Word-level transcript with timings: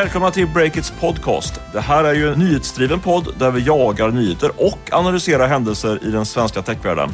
Välkomna 0.00 0.30
till 0.30 0.46
Breakits 0.46 0.92
podcast. 1.00 1.60
Det 1.72 1.80
här 1.80 2.04
är 2.04 2.14
ju 2.14 2.32
en 2.32 2.38
nyhetsdriven 2.38 3.00
podd 3.00 3.34
där 3.38 3.50
vi 3.50 3.60
jagar 3.60 4.10
nyheter 4.10 4.50
och 4.56 4.78
analyserar 4.92 5.48
händelser 5.48 5.98
i 6.02 6.10
den 6.10 6.26
svenska 6.26 6.62
techvärlden. 6.62 7.10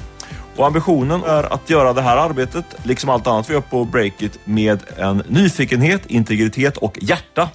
Och 0.57 0.67
ambitionen 0.67 1.23
är 1.25 1.53
att 1.53 1.71
göra 1.71 1.93
det 1.93 2.03
här 2.03 2.17
arbetet, 2.17 2.65
liksom 2.83 3.11
allt 3.11 3.27
annat 3.27 3.51
vi 3.51 3.55
gör 3.55 3.61
på 3.61 3.85
Breakit, 3.85 4.39
med 4.45 4.83
en 4.97 5.23
nyfikenhet, 5.29 6.07
integritet 6.07 6.77
och 6.77 6.99
hjärta. 7.01 7.49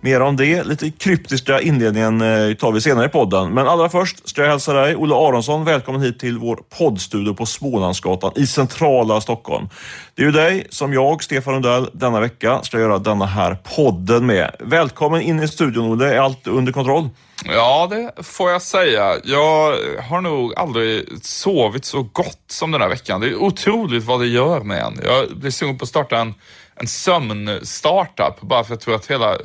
Mer 0.00 0.20
om 0.20 0.36
det, 0.36 0.64
lite 0.64 0.90
kryptiska 0.90 1.60
inledningen 1.60 2.20
eh, 2.20 2.54
tar 2.54 2.72
vi 2.72 2.80
senare 2.80 3.06
i 3.06 3.08
podden. 3.08 3.54
Men 3.54 3.68
allra 3.68 3.88
först 3.88 4.28
ska 4.28 4.42
jag 4.42 4.48
hälsa 4.48 4.72
dig, 4.72 4.96
Olle 4.96 5.14
Aronsson, 5.14 5.64
välkommen 5.64 6.02
hit 6.02 6.18
till 6.18 6.38
vår 6.38 6.58
poddstudio 6.78 7.34
på 7.34 7.46
Smålandsgatan 7.46 8.32
i 8.36 8.46
centrala 8.46 9.20
Stockholm. 9.20 9.68
Det 10.14 10.22
är 10.22 10.26
ju 10.26 10.32
dig 10.32 10.66
som 10.70 10.92
jag, 10.92 11.22
Stefan 11.22 11.54
Lundell, 11.54 11.90
denna 11.92 12.20
vecka 12.20 12.62
ska 12.62 12.78
göra 12.78 12.98
denna 12.98 13.26
här 13.26 13.58
podden 13.76 14.26
med. 14.26 14.56
Välkommen 14.60 15.20
in 15.20 15.42
i 15.42 15.48
studion, 15.48 15.92
Olle. 15.92 16.14
Är 16.14 16.18
allt 16.18 16.46
under 16.46 16.72
kontroll? 16.72 17.08
Ja, 17.44 17.88
det 17.90 18.22
får 18.22 18.50
jag 18.50 18.62
säga. 18.62 19.14
Jag 19.24 19.76
har 20.08 20.20
nog 20.20 20.54
aldrig 20.58 21.04
sovit 21.22 21.84
så 21.84 22.02
gott 22.02 22.44
som 22.46 22.70
den 22.70 22.80
här 22.80 22.88
veckan. 22.88 23.20
Det 23.20 23.28
är 23.28 23.36
otroligt 23.36 24.04
vad 24.04 24.20
det 24.20 24.26
gör 24.26 24.60
med 24.60 24.82
en. 24.82 25.00
Jag 25.04 25.36
blir 25.36 25.50
sugen 25.50 25.78
på 25.78 25.82
att 25.82 25.88
starta 25.88 26.18
en, 26.18 26.34
en 26.74 26.86
sömn-startup 26.86 28.40
bara 28.40 28.64
för 28.64 28.74
att 28.74 28.80
jag 28.80 28.80
tror 28.80 28.94
att 28.94 29.06
hela 29.06 29.36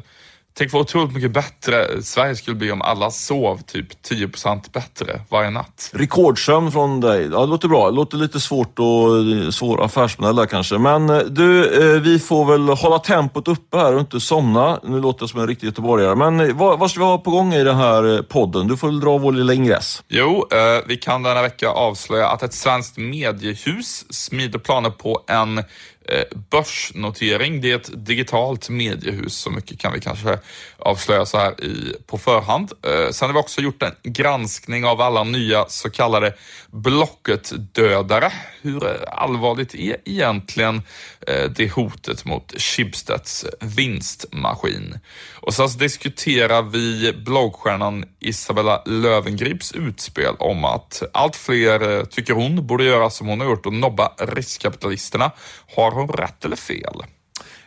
Tänk 0.54 0.73
vad 0.73 0.82
otroligt 0.82 1.14
mycket 1.14 1.32
bättre 1.32 2.04
Sverige 2.04 2.36
skulle 2.36 2.55
bli 2.55 2.72
om 2.72 2.82
alla 2.82 3.12
sov 3.12 3.62
typ 3.62 3.88
10% 4.10 4.71
bättre 4.74 5.21
varje 5.30 5.49
natt. 5.49 5.91
Rekordsömn 5.93 6.71
från 6.71 6.99
dig. 6.99 7.30
Ja, 7.32 7.40
det 7.40 7.46
låter 7.46 7.68
bra. 7.68 7.90
Det 7.90 7.96
låter 7.96 8.18
lite 8.18 8.40
svårt 8.40 8.80
och 8.80 9.54
svår 9.54 9.85
affärsmodell 9.85 10.35
där 10.35 10.46
kanske. 10.46 10.77
Men 10.77 11.10
eh, 11.10 11.20
du, 11.20 11.82
eh, 11.82 12.02
vi 12.02 12.20
får 12.20 12.46
väl 12.46 12.70
hålla 12.70 12.99
tempot 12.99 13.48
uppe 13.48 13.77
här 13.77 13.93
och 13.93 13.99
inte 13.99 14.20
somna. 14.20 14.80
Nu 14.84 14.99
låter 14.99 15.24
jag 15.24 15.30
som 15.30 15.40
en 15.40 15.48
riktig 15.48 15.68
göteborgare. 15.68 16.16
Men 16.16 16.40
eh, 16.40 16.55
vad, 16.55 16.80
vad 16.80 16.91
ska 16.91 16.99
vi 16.99 17.05
ha 17.05 17.18
på 17.18 17.32
gång 17.32 17.54
i 17.54 17.63
den 17.63 17.76
här 17.76 18.21
podden? 18.21 18.68
Du 18.68 18.77
får 18.77 18.88
väl 18.88 18.99
dra 18.99 19.18
vår 19.18 19.32
lilla 19.32 19.54
ingress. 19.54 20.04
Jo, 20.08 20.48
vi 20.88 20.98
kan 20.98 21.24
denna 21.24 21.41
vecka 21.41 21.70
avslöja 21.70 22.27
att 22.27 22.43
ett 22.43 22.54
svenskt 22.54 22.98
mediehus 22.98 24.05
smider 24.13 24.60
planer 24.60 24.90
på 24.90 25.24
en 25.27 25.63
Eh, 26.05 26.24
börsnotering. 26.49 27.62
Det 27.62 27.71
är 27.71 27.76
ett 27.76 28.05
digitalt 28.05 28.70
mediehus, 28.70 29.35
så 29.35 29.49
mycket 29.49 29.80
kan 29.80 29.94
vi 29.94 30.02
kanske 30.02 30.40
avslöja 30.77 31.26
så 31.26 31.38
här 31.38 31.63
i, 31.63 31.96
på 32.05 32.18
förhand. 32.18 32.71
Eh, 32.85 33.12
sen 33.12 33.30
har 33.30 33.34
vi 33.34 33.40
också 33.40 33.62
gjort 33.62 33.84
en 33.84 33.96
granskning 34.04 34.85
av 34.85 35.02
alla 35.02 35.24
nya 35.24 35.66
så 35.70 35.90
kallade 35.90 36.34
Blocket-dödare. 36.72 38.32
Hur 38.62 39.10
allvarligt 39.10 39.76
är 39.76 39.98
egentligen 40.05 40.82
eh, 41.27 41.50
det 41.50 41.72
hotet 41.72 42.26
mot 42.26 42.62
Schibsteds 42.62 43.46
vinstmaskin? 43.60 44.99
Och 45.34 45.54
sen 45.54 45.70
så 45.70 45.80
diskuterar 45.80 46.62
vi 46.62 47.14
bloggstjärnan 47.26 48.05
Isabella 48.20 48.84
Lövengrips 48.86 49.72
utspel 49.72 50.36
om 50.40 50.66
att 50.66 51.04
allt 51.14 51.36
fler 51.36 51.98
eh, 51.98 52.04
tycker 52.04 52.34
hon 52.34 52.68
borde 52.68 52.84
göra 52.84 53.10
som 53.10 53.27
hon 53.27 53.40
har 53.40 53.48
gjort 53.48 53.66
och 53.66 53.74
nobba 53.74 54.14
riskkapitalisterna. 54.18 55.32
Har 55.76 55.92
hon 55.92 56.08
rätt 56.08 56.46
eller 56.46 56.55
fel? 56.55 57.04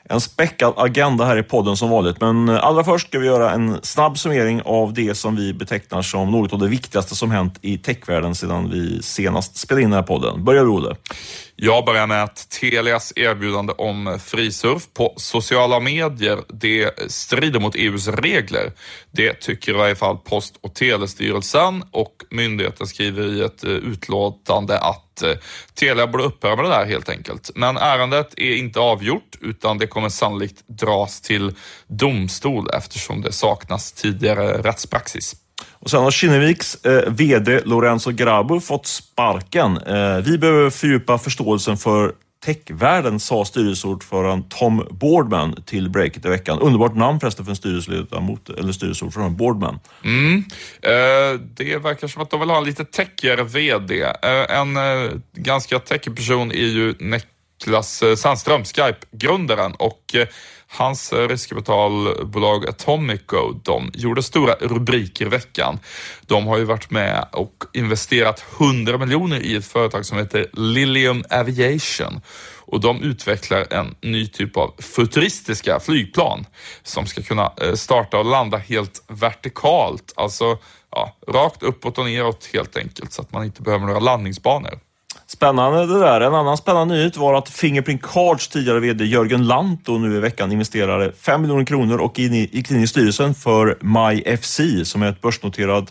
En 0.08 0.20
späckad 0.20 0.74
agenda 0.76 1.24
här 1.24 1.36
i 1.36 1.42
podden 1.42 1.76
som 1.76 1.90
vanligt, 1.90 2.20
men 2.20 2.48
eh, 2.48 2.64
allra 2.64 2.84
först 2.84 3.08
ska 3.08 3.18
vi 3.18 3.26
göra 3.26 3.50
en 3.50 3.78
snabb 3.82 4.18
summering 4.18 4.62
av 4.64 4.92
det 4.92 5.14
som 5.14 5.36
vi 5.36 5.54
betecknar 5.54 6.02
som 6.02 6.30
något 6.30 6.52
av 6.52 6.58
det 6.58 6.68
viktigaste 6.68 7.14
som 7.14 7.30
hänt 7.30 7.58
i 7.62 7.78
techvärlden 7.78 8.34
sedan 8.34 8.70
vi 8.70 9.02
senast 9.02 9.56
spelade 9.56 9.82
in 9.82 9.90
den 9.90 9.96
här 9.96 10.06
podden. 10.06 10.44
Börjar 10.44 10.64
du, 10.64 10.70
Olle? 10.70 10.96
Jag 11.56 11.84
börjar 11.84 12.06
med 12.06 12.22
att 12.22 12.50
Telias 12.50 13.12
erbjudande 13.16 13.72
om 13.72 14.18
frisurf 14.24 14.82
på 14.94 15.14
sociala 15.16 15.80
medier, 15.80 16.38
det 16.48 17.10
strider 17.10 17.60
mot 17.60 17.74
EUs 17.74 18.08
regler. 18.08 18.72
Det 19.10 19.32
tycker 19.32 19.72
i 19.72 19.74
varje 19.74 19.94
fall 19.94 20.16
Post 20.16 20.54
och 20.60 20.74
telestyrelsen 20.74 21.84
och 21.90 22.14
myndigheten 22.30 22.86
skriver 22.86 23.22
i 23.22 23.40
ett 23.40 23.64
eh, 23.64 23.70
utlåtande 23.70 24.78
att 24.78 25.03
eh, 25.22 25.32
Telia 25.74 26.06
borde 26.06 26.24
upphöra 26.24 26.56
med 26.56 26.64
det 26.64 26.68
där 26.68 26.84
helt 26.84 27.08
enkelt. 27.08 27.50
Men 27.54 27.76
ärendet 27.76 28.34
är 28.36 28.56
inte 28.56 28.80
avgjort 28.80 29.36
utan 29.40 29.78
det 29.78 29.86
kommer 29.86 30.08
sannolikt 30.08 30.64
dras 30.66 31.20
till 31.20 31.52
domstol 31.86 32.70
eftersom 32.74 33.20
det 33.20 33.32
saknas 33.32 33.92
tidigare 33.92 34.62
rättspraxis. 34.62 35.36
Och 35.72 35.90
sen 35.90 36.02
har 36.02 36.10
Kinneviks 36.10 36.84
eh, 36.84 37.12
VD 37.12 37.60
Lorenzo 37.64 38.10
Grabo 38.10 38.60
fått 38.60 38.86
sparken. 38.86 39.76
Eh, 39.76 40.16
vi 40.16 40.38
behöver 40.38 40.70
fördjupa 40.70 41.18
förståelsen 41.18 41.76
för 41.76 42.12
techvärlden, 42.44 43.20
sa 43.20 43.44
styrelseordförande 43.44 44.46
Tom 44.48 44.86
Boardman 44.90 45.62
till 45.66 45.90
Breakit 45.90 46.24
i 46.24 46.28
veckan. 46.28 46.58
Underbart 46.58 46.96
namn 46.96 47.20
förresten 47.20 47.44
för 47.44 47.52
en 47.52 47.56
styrelseledamot, 47.56 48.48
eller 48.48 48.72
styrelseordförande, 48.72 49.36
Boardman. 49.36 49.80
Mm. 50.04 50.44
Eh, 50.82 51.40
det 51.40 51.76
verkar 51.76 52.08
som 52.08 52.22
att 52.22 52.30
de 52.30 52.40
vill 52.40 52.50
ha 52.50 52.58
en 52.58 52.64
lite 52.64 52.84
techigare 52.84 53.42
VD. 53.42 54.02
Eh, 54.02 54.58
en 54.58 54.76
eh, 54.76 55.10
ganska 55.32 55.78
techig 55.78 56.16
person 56.16 56.52
är 56.52 56.66
ju 56.66 56.94
Niklas 56.98 58.02
eh, 58.02 58.14
Sandström, 58.14 58.64
Skype-grundaren 58.64 59.74
och 59.74 60.14
eh, 60.14 60.26
Hans 60.76 61.12
riskkapitalbolag 61.12 62.68
Atomico, 62.68 63.60
de 63.64 63.90
gjorde 63.94 64.22
stora 64.22 64.54
rubriker 64.60 65.26
i 65.26 65.28
veckan. 65.28 65.78
De 66.26 66.46
har 66.46 66.58
ju 66.58 66.64
varit 66.64 66.90
med 66.90 67.28
och 67.32 67.64
investerat 67.72 68.44
100 68.60 68.98
miljoner 68.98 69.40
i 69.40 69.56
ett 69.56 69.66
företag 69.66 70.06
som 70.06 70.18
heter 70.18 70.46
Lilium 70.52 71.24
Aviation 71.30 72.20
och 72.66 72.80
de 72.80 73.02
utvecklar 73.02 73.66
en 73.70 73.94
ny 74.00 74.26
typ 74.26 74.56
av 74.56 74.74
futuristiska 74.78 75.80
flygplan 75.80 76.46
som 76.82 77.06
ska 77.06 77.22
kunna 77.22 77.52
eh, 77.60 77.74
starta 77.74 78.18
och 78.18 78.24
landa 78.24 78.58
helt 78.58 79.04
vertikalt, 79.08 80.12
alltså 80.16 80.58
ja, 80.90 81.16
rakt 81.28 81.62
uppåt 81.62 81.98
och 81.98 82.04
neråt 82.04 82.50
helt 82.52 82.76
enkelt 82.76 83.12
så 83.12 83.22
att 83.22 83.32
man 83.32 83.44
inte 83.44 83.62
behöver 83.62 83.86
några 83.86 84.00
landningsbanor. 84.00 84.78
Spännande 85.34 85.86
det 85.86 85.98
där. 85.98 86.20
En 86.20 86.34
annan 86.34 86.56
spännande 86.56 86.94
nyhet 86.94 87.16
var 87.16 87.34
att 87.34 87.48
Fingerprint 87.48 88.02
Cards 88.02 88.48
tidigare 88.48 88.80
VD 88.80 89.04
Jörgen 89.04 89.46
Lantto 89.46 89.98
nu 89.98 90.16
i 90.16 90.20
veckan 90.20 90.52
investerade 90.52 91.12
5 91.12 91.40
miljoner 91.40 91.64
kronor 91.64 91.98
och 91.98 92.18
gick 92.18 92.70
in 92.70 92.82
i 92.82 92.86
styrelsen 92.86 93.34
för 93.34 93.78
MyFC 93.80 94.60
som 94.90 95.02
är 95.02 95.08
ett 95.08 95.20
börsnoterad, 95.20 95.90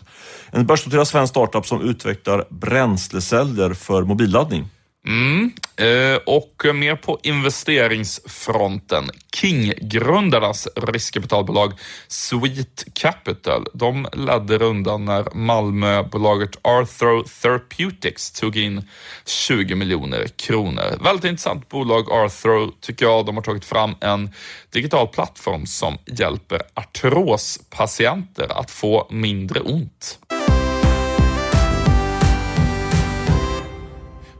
en 0.50 0.66
börsnoterad 0.66 1.08
svensk 1.08 1.30
startup 1.30 1.66
som 1.66 1.80
utvecklar 1.80 2.44
bränsleceller 2.50 3.74
för 3.74 4.02
mobilladdning. 4.02 4.68
Mm. 5.06 5.52
Eh, 5.76 6.16
och 6.26 6.62
mer 6.74 6.96
på 6.96 7.20
investeringsfronten. 7.22 9.10
King-grundarnas 9.36 10.68
riskkapitalbolag 10.76 11.72
Sweet 12.08 12.84
Capital, 12.94 13.66
de 13.74 14.06
ledde 14.12 14.58
rundan 14.58 15.04
när 15.04 15.34
Malmöbolaget 15.34 16.58
Arthro 16.62 17.24
Therapeutics 17.42 18.32
tog 18.32 18.56
in 18.56 18.88
20 19.26 19.74
miljoner 19.74 20.26
kronor. 20.26 20.98
Väldigt 21.04 21.24
intressant 21.24 21.68
bolag 21.68 22.12
Arthro 22.12 22.72
tycker 22.80 23.06
jag. 23.06 23.26
De 23.26 23.36
har 23.36 23.42
tagit 23.42 23.64
fram 23.64 23.94
en 24.00 24.30
digital 24.70 25.08
plattform 25.08 25.66
som 25.66 25.98
hjälper 26.06 26.62
artrospatienter 26.74 28.60
att 28.60 28.70
få 28.70 29.08
mindre 29.10 29.60
ont. 29.60 30.18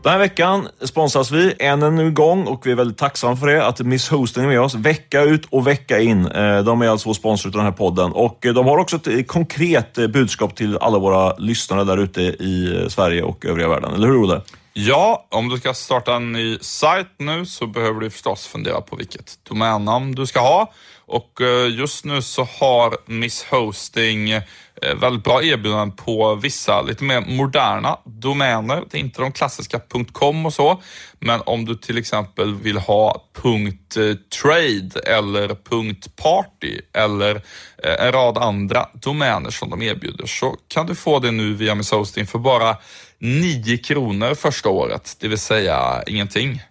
Den 0.05 0.13
här 0.13 0.19
veckan 0.19 0.69
sponsras 0.81 1.31
vi 1.31 1.55
än 1.59 1.83
en 1.83 2.15
gång 2.15 2.47
och 2.47 2.67
vi 2.67 2.71
är 2.71 2.75
väldigt 2.75 2.99
tacksamma 2.99 3.37
för 3.37 3.47
det, 3.47 3.67
att 3.67 3.81
Miss 3.81 4.09
Hosting 4.09 4.45
är 4.45 4.49
med 4.49 4.61
oss 4.61 4.75
vecka 4.75 5.23
ut 5.23 5.47
och 5.51 5.67
vecka 5.67 6.01
in. 6.01 6.27
Eh, 6.27 6.59
de 6.59 6.83
är 6.83 6.89
alltså 6.89 7.09
vår 7.09 7.15
sponsor 7.15 7.51
till 7.51 7.57
den 7.57 7.65
här 7.65 7.73
podden 7.73 8.13
och 8.13 8.47
eh, 8.47 8.55
de 8.55 8.67
har 8.67 8.79
också 8.79 8.97
ett 8.97 9.07
eh, 9.07 9.23
konkret 9.23 9.95
budskap 9.95 10.57
till 10.57 10.79
alla 10.79 10.99
våra 10.99 11.37
lyssnare 11.37 11.85
där 11.85 11.97
ute 11.97 12.21
i 12.23 12.87
Sverige 12.89 13.23
och 13.23 13.45
övriga 13.45 13.69
världen. 13.69 13.95
Eller 13.95 14.09
hur 14.09 14.23
Olle? 14.25 14.41
Ja, 14.73 15.27
om 15.31 15.49
du 15.49 15.59
ska 15.59 15.75
starta 15.75 16.15
en 16.15 16.33
ny 16.33 16.59
sajt 16.61 17.09
nu 17.19 17.47
så 17.47 17.67
behöver 17.67 18.01
du 18.01 18.11
förstås 18.11 18.47
fundera 18.47 18.81
på 18.81 18.97
vilket 18.97 19.39
domännamn 19.49 20.15
du 20.15 20.27
ska 20.27 20.41
ha. 20.41 20.73
Och 21.07 21.41
just 21.71 22.05
nu 22.05 22.23
så 22.23 22.49
har 22.61 22.97
Miss 23.07 23.45
Hosting 23.51 24.41
Eh, 24.83 24.95
väldigt 24.95 25.25
bra 25.25 25.43
erbjudanden 25.43 25.97
på 25.97 26.35
vissa 26.35 26.83
lite 26.83 27.05
mer 27.05 27.21
moderna 27.21 27.99
domäner. 28.05 28.85
Det 28.91 28.99
är 28.99 29.01
inte 29.01 29.21
de 29.21 29.33
klassiska 29.33 29.81
.com 30.13 30.47
och 30.47 30.53
så, 30.53 30.83
men 31.19 31.41
om 31.47 31.65
du 31.65 31.75
till 31.75 31.99
exempel 31.99 32.55
vill 32.55 32.79
ha 32.79 33.25
eh, 33.45 34.17
.trade 34.43 35.01
eller 35.07 35.55
.party 36.23 36.81
eller 36.93 37.35
eh, 37.85 38.07
en 38.07 38.13
rad 38.13 38.39
andra 38.39 38.89
domäner 38.95 39.51
som 39.51 39.71
de 39.71 39.83
erbjuder 39.83 40.27
så 40.27 40.57
kan 40.69 40.87
du 40.87 40.95
få 40.95 41.19
det 41.19 41.31
nu 41.31 41.55
via 41.55 41.75
Miss 41.75 41.91
Hosting 41.91 42.27
för 42.27 42.39
bara 42.39 42.77
9 43.19 43.79
kronor 43.79 44.35
första 44.35 44.69
året, 44.69 45.17
det 45.21 45.29
vill 45.29 45.39
säga 45.39 46.03
ingenting. 46.07 46.63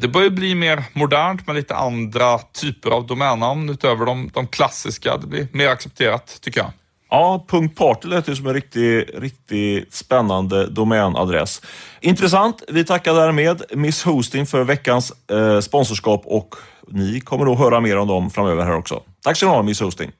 Det 0.00 0.12
börjar 0.12 0.30
bli 0.30 0.54
mer 0.54 0.84
modernt 0.92 1.46
med 1.46 1.56
lite 1.56 1.74
andra 1.74 2.38
typer 2.38 2.90
av 2.90 3.06
domännamn 3.06 3.70
utöver 3.70 4.06
de, 4.06 4.30
de 4.34 4.46
klassiska. 4.46 5.16
Det 5.16 5.26
blir 5.26 5.48
mer 5.52 5.68
accepterat 5.68 6.38
tycker 6.40 6.60
jag. 6.60 6.72
Ja, 7.14 7.46
.party 7.76 8.08
lät 8.08 8.28
ju 8.28 8.36
som 8.36 8.46
en 8.46 8.54
riktigt, 8.54 9.10
riktigt 9.18 9.94
spännande 9.94 10.66
domänadress. 10.66 11.62
Intressant. 12.00 12.62
Vi 12.68 12.84
tackar 12.84 13.14
därmed 13.14 13.62
Miss 13.70 14.02
Hosting 14.02 14.46
för 14.46 14.64
veckans 14.64 15.12
eh, 15.30 15.60
sponsorskap 15.60 16.22
och 16.24 16.54
ni 16.88 17.20
kommer 17.20 17.44
då 17.44 17.54
höra 17.54 17.80
mer 17.80 17.96
om 17.96 18.08
dem 18.08 18.30
framöver 18.30 18.64
här 18.64 18.76
också. 18.76 19.02
Tack 19.22 19.36
så 19.36 19.46
ni 19.46 19.52
ha 19.52 19.62
Miss 19.62 19.80
Hosting. 19.80 20.10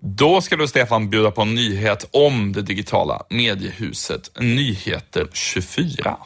Då 0.00 0.40
ska 0.40 0.56
du 0.56 0.68
Stefan 0.68 1.10
bjuda 1.10 1.30
på 1.30 1.42
en 1.42 1.54
nyhet 1.54 2.08
om 2.12 2.52
det 2.52 2.62
digitala 2.62 3.22
mediehuset 3.30 4.40
Nyheter 4.40 5.28
24. 5.32 6.16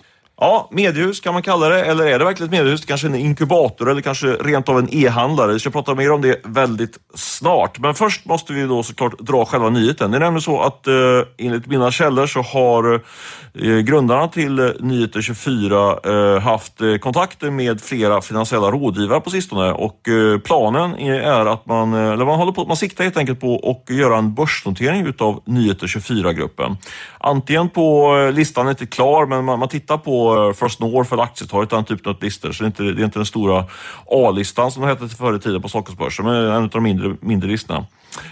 Ja, 0.42 0.68
mediehus 0.70 1.20
kan 1.20 1.32
man 1.32 1.42
kalla 1.42 1.68
det, 1.68 1.84
eller 1.84 2.06
är 2.06 2.18
det 2.18 2.24
verkligen 2.24 2.52
ett 2.52 2.58
mediehus? 2.58 2.84
Kanske 2.84 3.06
en 3.06 3.14
inkubator 3.14 3.90
eller 3.90 4.00
kanske 4.00 4.26
rent 4.26 4.68
av 4.68 4.78
en 4.78 4.94
e-handlare. 4.94 5.52
Vi 5.52 5.58
ska 5.58 5.70
prata 5.70 5.94
mer 5.94 6.12
om 6.12 6.22
det 6.22 6.40
väldigt 6.44 6.98
snart. 7.14 7.78
Men 7.78 7.94
först 7.94 8.24
måste 8.24 8.52
vi 8.52 8.62
då 8.62 8.82
såklart 8.82 9.18
dra 9.18 9.44
själva 9.44 9.70
nyheten. 9.70 10.10
Det 10.10 10.16
är 10.16 10.20
nämligen 10.20 10.42
så 10.42 10.60
att 10.60 10.86
eh, 10.86 10.94
enligt 11.38 11.66
mina 11.66 11.90
källor 11.90 12.26
så 12.26 12.42
har 12.42 12.94
eh, 12.94 13.78
grundarna 13.78 14.28
till 14.28 14.58
eh, 14.58 14.68
Nyheter 14.80 15.20
24 15.20 15.98
eh, 16.04 16.40
haft 16.40 16.80
eh, 16.80 16.96
kontakter 16.96 17.50
med 17.50 17.80
flera 17.80 18.20
finansiella 18.20 18.70
rådgivare 18.70 19.20
på 19.20 19.30
sistone 19.30 19.72
och 19.72 20.08
eh, 20.08 20.38
planen 20.38 20.98
är 20.98 21.46
att 21.46 21.66
man, 21.66 21.94
eh, 21.94 22.12
eller 22.12 22.24
man 22.24 22.38
håller 22.38 22.52
på, 22.52 22.64
man 22.64 22.76
siktar 22.76 23.04
helt 23.04 23.16
enkelt 23.16 23.40
på 23.40 23.80
att 23.88 23.96
göra 23.96 24.18
en 24.18 24.34
börsnotering 24.34 25.06
utav 25.06 25.42
Nyheter 25.44 25.86
24-gruppen. 25.86 26.76
Antingen 27.18 27.68
på, 27.68 28.16
eh, 28.16 28.32
listan 28.32 28.66
är 28.66 28.70
inte 28.70 28.86
klar, 28.86 29.26
men 29.26 29.44
man, 29.44 29.58
man 29.58 29.68
tittar 29.68 29.98
på 29.98 30.29
Eh, 30.36 30.52
First 30.52 30.80
North 30.80 31.12
eller 31.12 31.22
Aktietorget, 31.22 31.70
den 31.70 31.84
typen 31.84 32.12
av 32.12 32.22
listor. 32.22 32.52
Så 32.52 32.62
det 32.62 32.66
är 32.66 32.66
inte, 32.66 32.82
det 32.82 33.02
är 33.02 33.04
inte 33.04 33.18
den 33.18 33.26
stora 33.26 33.64
A-listan 34.06 34.72
som 34.72 34.82
det 34.82 34.88
hette 34.88 35.08
förr 35.08 35.36
i 35.36 35.38
tiden 35.38 35.62
på 35.62 35.68
Stockholmsbörsen, 35.68 36.24
men 36.24 36.34
en 36.34 36.50
av 36.50 36.68
de 36.68 36.82
mindre, 36.82 37.16
mindre 37.20 37.48
listorna. 37.48 37.86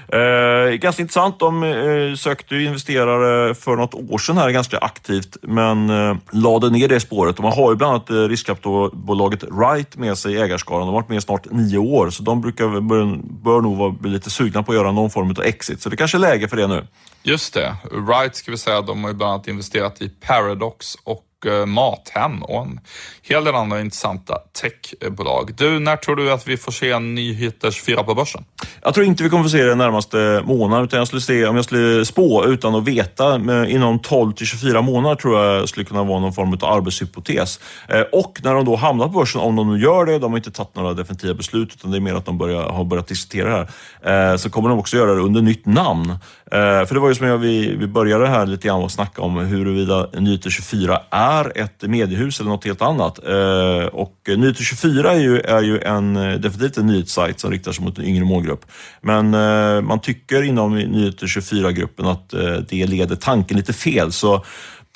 Eh, 0.08 0.74
ganska 0.74 1.02
intressant. 1.02 1.38
De 1.38 1.62
eh, 1.62 2.14
sökte 2.14 2.56
investerare 2.56 3.54
för 3.54 3.76
något 3.76 3.94
år 3.94 4.18
sedan 4.18 4.38
här 4.38 4.50
ganska 4.50 4.78
aktivt, 4.78 5.36
men 5.42 5.90
eh, 5.90 6.16
lade 6.30 6.70
ner 6.70 6.88
det 6.88 7.00
spåret. 7.00 7.36
De 7.36 7.44
har 7.44 7.70
ju 7.70 7.76
bland 7.76 7.92
annat 7.92 8.10
eh, 8.10 8.14
riskkapitalbolaget 8.14 9.44
Right 9.44 9.96
med 9.96 10.18
sig 10.18 10.34
i 10.34 10.38
ägarskaran. 10.40 10.80
De 10.80 10.86
har 10.86 10.94
varit 10.94 11.08
med 11.08 11.22
snart 11.22 11.50
nio 11.50 11.78
år, 11.78 12.10
så 12.10 12.22
de 12.22 12.40
brukar, 12.40 12.80
bör, 12.80 13.18
bör 13.44 13.60
nog 13.60 13.76
vara 13.76 13.94
lite 14.02 14.30
sugna 14.30 14.62
på 14.62 14.72
att 14.72 14.78
göra 14.78 14.92
någon 14.92 15.10
form 15.10 15.30
av 15.30 15.42
exit. 15.42 15.82
Så 15.82 15.88
det 15.88 15.96
kanske 15.96 16.16
är 16.16 16.20
läge 16.20 16.48
för 16.48 16.56
det 16.56 16.66
nu. 16.66 16.86
Just 17.22 17.54
det. 17.54 17.76
Right 18.08 18.36
ska 18.36 18.50
vi 18.50 18.58
säga, 18.58 18.80
de 18.80 19.04
har 19.04 19.10
ju 19.10 19.16
bland 19.16 19.32
annat 19.32 19.48
investerat 19.48 20.02
i 20.02 20.08
Paradox 20.08 20.94
och 21.04 21.24
Eh, 21.46 21.66
Mathem 21.66 22.42
och 22.42 22.62
en 22.62 22.80
hel 23.22 23.44
del 23.44 23.54
andra 23.54 23.80
intressanta 23.80 24.38
techbolag. 24.60 25.54
Du, 25.56 25.78
när 25.78 25.96
tror 25.96 26.16
du 26.16 26.32
att 26.32 26.48
vi 26.48 26.56
får 26.56 26.72
se 26.72 26.90
en 26.90 27.14
nyheter 27.14 27.70
24 27.70 28.04
på 28.04 28.14
börsen? 28.14 28.44
Jag 28.82 28.94
tror 28.94 29.06
inte 29.06 29.22
vi 29.22 29.30
kommer 29.30 29.42
få 29.42 29.48
se 29.48 29.62
det 29.62 29.68
den 29.68 29.78
närmaste 29.78 30.42
månaden, 30.46 30.84
utan 30.84 30.98
jag 30.98 31.06
skulle 31.06 31.22
se, 31.22 31.46
om 31.46 31.56
jag 31.56 31.64
skulle 31.64 32.04
spå 32.04 32.44
utan 32.44 32.74
att 32.74 32.84
veta, 32.84 33.34
eh, 33.34 33.74
inom 33.74 33.98
12 33.98 34.32
till 34.32 34.46
24 34.46 34.82
månader 34.82 35.16
tror 35.16 35.38
jag 35.38 35.68
skulle 35.68 35.86
kunna 35.86 36.04
vara 36.04 36.20
någon 36.20 36.32
form 36.32 36.52
av 36.52 36.64
arbetshypotes. 36.64 37.60
Eh, 37.88 38.00
och 38.00 38.40
när 38.44 38.54
de 38.54 38.64
då 38.64 38.76
hamnar 38.76 39.06
på 39.06 39.12
börsen, 39.12 39.40
om 39.40 39.56
de 39.56 39.74
nu 39.74 39.82
gör 39.82 40.06
det, 40.06 40.18
de 40.18 40.32
har 40.32 40.38
inte 40.38 40.50
tagit 40.50 40.76
några 40.76 40.94
definitiva 40.94 41.34
beslut, 41.34 41.74
utan 41.74 41.90
det 41.90 41.98
är 41.98 42.00
mer 42.00 42.14
att 42.14 42.26
de 42.26 42.38
börjar, 42.38 42.62
har 42.62 42.84
börjat 42.84 43.08
diskutera 43.08 43.50
det 43.50 43.68
här, 44.04 44.36
så 44.36 44.50
kommer 44.50 44.68
de 44.68 44.78
också 44.78 44.96
göra 44.96 45.14
det 45.14 45.20
under 45.20 45.42
nytt 45.42 45.66
namn. 45.66 46.18
För 46.50 46.94
det 46.94 47.00
var 47.00 47.08
ju 47.08 47.14
som 47.14 47.26
jag, 47.26 47.38
vi, 47.38 47.76
vi 47.76 47.86
började 47.86 48.26
här 48.26 48.46
lite 48.46 48.68
grann 48.68 48.82
och 48.82 48.90
snacka 48.90 49.22
om 49.22 49.36
huruvida 49.36 50.06
Nyheter 50.12 50.50
24 50.50 51.00
är 51.10 51.27
är 51.28 51.58
ett 51.58 51.82
mediehus 51.82 52.40
eller 52.40 52.50
något 52.50 52.64
helt 52.64 52.82
annat. 52.82 53.18
Eh, 53.24 53.86
och 53.86 54.14
Nyheter 54.26 54.62
24 54.62 55.12
är 55.12 55.18
ju, 55.18 55.40
är 55.40 55.62
ju 55.62 55.80
en, 55.80 56.16
eh, 56.16 56.34
definitivt 56.34 56.76
en 56.76 56.86
nyhetssajt 56.86 57.40
som 57.40 57.50
riktar 57.50 57.72
sig 57.72 57.84
mot 57.84 57.98
en 57.98 58.04
yngre 58.04 58.24
målgrupp. 58.24 58.64
Men 59.00 59.34
eh, 59.34 59.80
man 59.80 60.00
tycker 60.00 60.42
inom 60.42 60.78
Nyheter 60.78 61.26
24-gruppen 61.26 62.06
att 62.06 62.34
det 62.68 62.86
leder 62.86 63.16
tanken 63.16 63.56
lite 63.56 63.72
fel. 63.72 64.12
Så 64.12 64.44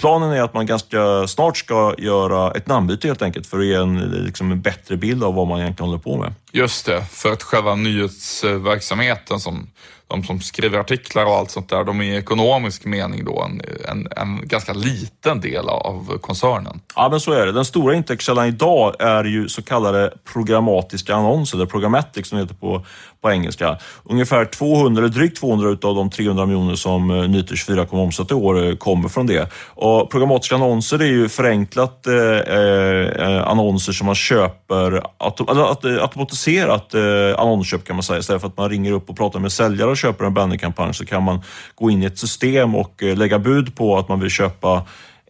Planen 0.03 0.33
är 0.33 0.43
att 0.43 0.55
man 0.55 0.67
ganska 0.67 1.27
snart 1.27 1.57
ska 1.57 1.95
göra 1.99 2.53
ett 2.53 2.67
namnbyte 2.67 3.09
helt 3.09 3.23
enkelt 3.23 3.47
för 3.47 3.59
att 3.59 3.65
ge 3.65 3.75
en, 3.75 3.99
liksom 4.01 4.53
en 4.53 4.61
bättre 4.61 4.97
bild 4.97 5.25
av 5.25 5.35
vad 5.35 5.49
man 5.49 5.61
egentligen 5.61 5.91
håller 5.91 6.03
på 6.03 6.17
med. 6.17 6.35
Just 6.53 6.87
det, 6.87 7.05
för 7.11 7.33
att 7.33 7.43
själva 7.43 7.75
nyhetsverksamheten 7.75 9.41
som 9.41 9.71
de 10.13 10.25
som 10.25 10.41
skriver 10.41 10.79
artiklar 10.79 11.25
och 11.25 11.33
allt 11.33 11.51
sånt 11.51 11.69
där, 11.69 11.85
de 11.85 12.01
är 12.01 12.05
i 12.05 12.17
ekonomisk 12.17 12.85
mening 12.85 13.25
då 13.25 13.43
en, 13.43 13.63
en, 13.89 14.09
en, 14.17 14.49
ganska 14.49 14.73
liten 14.73 15.41
del 15.41 15.69
av 15.69 16.19
koncernen. 16.21 16.81
Ja, 16.97 17.09
men 17.09 17.21
så 17.21 17.33
är 17.33 17.47
det. 17.47 17.53
Den 17.53 17.65
stora 17.65 17.95
intäktskällan 17.95 18.47
idag 18.47 18.95
är 18.99 19.25
ju 19.25 19.49
så 19.49 19.63
kallade 19.63 20.13
programmatiska 20.33 21.15
annonser, 21.15 21.57
eller 21.57 21.67
programmatic 21.67 22.29
som 22.29 22.39
det 22.39 22.45
heter 22.45 22.55
på, 22.55 22.87
på 23.23 23.31
engelska. 23.31 23.79
Ungefär 24.05 24.45
200, 24.45 25.09
drygt 25.09 25.41
200 25.41 25.69
av 25.89 25.95
de 25.95 26.11
300 26.11 26.47
miljoner 26.47 26.75
som 26.75 27.11
eh, 27.11 27.29
Nyheter 27.29 27.57
24 27.57 27.87
kommer 27.87 28.03
omsätta 28.03 28.35
i 28.35 28.37
år 28.37 28.69
eh, 28.69 28.77
kommer 28.77 29.09
från 29.09 29.27
det. 29.27 29.53
Och 29.69 30.11
programmatiska 30.11 30.55
annonser 30.55 31.03
är 31.03 31.07
ju 31.07 31.29
förenklat 31.29 32.07
eh, 32.07 32.15
eh, 32.15 33.07
eh 33.07 33.49
annonser 33.49 33.93
som 33.93 34.07
man 34.07 34.15
köper, 34.15 34.87
eller 34.87 35.03
alltså 35.19 35.45
automatiserat 36.03 36.95
eh, 36.95 37.01
annonsköp 37.39 37.85
kan 37.85 37.97
man 37.97 38.03
säga. 38.03 38.19
Istället 38.19 38.43
för 38.43 38.49
att 38.49 38.57
man 38.57 38.71
ringer 38.71 38.93
upp 38.93 39.11
och 39.11 39.17
pratar 39.17 39.41
med 39.41 39.53
säljare 39.53 39.91
och 39.91 39.97
köper 39.97 40.25
en 40.25 40.35
bannerkampanj 40.35 40.95
så 40.95 41.05
kan 41.05 41.23
man 41.23 41.43
gå 41.75 41.91
in 41.91 42.03
i 42.03 42.07
ett 42.07 42.19
system 42.19 42.75
och 42.75 43.03
lägga 43.03 43.39
bud 43.39 43.77
på 43.77 43.99
att 43.99 44.09
man 44.09 44.21
vill 44.21 44.31
köpa 44.31 44.83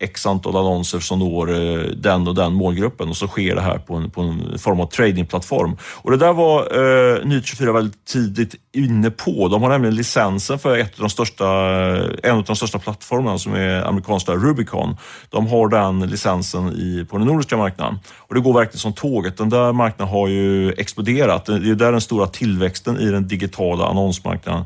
x 0.03 0.27
antal 0.27 0.57
annonser 0.57 1.01
som 1.01 1.19
når 1.19 1.51
eh, 1.51 1.81
den 1.97 2.29
och 2.29 2.35
den 2.35 2.53
målgruppen 2.53 3.09
och 3.09 3.17
så 3.17 3.27
sker 3.27 3.55
det 3.55 3.61
här 3.61 3.79
på 3.79 3.95
en, 3.95 4.11
på 4.11 4.21
en 4.21 4.59
form 4.59 4.81
av 4.81 4.87
tradingplattform. 4.87 5.77
Och 5.83 6.11
det 6.11 6.17
där 6.17 6.33
var 6.33 6.61
eh, 6.61 7.19
Nyt24 7.25 7.73
väldigt 7.73 8.05
tidigt 8.05 8.55
inne 8.73 9.11
på. 9.11 9.49
De 9.49 9.63
har 9.63 9.69
nämligen 9.69 9.95
licensen 9.95 10.59
för 10.59 10.79
ett 10.79 10.95
av 10.95 11.01
de 11.01 11.11
största, 11.11 11.45
eh, 11.45 12.07
en 12.23 12.37
av 12.37 12.45
de 12.45 12.57
största 12.57 12.79
plattformarna 12.79 13.39
som 13.39 13.55
är 13.55 13.83
amerikanska 13.83 14.33
Rubicon. 14.33 14.97
De 15.31 15.47
har 15.47 15.69
den 15.69 16.01
licensen 16.01 16.69
i, 16.69 17.07
på 17.11 17.19
den 17.19 17.27
nordiska 17.27 17.57
marknaden 17.57 17.99
och 18.17 18.35
det 18.35 18.41
går 18.41 18.55
verkligen 18.55 18.79
som 18.79 18.93
tåget. 18.93 19.37
Den 19.37 19.49
där 19.49 19.73
marknaden 19.73 20.13
har 20.13 20.29
ju 20.29 20.73
exploderat. 20.73 21.47
Det 21.47 21.53
är 21.53 21.75
där 21.75 21.93
den 21.93 22.01
stora 22.01 22.27
tillväxten 22.27 23.01
i 23.01 23.11
den 23.11 23.29
digitala 23.29 23.87
annonsmarknaden 23.87 24.65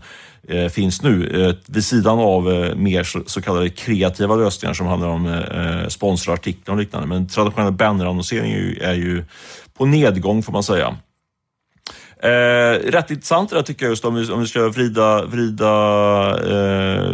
eh, 0.48 0.68
finns 0.68 1.02
nu. 1.02 1.44
Eh, 1.44 1.54
vid 1.66 1.84
sidan 1.84 2.18
av 2.18 2.52
eh, 2.52 2.74
mer 2.74 3.04
så, 3.04 3.22
så, 3.26 3.42
kallade 3.42 3.68
kreativa 3.68 4.36
lösningar 4.36 4.74
som 4.74 4.86
handlar 4.86 5.08
om 5.08 5.26
eh, 5.26 5.82
eh 5.82 5.88
sponsorartiklar 5.88 6.74
och 6.74 6.80
liknande. 6.80 7.08
Men 7.08 7.28
traditionell 7.28 7.72
bannerannonsering 7.72 8.52
är 8.52 8.58
ju, 8.58 8.78
är 8.78 8.94
ju 8.94 9.24
på 9.78 9.86
nedgång 9.86 10.42
får 10.42 10.52
man 10.52 10.62
säga. 10.62 10.96
Eh, 12.22 12.90
rätt 12.90 13.10
intressant 13.10 13.50
det 13.50 13.56
där 13.56 13.62
tycker 13.62 13.84
jag 13.84 13.90
just 13.90 14.04
om 14.04 14.14
vi, 14.14 14.30
om 14.30 14.40
vi 14.40 14.46
ska 14.46 14.68
vrida, 14.68 15.24
vrida 15.26 15.68
eh, 16.28 17.10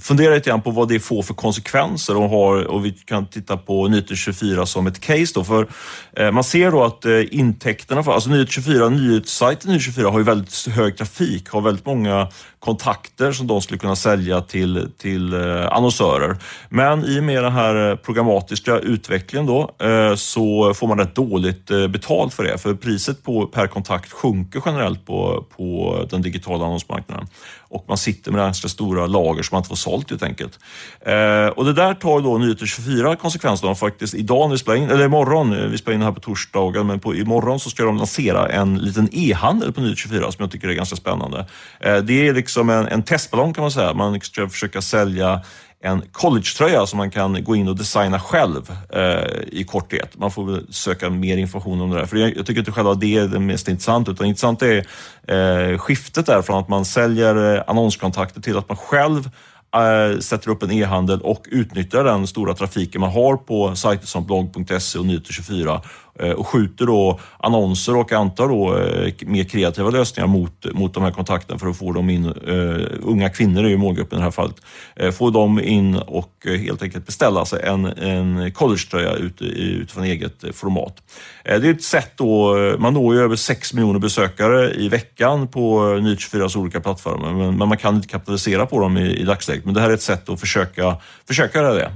fundera 0.00 0.34
lite 0.34 0.50
grann 0.50 0.62
på 0.62 0.70
vad 0.70 0.88
det 0.88 1.00
får 1.00 1.22
för 1.22 1.34
konsekvenser 1.34 2.16
och, 2.16 2.28
har, 2.28 2.64
och 2.64 2.84
vi 2.84 2.92
kan 2.92 3.26
titta 3.26 3.56
på 3.56 3.88
Nyheter 3.88 4.14
24 4.14 4.66
som 4.66 4.86
ett 4.86 5.00
case 5.00 5.32
då. 5.34 5.44
För 5.44 5.68
eh, 6.16 6.30
man 6.30 6.44
ser 6.44 6.70
då 6.70 6.84
att 6.84 7.04
eh, 7.04 7.34
intäkterna 7.34 8.02
för, 8.02 8.12
alltså 8.12 8.30
Nyheter 8.30 8.52
24, 8.52 8.88
nyhetssajten 8.88 9.70
Nyheter 9.70 9.84
24 9.84 10.10
har 10.10 10.18
ju 10.18 10.24
väldigt 10.24 10.66
hög 10.66 10.96
trafik, 10.96 11.48
har 11.48 11.60
väldigt 11.60 11.86
många 11.86 12.28
kontakter 12.58 13.32
som 13.32 13.46
de 13.46 13.60
skulle 13.60 13.78
kunna 13.78 13.96
sälja 13.96 14.40
till, 14.40 14.88
till 14.98 15.34
eh, 15.34 15.66
annonsörer. 15.72 16.36
Men 16.68 17.04
i 17.04 17.20
och 17.20 17.24
med 17.24 17.44
den 17.44 17.52
här 17.52 17.90
eh, 17.90 17.96
programmatiska 17.96 18.78
utvecklingen 18.78 19.46
då 19.46 19.74
eh, 19.78 20.14
så 20.14 20.74
får 20.74 20.86
man 20.86 20.98
rätt 20.98 21.14
dåligt 21.14 21.70
eh, 21.70 21.88
betalt 21.88 22.34
för 22.34 22.44
det. 22.44 22.58
För 22.58 22.74
priset 22.74 23.22
på, 23.22 23.46
per 23.46 23.66
kontakt 23.66 24.12
sjunker 24.22 24.62
generellt 24.66 25.06
på, 25.06 25.44
på 25.56 25.98
den 26.10 26.22
digitala 26.22 26.64
annonsmarknaden 26.64 27.26
och 27.72 27.84
man 27.88 27.98
sitter 27.98 28.32
med 28.32 28.40
ganska 28.40 28.68
stora 28.68 29.06
lager 29.06 29.42
som 29.42 29.54
man 29.54 29.60
inte 29.60 29.68
får 29.68 29.76
sålt 29.76 30.10
helt 30.10 30.22
enkelt. 30.22 30.58
Eh, 31.00 31.46
och 31.46 31.64
det 31.64 31.72
där 31.72 31.94
tar 31.94 32.20
då 32.20 32.38
Nyheter 32.38 32.66
24 32.66 33.16
konsekvenser 33.16 33.68
av 33.68 33.74
faktiskt 33.74 34.14
idag 34.14 34.48
när 34.48 34.54
vi 34.54 34.58
spelar 34.58 34.78
in, 34.78 34.90
eller 34.90 35.04
imorgon, 35.04 35.52
eh, 35.52 35.66
vi 35.66 35.78
spelar 35.78 35.94
in 35.94 36.02
här 36.02 36.12
på 36.12 36.20
torsdagen, 36.20 36.86
men 36.86 37.00
på, 37.00 37.14
imorgon 37.14 37.60
så 37.60 37.70
ska 37.70 37.84
de 37.84 37.96
lansera 37.96 38.48
en 38.48 38.78
liten 38.78 39.08
e-handel 39.12 39.72
på 39.72 39.80
Nyheter 39.80 40.00
24 40.00 40.32
som 40.32 40.42
jag 40.42 40.50
tycker 40.50 40.68
är 40.68 40.74
ganska 40.74 40.96
spännande. 40.96 41.46
Eh, 41.80 41.96
det 41.96 42.28
är 42.28 42.34
liksom 42.34 42.70
en, 42.70 42.88
en 42.88 43.02
testballong 43.02 43.54
kan 43.54 43.62
man 43.62 43.70
säga. 43.70 43.94
Man 43.94 44.20
ska 44.20 44.48
försöka 44.48 44.82
sälja 44.82 45.42
en 45.84 46.02
collegetröja 46.12 46.86
som 46.86 46.96
man 46.96 47.10
kan 47.10 47.44
gå 47.44 47.56
in 47.56 47.68
och 47.68 47.76
designa 47.76 48.20
själv 48.20 48.72
eh, 48.92 49.42
i 49.46 49.64
korthet. 49.64 50.18
Man 50.18 50.30
får 50.30 50.44
väl 50.44 50.72
söka 50.72 51.10
mer 51.10 51.36
information 51.36 51.80
om 51.80 51.90
det 51.90 51.98
där. 51.98 52.06
För 52.06 52.16
jag, 52.16 52.36
jag 52.36 52.46
tycker 52.46 52.58
inte 52.58 52.72
själva 52.72 52.94
det 52.94 53.16
är 53.16 53.28
det 53.28 53.38
mest 53.38 53.68
intressanta, 53.68 54.10
utan 54.10 54.26
intressant 54.26 54.62
är 54.62 54.86
eh, 55.28 55.78
skiftet 55.78 56.26
där 56.26 56.42
från 56.42 56.58
att 56.58 56.68
man 56.68 56.84
säljer 56.84 57.56
eh, 57.56 57.62
annonskontakter 57.66 58.40
till 58.40 58.58
att 58.58 58.68
man 58.68 58.76
själv 58.76 59.30
eh, 59.74 60.18
sätter 60.20 60.50
upp 60.50 60.62
en 60.62 60.72
e-handel 60.72 61.20
och 61.20 61.46
utnyttjar 61.50 62.04
den 62.04 62.26
stora 62.26 62.54
trafiken 62.54 63.00
man 63.00 63.10
har 63.10 63.36
på 63.36 63.76
sajter 63.76 64.06
som 64.06 64.26
blogg.se 64.26 64.98
och 64.98 65.04
Nyheter24 65.04 65.80
Eh, 66.18 66.30
och 66.30 66.46
skjuter 66.46 66.86
då 66.86 67.20
annonser 67.38 67.96
och 67.96 68.12
antar 68.12 68.48
då 68.48 68.78
eh, 68.78 69.12
mer 69.20 69.44
kreativa 69.44 69.90
lösningar 69.90 70.26
mot, 70.26 70.66
mot 70.72 70.94
de 70.94 71.02
här 71.02 71.10
kontakterna 71.10 71.58
för 71.58 71.66
att 71.66 71.76
få 71.76 71.92
dem 71.92 72.10
in, 72.10 72.26
uh, 72.26 72.86
unga 73.02 73.28
kvinnor 73.28 73.64
är 73.64 73.68
ju 73.68 73.76
målgruppen 73.76 74.18
i 74.18 74.20
det 74.20 74.24
här 74.24 74.30
fallet, 74.30 74.56
uh, 75.02 75.10
få 75.10 75.30
dem 75.30 75.60
in 75.60 75.96
och 75.96 76.32
uh, 76.46 76.56
helt 76.56 76.82
enkelt 76.82 77.06
beställa 77.06 77.44
sig 77.44 77.62
en, 77.62 77.84
en 77.84 78.52
collegetröja 78.52 79.12
ut, 79.12 79.42
utifrån 79.42 80.04
eget 80.04 80.44
format. 80.54 81.02
det 81.44 81.50
är 81.50 81.70
ett 81.70 81.82
sätt 81.82 82.12
då, 82.16 82.56
man 82.78 82.94
når 82.94 83.14
ju 83.14 83.20
över 83.20 83.36
6 83.36 83.74
miljoner 83.74 83.98
besökare 83.98 84.74
i 84.74 84.88
veckan 84.88 85.48
på 85.48 85.80
Nytt24s 85.80 86.56
olika 86.56 86.80
plattformar, 86.80 87.32
men, 87.32 87.56
men, 87.58 87.68
man 87.68 87.78
kan 87.78 87.96
inte 87.96 88.08
kapitalisera 88.08 88.66
på 88.66 88.80
dem 88.80 88.96
i, 88.96 89.16
i 89.16 89.24
dagsläget. 89.24 89.64
Men 89.64 89.74
det 89.74 89.80
här 89.80 89.90
är 89.90 89.94
ett 89.94 90.02
sätt 90.02 90.28
att 90.28 90.40
försöka, 90.40 90.96
försöka 91.28 91.58
göra 91.58 91.74
det. 91.74 91.92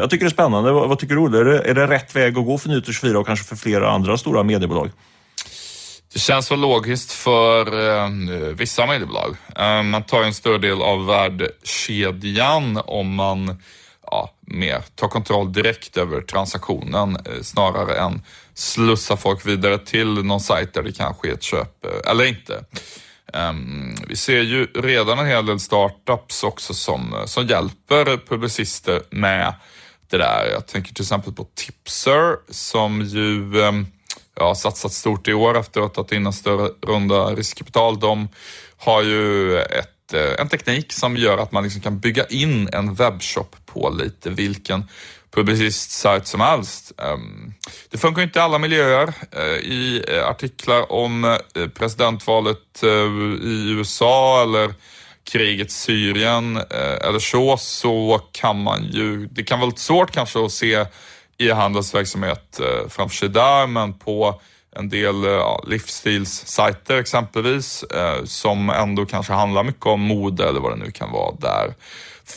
jag 0.00 0.10
tycker 0.10 0.24
det 0.24 0.28
är 0.28 0.32
spännande. 0.32 0.72
Vad, 0.72 0.88
vad 0.88 0.98
tycker 0.98 1.14
du 1.14 1.20
Olle? 1.20 1.38
Är 1.38 1.44
det, 1.44 1.58
är 1.58 1.74
det 1.74 1.86
rätt 1.86 2.16
väg 2.16 2.38
att 2.38 2.44
gå 2.44 2.58
för 2.58 2.68
Nytt24 2.68 3.14
och 3.14 3.26
kanske 3.26 3.39
för 3.44 3.56
flera 3.56 3.90
andra 3.90 4.18
stora 4.18 4.42
mediebolag? 4.42 4.90
Det 6.12 6.18
känns 6.18 6.50
väl 6.50 6.60
logiskt 6.60 7.12
för 7.12 7.88
eh, 7.88 8.08
vissa 8.54 8.86
mediebolag. 8.86 9.36
Eh, 9.56 9.82
man 9.82 10.02
tar 10.02 10.22
en 10.22 10.34
större 10.34 10.58
del 10.58 10.82
av 10.82 11.06
värdekedjan 11.06 12.80
om 12.84 13.14
man 13.14 13.62
ja, 14.10 14.30
mer 14.40 14.82
tar 14.94 15.08
kontroll 15.08 15.52
direkt 15.52 15.96
över 15.96 16.20
transaktionen 16.20 17.16
eh, 17.16 17.42
snarare 17.42 17.98
än 18.00 18.22
slussa 18.54 19.16
folk 19.16 19.46
vidare 19.46 19.78
till 19.78 20.24
någon 20.24 20.40
sajt 20.40 20.74
där 20.74 20.82
det 20.82 20.92
kanske 20.92 21.28
är 21.28 21.32
ett 21.32 21.42
köp 21.42 21.84
eh, 21.84 22.10
eller 22.10 22.24
inte. 22.24 22.64
Ehm, 23.32 23.94
vi 24.08 24.16
ser 24.16 24.40
ju 24.40 24.66
redan 24.66 25.18
en 25.18 25.26
hel 25.26 25.46
del 25.46 25.60
startups 25.60 26.42
också 26.42 26.74
som, 26.74 27.14
eh, 27.14 27.24
som 27.24 27.46
hjälper 27.46 28.26
publicister 28.28 29.02
med 29.10 29.54
lite 30.10 30.24
där. 30.24 30.50
Jag 30.52 30.66
tänker 30.66 30.94
till 30.94 31.02
exempel 31.02 31.32
på 31.32 31.46
Tipser 31.54 32.36
som 32.50 33.02
ju 33.02 33.60
um, 33.60 33.86
ja, 34.36 34.54
satsat 34.54 34.92
stort 34.92 35.28
i 35.28 35.34
år 35.34 35.58
efter 35.58 35.80
att 35.80 35.86
ha 35.86 35.94
tagit 35.94 36.12
in 36.12 36.26
en 36.26 36.32
större 36.32 36.70
runda 36.86 37.34
riskkapital. 37.34 38.00
De 38.00 38.28
har 38.76 39.02
ju 39.02 39.58
ett, 39.58 40.14
eh, 40.14 40.40
en 40.40 40.48
teknik 40.48 40.92
som 40.92 41.16
gör 41.16 41.38
att 41.38 41.52
man 41.52 41.62
liksom 41.62 41.82
kan 41.82 42.00
bygga 42.00 42.26
in 42.26 42.68
en 42.72 42.94
webbshop 42.94 43.56
på 43.66 43.90
lite 43.90 44.30
vilken 44.30 44.84
publicistsajt 45.34 46.26
som 46.26 46.40
helst. 46.40 46.92
Ehm, 46.98 47.54
det 47.90 47.98
funkar 47.98 48.22
inte 48.22 48.38
i 48.38 48.42
alla 48.42 48.58
miljöer. 48.58 49.12
Eh, 49.32 49.58
I 49.62 50.04
eh, 50.08 50.28
artiklar 50.28 50.92
om 50.92 51.38
presidentvalet 51.74 52.82
i 53.42 53.70
USA 53.70 54.42
eller 54.42 54.74
kriget 55.32 55.70
Syrien 55.70 56.56
eh, 56.56 57.08
eller 57.08 57.18
så, 57.18 57.56
så 57.56 58.20
kan 58.32 58.62
man 58.62 58.84
ju, 58.84 59.26
det 59.26 59.42
kan 59.42 59.58
vara 59.58 59.68
lite 59.68 59.80
svårt 59.80 60.10
kanske 60.10 60.44
att 60.44 60.52
se 60.52 60.86
e-handelsverksamhet 61.38 62.60
eh, 62.60 62.88
framför 62.88 63.16
sig 63.16 63.28
där, 63.28 63.66
men 63.66 63.98
på 63.98 64.40
en 64.76 64.88
del 64.88 65.24
eh, 65.24 65.30
ja, 65.30 65.64
livsstilssajter 65.66 66.96
exempelvis, 66.96 67.82
eh, 67.82 68.24
som 68.24 68.70
ändå 68.70 69.06
kanske 69.06 69.32
handlar 69.32 69.64
mycket 69.64 69.86
om 69.86 70.00
mode 70.00 70.48
eller 70.48 70.60
vad 70.60 70.72
det 70.72 70.84
nu 70.84 70.90
kan 70.90 71.12
vara 71.12 71.34
där. 71.38 71.74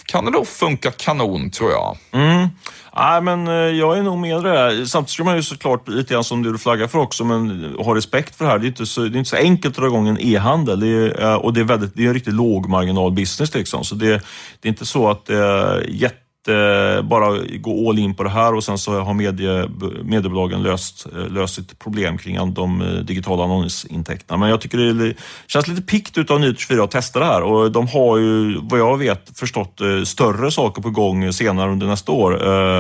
Kan 0.05 0.25
det 0.25 0.31
då 0.31 0.45
funka 0.45 0.91
kanon 0.91 1.49
tror 1.49 1.71
jag. 1.71 1.97
Mm. 2.11 2.47
Nej, 2.95 3.21
men 3.21 3.47
eh, 3.47 3.53
jag 3.53 3.97
är 3.97 4.03
nog 4.03 4.17
med 4.17 4.43
det. 4.43 4.87
Samtidigt 4.87 5.13
ska 5.13 5.23
man 5.23 5.35
ju 5.35 5.43
såklart, 5.43 5.87
lite 5.87 6.13
grann 6.13 6.23
som 6.23 6.43
du 6.43 6.57
flaggar 6.57 6.87
för 6.87 6.99
också, 6.99 7.23
men 7.23 7.65
eh, 7.65 7.85
ha 7.85 7.95
respekt 7.95 8.35
för 8.35 8.45
det 8.45 8.51
här. 8.51 8.59
Det 8.59 8.65
är 8.65 8.67
inte 8.67 8.85
så, 8.85 9.01
det 9.01 9.17
är 9.17 9.19
inte 9.19 9.29
så 9.29 9.35
enkelt 9.35 9.73
att 9.73 9.81
dra 9.81 9.87
igång 9.87 10.07
en 10.07 10.17
e-handel 10.19 10.79
det 10.79 10.87
är, 10.87 11.45
och 11.45 11.53
det 11.53 11.59
är, 11.59 11.63
väldigt, 11.63 11.95
det 11.95 12.03
är 12.03 12.07
en 12.07 12.13
riktigt 12.13 12.33
lågmarginal 12.33 13.11
business. 13.11 13.55
Liksom. 13.55 13.83
Så 13.83 13.95
det, 13.95 14.21
det 14.59 14.67
är 14.67 14.69
inte 14.69 14.85
så 14.85 15.09
att 15.09 15.25
det 15.25 15.37
är 15.37 15.85
jätte 15.89 16.23
eh, 16.47 17.01
bara 17.01 17.38
gå 17.38 17.89
all 17.89 18.00
in 18.00 18.15
på 18.15 18.23
det 18.23 18.29
här 18.29 18.55
och 18.55 18.63
sen 18.63 18.77
så 18.77 19.00
har 19.00 19.13
medie, 19.13 19.69
mediebolagen 20.03 20.63
löst, 20.63 21.07
eh, 21.15 21.29
löst 21.29 21.55
sitt 21.55 21.79
problem 21.79 22.17
kring 22.17 22.53
de 22.53 22.81
eh, 22.81 22.88
digitala 22.88 23.43
annonsintäkterna. 23.43 24.38
Men 24.38 24.50
jag 24.50 24.62
tycker 24.62 24.77
det 24.77 25.13
känns 25.47 25.67
lite 25.67 25.81
pikt 25.81 26.17
utav 26.17 26.39
Ny24 26.39 26.83
att 26.83 26.91
testa 26.91 27.19
det 27.19 27.25
här 27.25 27.43
och 27.43 27.71
de 27.71 27.88
har 27.88 28.17
ju, 28.17 28.59
vad 28.62 28.79
jag 28.79 28.97
vet, 28.97 29.39
förstått 29.39 29.81
eh, 29.81 30.03
större 30.03 30.51
saker 30.51 30.81
på 30.81 30.89
gång 30.89 31.33
senare 31.33 31.71
under 31.71 31.88
nästa 31.88 32.12
år 32.12 32.31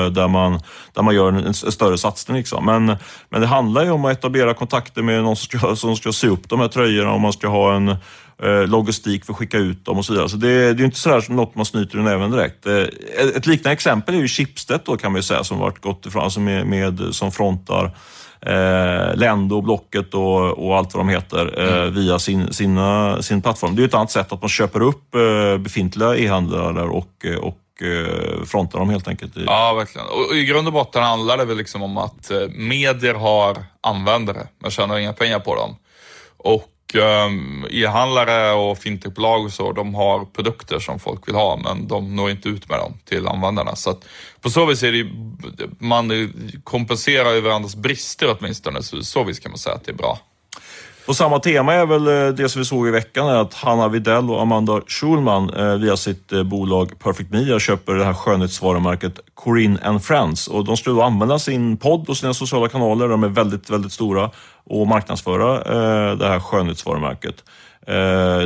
där 0.09 0.27
man, 0.27 0.59
där 0.93 1.01
man 1.03 1.15
gör 1.15 1.29
en, 1.29 1.45
en 1.45 1.53
större 1.53 1.97
satsning. 1.97 2.37
Liksom. 2.37 2.65
Men, 2.65 2.85
men 3.29 3.41
det 3.41 3.47
handlar 3.47 3.83
ju 3.83 3.91
om 3.91 4.05
att 4.05 4.17
etablera 4.17 4.53
kontakter 4.53 5.01
med 5.01 5.23
någon 5.23 5.35
som 5.35 5.59
ska, 5.59 5.75
som 5.75 5.95
ska 5.95 6.11
sy 6.11 6.27
upp 6.27 6.49
de 6.49 6.59
här 6.59 6.67
tröjorna 6.67 7.13
och 7.13 7.21
man 7.21 7.33
ska 7.33 7.47
ha 7.47 7.75
en 7.75 7.95
Eh, 8.41 8.67
logistik 8.67 9.25
för 9.25 9.33
att 9.33 9.39
skicka 9.39 9.57
ut 9.57 9.85
dem 9.85 9.97
och 9.97 10.05
så 10.05 10.13
vidare. 10.13 10.29
Så 10.29 10.37
det, 10.37 10.73
det 10.73 10.83
är 10.83 10.85
inte 10.85 10.99
sådär 10.99 11.21
som 11.21 11.35
något 11.35 11.55
man 11.55 11.65
snyter 11.65 11.97
ur 11.97 12.01
näven 12.01 12.31
direkt. 12.31 12.65
Eh, 12.65 12.83
ett 13.35 13.45
liknande 13.45 13.73
exempel 13.73 14.15
är 14.15 14.19
ju 14.19 14.27
Schibsted 14.27 14.79
då 14.85 14.97
kan 14.97 15.11
man 15.11 15.19
ju 15.19 15.23
säga 15.23 15.43
som 15.43 15.59
varit 15.59 15.81
gått 15.81 16.05
ifrån, 16.05 16.23
alltså 16.23 16.39
med, 16.39 16.67
med 16.67 16.99
som 17.11 17.31
frontar 17.31 17.97
eh, 18.41 19.15
Lendo, 19.15 19.61
Blocket 19.61 20.13
och, 20.13 20.65
och, 20.65 20.77
allt 20.77 20.93
vad 20.93 21.05
de 21.05 21.09
heter 21.09 21.59
eh, 21.59 21.81
mm. 21.81 21.93
via 21.93 22.19
sin, 22.19 22.53
sina, 22.53 23.21
sin 23.21 23.41
plattform. 23.41 23.75
Det 23.75 23.83
är 23.83 23.87
ett 23.87 23.93
annat 23.93 24.11
sätt 24.11 24.31
att 24.31 24.41
man 24.41 24.49
köper 24.49 24.81
upp 24.81 25.15
eh, 25.15 25.57
befintliga 25.57 26.17
e-handlare 26.17 26.83
och, 26.83 27.25
och 27.41 27.59
frontar 28.45 28.79
dem 28.79 28.89
helt 28.89 29.07
enkelt. 29.07 29.33
Ja, 29.45 29.73
verkligen. 29.73 30.07
Och 30.07 30.35
I 30.35 30.45
grund 30.45 30.67
och 30.67 30.73
botten 30.73 31.03
handlar 31.03 31.37
det 31.37 31.45
väl 31.45 31.57
liksom 31.57 31.83
om 31.83 31.97
att 31.97 32.31
medier 32.55 33.13
har 33.13 33.57
användare, 33.81 34.47
men 34.59 34.71
tjänar 34.71 34.97
inga 34.97 35.13
pengar 35.13 35.39
på 35.39 35.55
dem. 35.55 35.75
Och 36.37 36.72
Ehm, 36.95 37.65
e-handlare 37.69 38.53
och 38.53 38.77
fintechbolag 38.77 39.45
och 39.45 39.53
så, 39.53 39.71
de 39.71 39.95
har 39.95 40.25
produkter 40.25 40.79
som 40.79 40.99
folk 40.99 41.27
vill 41.27 41.35
ha, 41.35 41.57
men 41.57 41.87
de 41.87 42.15
når 42.15 42.31
inte 42.31 42.49
ut 42.49 42.69
med 42.69 42.79
dem 42.79 42.93
till 43.05 43.27
användarna. 43.27 43.75
Så 43.75 43.89
att 43.89 44.05
på 44.41 44.49
så 44.49 44.65
vis 44.65 44.83
är 44.83 44.91
det 44.91 45.07
man 45.79 46.33
kompenserar 46.63 47.33
ju 47.33 47.41
varandras 47.41 47.75
brister 47.75 48.37
åtminstone, 48.39 48.83
så 48.83 49.03
så 49.03 49.23
vis 49.23 49.39
kan 49.39 49.51
man 49.51 49.59
säga 49.59 49.75
att 49.75 49.85
det 49.85 49.91
är 49.91 49.95
bra. 49.95 50.19
Och 51.05 51.15
samma 51.15 51.39
tema 51.39 51.73
är 51.73 51.85
väl 51.85 52.07
eh, 52.07 52.33
det 52.33 52.49
som 52.49 52.59
vi 52.59 52.65
såg 52.65 52.87
i 52.87 52.91
veckan, 52.91 53.27
är 53.27 53.35
att 53.35 53.53
Hanna 53.53 53.87
Videll 53.87 54.31
och 54.31 54.41
Amanda 54.41 54.81
Schulman 54.87 55.49
eh, 55.49 55.75
via 55.75 55.97
sitt 55.97 56.31
eh, 56.31 56.43
bolag 56.43 56.99
Perfect 56.99 57.31
Media 57.31 57.59
köper 57.59 57.93
det 57.93 58.05
här 58.05 58.13
skönhetsvarumärket 58.13 59.19
Corinne 59.33 59.79
and 59.83 60.03
Friends. 60.03 60.47
Och 60.47 60.65
de 60.65 60.77
skulle 60.77 60.95
då 60.95 61.01
använda 61.01 61.39
sin 61.39 61.77
podd 61.77 62.09
och 62.09 62.17
sina 62.17 62.33
sociala 62.33 62.69
kanaler, 62.69 63.07
de 63.07 63.23
är 63.23 63.27
väldigt, 63.27 63.69
väldigt 63.69 63.91
stora, 63.91 64.31
och 64.65 64.87
marknadsföra 64.87 65.63
det 66.15 66.27
här 66.27 66.39
skönhetsvarumärket. 66.39 67.43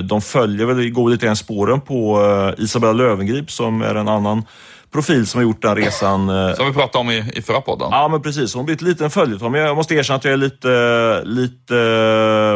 De 0.03 0.21
följer 0.21 0.65
väl, 0.65 0.89
går 0.89 1.09
lite 1.09 1.25
grann 1.25 1.35
spåren 1.35 1.81
på 1.81 2.21
Isabella 2.57 2.93
Löwengrip 2.93 3.51
som 3.51 3.81
är 3.81 3.95
en 3.95 4.07
annan 4.07 4.43
profil 4.91 5.27
som 5.27 5.37
har 5.37 5.43
gjort 5.43 5.61
den 5.61 5.75
resan. 5.75 6.29
Eh, 6.29 6.55
som 6.55 6.67
vi 6.67 6.73
pratade 6.73 6.97
om 6.97 7.09
i, 7.09 7.31
i 7.33 7.41
förra 7.41 7.61
podden. 7.61 7.87
Ja, 7.91 8.07
men 8.07 8.21
precis. 8.21 8.53
Hon 8.53 8.65
blir 8.65 8.75
ett 8.75 8.81
liten 8.81 9.09
följetong. 9.09 9.51
Men 9.51 9.61
jag 9.61 9.75
måste 9.75 9.95
erkänna 9.95 10.17
att 10.17 10.23
jag 10.23 10.33
är 10.33 10.37
lite, 10.37 11.21
lite, 11.25 11.75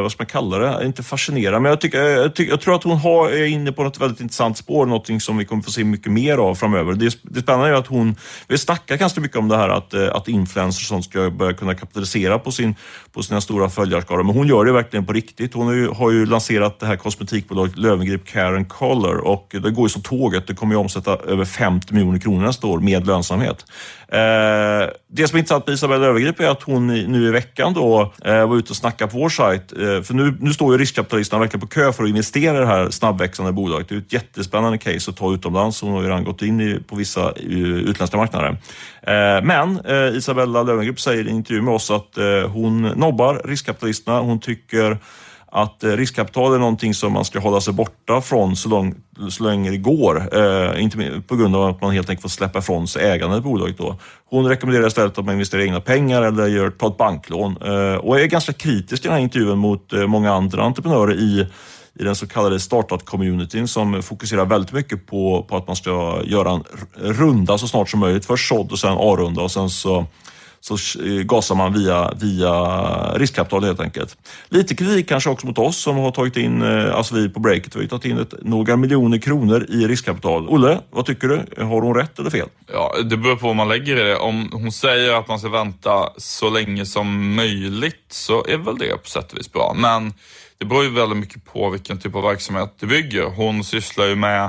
vad 0.02 0.12
ska 0.12 0.22
man 0.22 0.28
kalla 0.28 0.58
det? 0.58 0.86
Inte 0.86 1.04
fascinerad, 1.04 1.62
men 1.62 1.70
jag, 1.70 1.82
tycker, 1.82 2.04
jag, 2.04 2.36
tycker, 2.36 2.52
jag 2.52 2.62
tror 2.62 2.76
att 2.76 2.84
hon 2.84 2.98
har, 2.98 3.30
är 3.30 3.46
inne 3.46 3.72
på 3.72 3.84
något 3.84 4.02
väldigt 4.02 4.22
intressant 4.22 4.58
spår. 4.58 4.86
Någonting 4.86 5.22
som 5.22 5.38
vi 5.38 5.46
kommer 5.46 5.64
få 5.64 5.72
se 5.72 5.84
mycket 5.84 6.12
mer 6.12 6.38
av 6.38 6.56
framöver. 6.56 6.94
Det, 6.94 7.18
det 7.22 7.42
spännande 7.42 7.68
är 7.68 7.74
att 7.74 7.88
hon, 7.88 8.16
vi 8.48 8.58
snackar 8.58 8.98
ganska 8.98 9.22
mycket 9.22 9.38
om 9.38 9.48
det 9.48 9.58
här 9.58 9.70
att, 9.70 9.94
eh, 9.94 10.16
att 10.16 10.28
influencers 10.28 10.88
som 10.88 11.04
ska 11.04 11.30
börja 11.30 11.54
kunna 11.54 11.76
kapitalisera 11.76 12.40
på, 12.40 12.52
sin, 12.52 12.76
på 13.12 13.24
sina 13.24 13.42
stora 13.42 13.70
följarskaror. 13.70 14.24
Men 14.24 14.36
hon 14.36 14.48
gör 14.48 14.66
det 14.66 14.72
verkligen 14.72 15.06
på 15.06 15.14
riktigt. 15.14 15.54
Hon 15.54 15.68
har 15.68 15.74
ju, 15.74 15.88
har 15.88 16.12
ju 16.12 16.26
lanserat 16.26 16.80
det 16.80 16.86
här 16.86 16.96
kosmetikbolaget 16.96 17.78
Löwengrip 17.78 18.28
Care 18.28 18.64
Color 18.64 19.18
och 19.18 19.48
det 19.52 19.72
går 19.72 19.86
ju 19.86 19.90
som 19.90 20.02
tåget. 20.02 20.48
Det 20.48 20.54
kommer 20.54 20.76
ju 20.76 20.80
omsätta 20.80 21.18
över 21.18 21.46
50 21.46 21.94
miljoner 21.94 22.21
kronorna 22.22 22.54
står 22.54 22.80
med 22.80 23.08
lönsamhet. 23.08 23.66
Eh, 24.08 24.90
det 25.08 25.28
som 25.28 25.36
är 25.36 25.40
intressant 25.40 25.68
med 25.68 25.74
Isabella 25.74 26.06
Övergrip 26.06 26.40
är 26.40 26.50
att 26.50 26.64
hon 26.64 26.88
nu 26.88 27.28
i 27.28 27.32
veckan 27.32 27.74
då 27.74 28.14
eh, 28.26 28.48
var 28.48 28.58
ute 28.58 28.70
och 28.70 28.76
snackade 28.76 29.12
på 29.12 29.18
vår 29.18 29.30
sajt. 29.30 29.74
Eh, 29.74 30.02
för 30.02 30.14
nu, 30.14 30.38
nu 30.40 30.54
står 30.54 30.74
ju 30.74 30.78
riskkapitalisterna 30.78 31.40
verkligen 31.40 31.62
på 31.62 31.68
kö 31.68 31.94
för 31.94 32.04
att 32.04 32.10
investera 32.10 32.58
i 32.58 32.60
det 32.60 32.66
här 32.66 32.90
snabbväxande 32.90 33.52
bolaget. 33.52 33.90
Det 33.90 33.96
är 33.96 34.00
ett 34.00 34.14
jättespännande 34.14 34.78
case 34.78 35.12
att 35.12 35.18
ta 35.18 35.34
utomlands. 35.34 35.82
Hon 35.82 35.92
har 35.92 36.02
ju 36.02 36.08
redan 36.08 36.24
gått 36.24 36.42
in 36.42 36.62
i, 36.62 36.80
på 36.88 36.96
vissa 36.96 37.22
eh, 37.22 37.58
utländska 37.60 38.18
marknader. 38.18 38.58
Eh, 39.02 39.44
men 39.44 39.80
eh, 39.86 40.18
Isabella 40.18 40.64
Löwengrip 40.64 41.00
säger 41.00 41.28
i 41.28 41.30
en 41.30 41.36
intervju 41.36 41.62
med 41.62 41.74
oss 41.74 41.92
att 41.92 42.18
hon 42.54 42.82
nobbar 42.82 43.42
riskkapitalisterna. 43.46 44.20
Hon 44.20 44.40
tycker 44.40 44.98
att 45.52 45.84
eh, 45.84 45.90
riskkapital 45.90 46.54
är 46.54 46.58
någonting 46.58 46.94
som 46.94 47.14
man 47.14 47.26
ska 47.26 47.40
hålla 47.40 47.62
sig 47.62 47.74
borta 47.74 48.22
från 48.22 48.56
så, 48.56 48.70
lång, 48.70 48.96
så 49.30 49.44
länge 49.44 49.70
det 49.70 49.78
går. 49.78 50.38
Eh, 50.38 50.84
inte 50.84 51.22
på 51.28 51.36
grund 51.36 51.56
av 51.56 51.70
att 51.70 51.82
man 51.82 51.92
helt 51.92 52.10
enkelt 52.10 52.22
får 52.22 52.30
släppa 52.30 52.60
ifrån 52.60 52.88
sig 52.88 53.12
ägandet 53.12 53.40
i 53.40 53.42
bolaget. 53.42 53.78
Då. 53.78 53.96
Hon 54.30 54.46
rekommenderar 54.46 54.88
istället 54.88 55.18
att 55.18 55.26
man 55.26 55.34
investerar 55.34 55.62
egna 55.62 55.82
pengar 55.82 56.22
eller 56.22 56.48
gör, 56.48 56.70
tar 56.70 56.88
ett 56.88 56.98
banklån 56.98 57.58
eh, 57.62 57.96
och 57.96 58.20
är 58.20 58.26
ganska 58.26 58.54
kritisk 58.54 59.06
i 59.06 59.08
den 59.08 59.16
här 59.16 59.24
intervjun 59.24 59.58
mot 59.58 59.94
eh, 59.94 60.08
många 60.08 60.34
andra 60.34 60.64
entreprenörer 60.64 61.14
i 61.14 61.48
i 62.00 62.04
den 62.04 62.16
så 62.16 62.28
kallade 62.28 62.60
startup-communityn 62.60 63.68
som 63.68 64.04
fokuserar 64.04 64.46
väldigt 64.46 64.72
mycket 64.72 65.08
på, 65.08 65.46
på 65.50 65.58
att 65.58 65.68
man 65.68 65.76
ska 65.76 66.22
göra 66.26 66.52
en 66.52 66.64
runda 66.96 67.58
så 67.58 67.68
snart 67.68 67.90
som 67.90 68.00
möjligt. 68.00 68.26
Först 68.26 68.48
sådd 68.48 68.72
och 68.72 68.80
sen 68.80 68.98
A-runda 69.00 69.42
och 69.42 69.52
sen 69.52 69.70
så 69.70 70.06
så 70.62 70.74
eh, 71.04 71.24
gasar 71.24 71.56
man 71.56 71.74
via, 71.74 72.14
via 72.22 72.54
riskkapital 73.18 73.64
helt 73.64 73.80
enkelt. 73.80 74.18
Lite 74.50 74.76
kritik 74.76 75.10
kanske 75.10 75.30
också 75.30 75.48
mot 75.48 75.58
oss 75.58 75.78
som 75.78 75.98
har 75.98 76.12
tagit 76.12 76.38
in, 76.38 76.62
eh, 76.62 76.96
alltså 76.96 77.16
vi 77.16 77.30
på 77.30 77.40
Breakit, 77.40 77.76
vi 77.76 77.80
har 77.80 77.88
tagit 77.88 78.06
in 78.06 78.18
ett, 78.18 78.34
några 78.42 78.78
miljoner 78.78 79.18
kronor 79.18 79.66
i 79.70 79.88
riskkapital. 79.88 80.50
Olle, 80.50 80.80
vad 80.90 81.06
tycker 81.06 81.28
du? 81.28 81.64
Har 81.64 81.82
hon 81.82 81.96
rätt 81.96 82.20
eller 82.20 82.30
fel? 82.30 82.48
Ja, 82.74 82.96
det 83.04 83.18
beror 83.18 83.36
på 83.36 83.48
vad 83.48 83.56
man 83.56 83.70
lägger 83.70 83.98
i 83.98 84.04
det. 84.04 84.16
Om 84.16 84.50
hon 84.54 84.72
säger 84.72 85.14
att 85.14 85.28
man 85.28 85.40
ska 85.40 85.50
vänta 85.50 86.10
så 86.18 86.50
länge 86.50 86.86
som 86.86 87.36
möjligt 87.36 88.06
så 88.10 88.46
är 88.48 88.58
väl 88.58 88.78
det 88.78 89.04
på 89.04 89.10
sätt 89.10 89.32
och 89.32 89.40
vis 89.40 89.52
bra. 89.52 89.76
Men 89.78 90.14
det 90.58 90.66
beror 90.66 90.84
ju 90.84 90.90
väldigt 90.90 91.18
mycket 91.18 91.46
på 91.46 91.70
vilken 91.70 92.00
typ 92.00 92.16
av 92.16 92.24
verksamhet 92.24 92.74
du 92.80 92.88
bygger. 92.88 93.24
Hon 93.24 93.64
sysslar 93.64 94.06
ju 94.06 94.16
med 94.16 94.44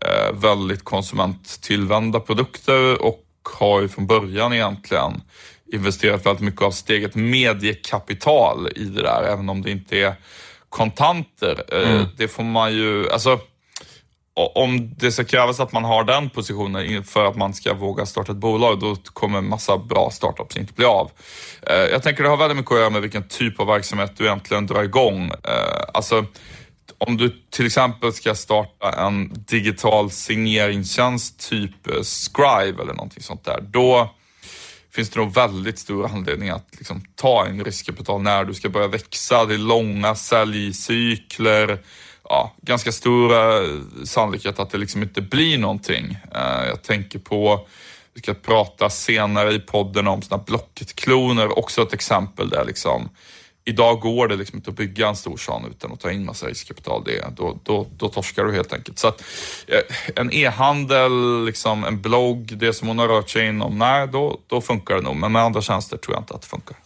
eh, 0.00 0.32
väldigt 0.34 0.84
konsumenttillvända 0.84 2.20
produkter 2.20 3.02
och 3.02 3.21
har 3.42 3.80
ju 3.80 3.88
från 3.88 4.06
början 4.06 4.52
egentligen 4.52 5.22
investerat 5.72 6.26
väldigt 6.26 6.44
mycket 6.44 6.62
av 6.62 6.70
steget 6.70 7.14
mediekapital 7.14 8.68
i 8.76 8.84
det 8.84 9.02
där, 9.02 9.22
även 9.22 9.48
om 9.48 9.62
det 9.62 9.70
inte 9.70 9.98
är 9.98 10.14
kontanter. 10.68 11.64
Eh, 11.72 11.92
mm. 11.92 12.06
Det 12.16 12.28
får 12.28 12.42
man 12.42 12.72
ju, 12.72 13.10
alltså 13.10 13.40
om 14.34 14.94
det 14.94 15.12
ska 15.12 15.24
krävas 15.24 15.60
att 15.60 15.72
man 15.72 15.84
har 15.84 16.04
den 16.04 16.30
positionen 16.30 17.04
för 17.04 17.24
att 17.24 17.36
man 17.36 17.54
ska 17.54 17.74
våga 17.74 18.06
starta 18.06 18.32
ett 18.32 18.38
bolag, 18.38 18.80
då 18.80 18.96
kommer 19.12 19.38
en 19.38 19.48
massa 19.48 19.78
bra 19.78 20.10
startups 20.12 20.56
inte 20.56 20.72
bli 20.72 20.84
av. 20.84 21.10
Eh, 21.62 21.76
jag 21.76 22.02
tänker 22.02 22.22
det 22.22 22.28
har 22.28 22.36
väldigt 22.36 22.56
mycket 22.56 22.72
att 22.72 22.78
göra 22.78 22.90
med 22.90 23.02
vilken 23.02 23.28
typ 23.28 23.60
av 23.60 23.66
verksamhet 23.66 24.12
du 24.16 24.24
egentligen 24.24 24.66
drar 24.66 24.82
igång. 24.82 25.26
Eh, 25.28 25.84
alltså, 25.94 26.24
om 26.98 27.16
du 27.16 27.42
till 27.50 27.66
exempel 27.66 28.12
ska 28.12 28.34
starta 28.34 28.92
en 28.92 29.30
digital 29.34 30.10
signeringstjänst 30.10 31.50
typ 31.50 31.86
eh, 31.86 32.02
Scribe 32.02 32.82
eller 32.82 32.94
någonting 32.94 33.22
sånt 33.22 33.44
där, 33.44 33.60
då 33.60 34.10
finns 34.94 35.10
det 35.10 35.20
nog 35.20 35.34
väldigt 35.34 35.78
stor 35.78 36.06
anledning 36.06 36.48
att 36.48 36.68
liksom 36.78 37.02
ta 37.14 37.48
in 37.48 37.64
riskkapital 37.64 38.22
när 38.22 38.44
du 38.44 38.54
ska 38.54 38.68
börja 38.68 38.88
växa. 38.88 39.44
Det 39.44 39.54
är 39.54 39.58
långa 39.58 40.14
säljcykler 40.14 41.78
ja, 42.24 42.54
ganska 42.62 42.92
stor 42.92 43.32
eh, 43.32 43.80
sannolikhet 44.04 44.58
att 44.58 44.70
det 44.70 44.78
liksom 44.78 45.02
inte 45.02 45.22
blir 45.22 45.58
någonting. 45.58 46.18
Eh, 46.34 46.66
jag 46.68 46.82
tänker 46.82 47.18
på, 47.18 47.66
vi 48.14 48.20
ska 48.20 48.34
prata 48.34 48.90
senare 48.90 49.52
i 49.52 49.58
podden 49.58 50.08
om 50.08 50.22
sådana 50.22 50.44
Blocket-kloner, 50.46 51.58
också 51.58 51.82
ett 51.82 51.92
exempel 51.92 52.48
där 52.48 52.64
liksom 52.64 53.08
Idag 53.64 54.00
går 54.00 54.28
det 54.28 54.36
liksom 54.36 54.58
inte 54.58 54.70
att 54.70 54.76
bygga 54.76 55.08
en 55.08 55.16
stor 55.16 55.36
sån 55.36 55.64
utan 55.70 55.92
att 55.92 56.00
ta 56.00 56.10
in 56.10 56.24
massa 56.24 56.46
riskkapital. 56.46 57.02
Det, 57.04 57.24
då, 57.36 57.58
då, 57.62 57.86
då 57.96 58.08
torskar 58.08 58.44
du 58.44 58.52
helt 58.52 58.72
enkelt. 58.72 58.98
Så 58.98 59.08
att, 59.08 59.22
eh, 59.66 59.80
en 60.16 60.32
e-handel, 60.32 61.44
liksom 61.44 61.84
en 61.84 62.00
blogg, 62.00 62.58
det 62.58 62.72
som 62.72 62.88
hon 62.88 62.98
har 62.98 63.08
rört 63.08 63.30
sig 63.30 63.48
inom, 63.48 63.78
nej 63.78 64.08
då, 64.08 64.40
då 64.46 64.60
funkar 64.60 64.94
det 64.94 65.00
nog. 65.00 65.16
Men 65.16 65.32
med 65.32 65.42
andra 65.42 65.60
tjänster 65.60 65.96
tror 65.96 66.14
jag 66.14 66.22
inte 66.22 66.34
att 66.34 66.42
det 66.42 66.48
funkar. 66.48 66.76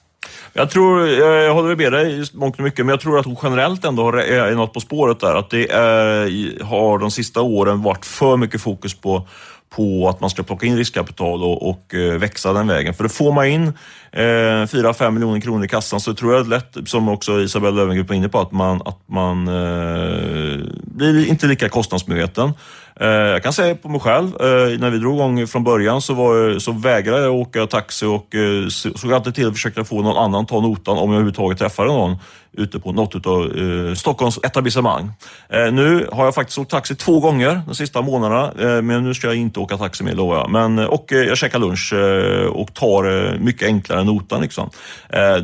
Jag 0.53 0.71
tror, 0.71 1.09
jag 1.09 1.55
håller 1.55 1.77
med 1.77 1.93
dig 1.93 2.25
mångt 2.33 2.57
och 2.57 2.65
mycket, 2.65 2.87
men 2.87 2.93
jag 2.93 3.01
tror 3.01 3.19
att 3.19 3.27
hon 3.27 3.37
generellt 3.43 3.85
ändå 3.85 4.09
är 4.09 4.55
något 4.55 4.73
på 4.73 4.81
spåret 4.81 5.21
där. 5.21 5.35
Att 5.35 5.51
det 5.51 5.71
är, 5.71 6.65
har 6.65 6.99
de 6.99 7.11
sista 7.11 7.43
åren 7.43 7.83
varit 7.83 8.07
för 8.07 8.37
mycket 8.37 8.61
fokus 8.61 8.95
på 8.95 9.29
på 9.71 10.09
att 10.09 10.21
man 10.21 10.31
ska 10.31 10.43
plocka 10.43 10.67
in 10.67 10.77
riskkapital 10.77 11.43
och, 11.43 11.71
och 11.71 11.95
eh, 11.95 12.19
växa 12.19 12.53
den 12.53 12.67
vägen. 12.67 12.95
För 12.95 13.05
då 13.05 13.09
får 13.09 13.33
man 13.33 13.47
in 13.47 13.67
eh, 14.13 14.23
4-5 14.23 15.11
miljoner 15.11 15.41
kronor 15.41 15.65
i 15.65 15.69
kassan 15.69 16.01
så 16.01 16.15
tror 16.15 16.35
jag 16.35 16.49
lätt, 16.49 16.77
som 16.87 17.09
också 17.09 17.41
Isabella 17.41 17.77
Löwengrip 17.77 18.09
var 18.09 18.17
inne 18.17 18.29
på, 18.29 18.41
att 18.41 18.53
man, 18.53 18.83
att 18.85 19.01
man 19.07 19.49
eh, 19.49 20.65
blir 20.83 21.29
inte 21.29 21.47
lika 21.47 21.69
kostnadsmedveten. 21.69 22.53
Eh, 23.01 23.09
jag 23.09 23.43
kan 23.43 23.53
säga 23.53 23.75
på 23.75 23.89
mig 23.89 24.01
själv, 24.01 24.27
eh, 24.27 24.79
när 24.79 24.91
vi 24.91 24.99
drog 24.99 25.15
igång 25.15 25.47
från 25.47 25.65
början 25.65 26.03
så, 26.03 26.15
var, 26.15 26.59
så 26.59 26.73
vägrade 26.73 27.23
jag 27.23 27.35
åka 27.35 27.67
taxi 27.67 28.07
och 28.07 28.35
eh, 28.35 28.69
såg 28.69 29.13
alltid 29.13 29.35
till 29.35 29.47
att 29.47 29.55
försöka 29.55 29.85
få 29.85 30.03
någon 30.03 30.17
annan 30.17 30.47
ta 30.47 30.61
notan 30.61 30.99
om 30.99 30.99
jag 30.99 31.15
överhuvudtaget 31.15 31.59
träffade 31.59 31.89
någon 31.89 32.19
ute 32.53 32.81
på 32.81 32.93
något 32.93 33.27
av 33.27 33.59
eh, 33.59 33.95
Stockholms 33.95 34.39
etablissemang. 34.43 35.11
Eh, 35.49 35.73
nu 35.73 36.09
har 36.13 36.25
jag 36.25 36.35
faktiskt 36.35 36.59
åkt 36.59 36.71
taxi 36.71 36.95
två 36.95 37.21
gånger 37.21 37.63
de 37.67 37.75
sista 37.75 38.03
månaderna, 38.03 38.53
eh, 38.59 38.83
men 38.83 39.05
nu 39.05 39.15
ska 39.15 39.27
jag 39.27 39.37
inte 39.37 39.61
åka 39.61 39.77
taxi 39.77 40.05
mer 40.05 40.15
lovar 40.15 40.37
jag. 40.37 40.51
Men, 40.51 40.79
eh, 40.79 40.85
och 40.85 41.13
eh, 41.13 41.19
jag 41.19 41.37
käkar 41.37 41.59
lunch 41.59 41.93
eh, 41.93 42.47
och 42.47 42.75
tar 42.75 43.39
mycket 43.39 43.69
enklare 43.69 44.05
notan. 44.05 44.41
Liksom. 44.41 44.71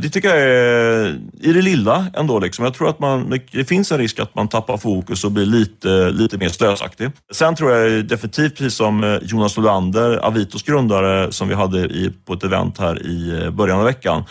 det 0.02 0.08
tycker 0.08 0.28
jag 0.28 0.38
är 0.38 1.18
i 1.40 1.52
det 1.52 1.62
lilla 1.62 2.06
ändå. 2.14 2.38
Liksom. 2.38 2.64
Jag 2.64 2.74
tror 2.74 2.88
att 2.88 2.98
man, 2.98 3.40
det 3.52 3.64
finns 3.64 3.92
en 3.92 3.98
risk 3.98 4.18
att 4.18 4.34
man 4.34 4.48
tappar 4.48 4.76
fokus 4.76 5.24
och 5.24 5.32
blir 5.32 5.46
lite, 5.46 6.10
lite 6.10 6.38
mer 6.38 6.48
slösaktig. 6.48 7.10
Sen 7.32 7.54
tror 7.54 7.72
jag 7.72 8.04
definitivt, 8.04 8.56
precis 8.56 8.74
som 8.74 9.20
Jonas 9.22 9.58
Olander, 9.58 10.26
Avitos 10.26 10.62
grundare, 10.62 11.32
som 11.32 11.48
vi 11.48 11.54
hade 11.54 11.78
i, 11.78 12.12
på 12.24 12.32
ett 12.32 12.44
event 12.44 12.78
här 12.78 13.06
i 13.06 13.50
början 13.50 13.78
av 13.78 13.84
veckan, 13.84 14.24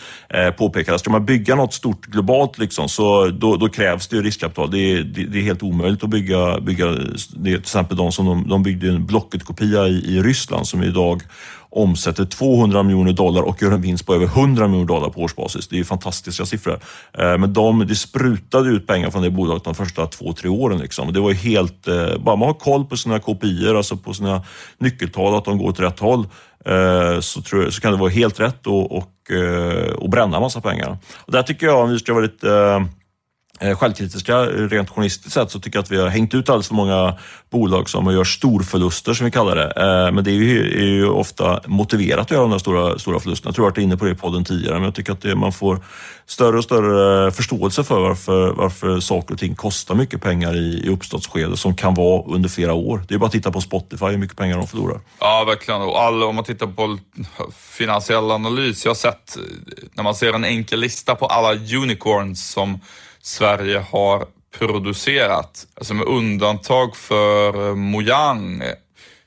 påpekade, 0.57 0.99
ska 0.99 1.09
man 1.09 1.25
bygga 1.25 1.55
något 1.55 1.73
stort 1.73 2.05
globalt 2.05 2.57
liksom, 2.57 2.70
liksom, 2.71 2.89
så 2.89 3.27
då, 3.27 3.57
då, 3.57 3.69
krävs 3.69 4.07
det 4.07 4.21
riskkapital. 4.21 4.71
Det 4.71 4.77
är, 4.77 5.03
det, 5.03 5.23
det 5.25 5.37
är, 5.39 5.43
helt 5.43 5.63
omöjligt 5.63 6.03
att 6.03 6.09
bygga, 6.09 6.59
bygga 6.59 6.85
det 6.85 7.17
till 7.35 7.55
exempel 7.55 7.97
de 7.97 8.11
som 8.11 8.25
de, 8.25 8.47
de 8.47 8.63
byggde 8.63 8.87
en 8.87 9.05
Blocket-kopia 9.05 9.87
i, 9.87 10.17
i 10.17 10.21
Ryssland 10.21 10.67
som 10.67 10.83
idag 10.83 11.21
omsätter 11.71 12.25
200 12.25 12.83
miljoner 12.83 13.13
dollar 13.13 13.41
och 13.41 13.61
gör 13.61 13.71
en 13.71 13.81
vinst 13.81 14.05
på 14.05 14.15
över 14.15 14.25
100 14.25 14.67
miljoner 14.67 14.87
dollar 14.87 15.09
på 15.09 15.21
årsbasis. 15.21 15.67
Det 15.67 15.79
är 15.79 15.83
fantastiska 15.83 16.45
siffror. 16.45 16.79
Eh, 17.17 17.37
men 17.37 17.53
de, 17.53 17.87
det 17.87 17.95
sprutade 17.95 18.69
ut 18.69 18.87
pengar 18.87 19.09
från 19.09 19.21
det 19.21 19.29
bolaget 19.29 19.63
de 19.63 19.75
första 19.75 20.07
två, 20.07 20.33
tre 20.33 20.49
åren. 20.49 20.79
Liksom. 20.79 21.13
Det 21.13 21.19
var 21.19 21.31
helt, 21.31 21.87
eh, 21.87 22.17
bara 22.17 22.35
man 22.35 22.47
har 22.47 22.53
koll 22.53 22.85
på 22.85 22.97
sina 22.97 23.19
kopior, 23.19 23.77
alltså 23.77 23.97
på 23.97 24.13
sina 24.13 24.43
nyckeltal, 24.77 25.35
att 25.35 25.45
de 25.45 25.57
går 25.57 25.69
åt 25.69 25.79
rätt 25.79 25.99
håll, 25.99 26.27
eh, 26.65 27.19
så, 27.19 27.41
tror 27.41 27.63
jag, 27.63 27.73
så 27.73 27.81
kan 27.81 27.91
det 27.91 27.97
vara 27.97 28.09
helt 28.09 28.39
rätt 28.39 28.67
och, 28.67 28.97
och, 28.97 29.07
och 29.95 30.09
bränna 30.09 30.39
massa 30.39 30.61
pengar. 30.61 30.97
Och 31.17 31.31
där 31.31 31.43
tycker 31.43 31.65
jag, 31.65 31.83
om 31.83 31.89
vi 31.89 31.99
ska 31.99 32.13
vara 32.13 32.23
lite 32.23 32.85
Eh, 33.59 33.77
självkritiska, 33.77 34.39
eh, 34.39 34.45
rent 34.45 34.89
journalistiskt 34.89 35.33
sett, 35.33 35.51
så 35.51 35.59
tycker 35.59 35.77
jag 35.77 35.83
att 35.83 35.91
vi 35.91 35.97
har 35.97 36.07
hängt 36.07 36.33
ut 36.33 36.49
alldeles 36.49 36.67
för 36.67 36.75
många 36.75 37.17
bolag 37.49 37.89
som 37.89 38.13
gör 38.13 38.23
storförluster, 38.23 39.13
som 39.13 39.25
vi 39.25 39.31
kallar 39.31 39.55
det. 39.55 39.73
Eh, 39.75 40.11
men 40.11 40.23
det 40.23 40.31
är 40.31 40.35
ju, 40.35 40.79
är 40.79 40.85
ju 40.85 41.09
ofta 41.09 41.61
motiverat 41.67 42.19
att 42.19 42.31
göra 42.31 42.41
de 42.41 42.51
där 42.51 42.57
stora, 42.57 42.99
stora 42.99 43.19
förlusterna. 43.19 43.49
Jag 43.49 43.55
tror 43.55 43.67
att 43.67 43.77
jag 43.77 43.81
varit 43.81 43.85
inne 43.85 43.97
på 43.97 44.05
det 44.05 44.11
i 44.11 44.15
podden 44.15 44.45
tidigare, 44.45 44.73
men 44.73 44.83
jag 44.83 44.95
tycker 44.95 45.13
att 45.13 45.21
det, 45.21 45.35
man 45.35 45.53
får 45.53 45.83
större 46.25 46.57
och 46.57 46.63
större 46.63 47.31
förståelse 47.31 47.83
för 47.83 47.99
varför, 47.99 48.51
varför 48.51 48.99
saker 48.99 49.33
och 49.33 49.39
ting 49.39 49.55
kostar 49.55 49.95
mycket 49.95 50.21
pengar 50.21 50.55
i, 50.55 50.83
i 50.85 50.89
uppstartsskedet 50.89 51.59
som 51.59 51.75
kan 51.75 51.93
vara 51.93 52.23
under 52.27 52.49
flera 52.49 52.73
år. 52.73 53.03
Det 53.07 53.13
är 53.13 53.19
bara 53.19 53.25
att 53.25 53.31
titta 53.31 53.51
på 53.51 53.61
Spotify, 53.61 54.05
hur 54.05 54.17
mycket 54.17 54.37
pengar 54.37 54.57
de 54.57 54.67
förlorar. 54.67 54.99
Ja, 55.19 55.43
verkligen. 55.47 55.81
Och 55.81 56.01
all, 56.01 56.23
om 56.23 56.35
man 56.35 56.43
tittar 56.43 56.67
på 56.67 56.97
finansiell 57.57 58.31
analys, 58.31 58.85
jag 58.85 58.89
har 58.89 58.95
sett 58.95 59.37
när 59.93 60.03
man 60.03 60.15
ser 60.15 60.33
en 60.33 60.45
enkel 60.45 60.79
lista 60.79 61.15
på 61.15 61.25
alla 61.25 61.53
unicorns 61.53 62.51
som 62.51 62.79
Sverige 63.21 63.79
har 63.79 64.27
producerat. 64.57 65.67
Alltså 65.75 65.93
med 65.93 66.07
undantag 66.07 66.95
för 66.95 67.69
eh, 67.69 67.75
Mojang. 67.75 68.59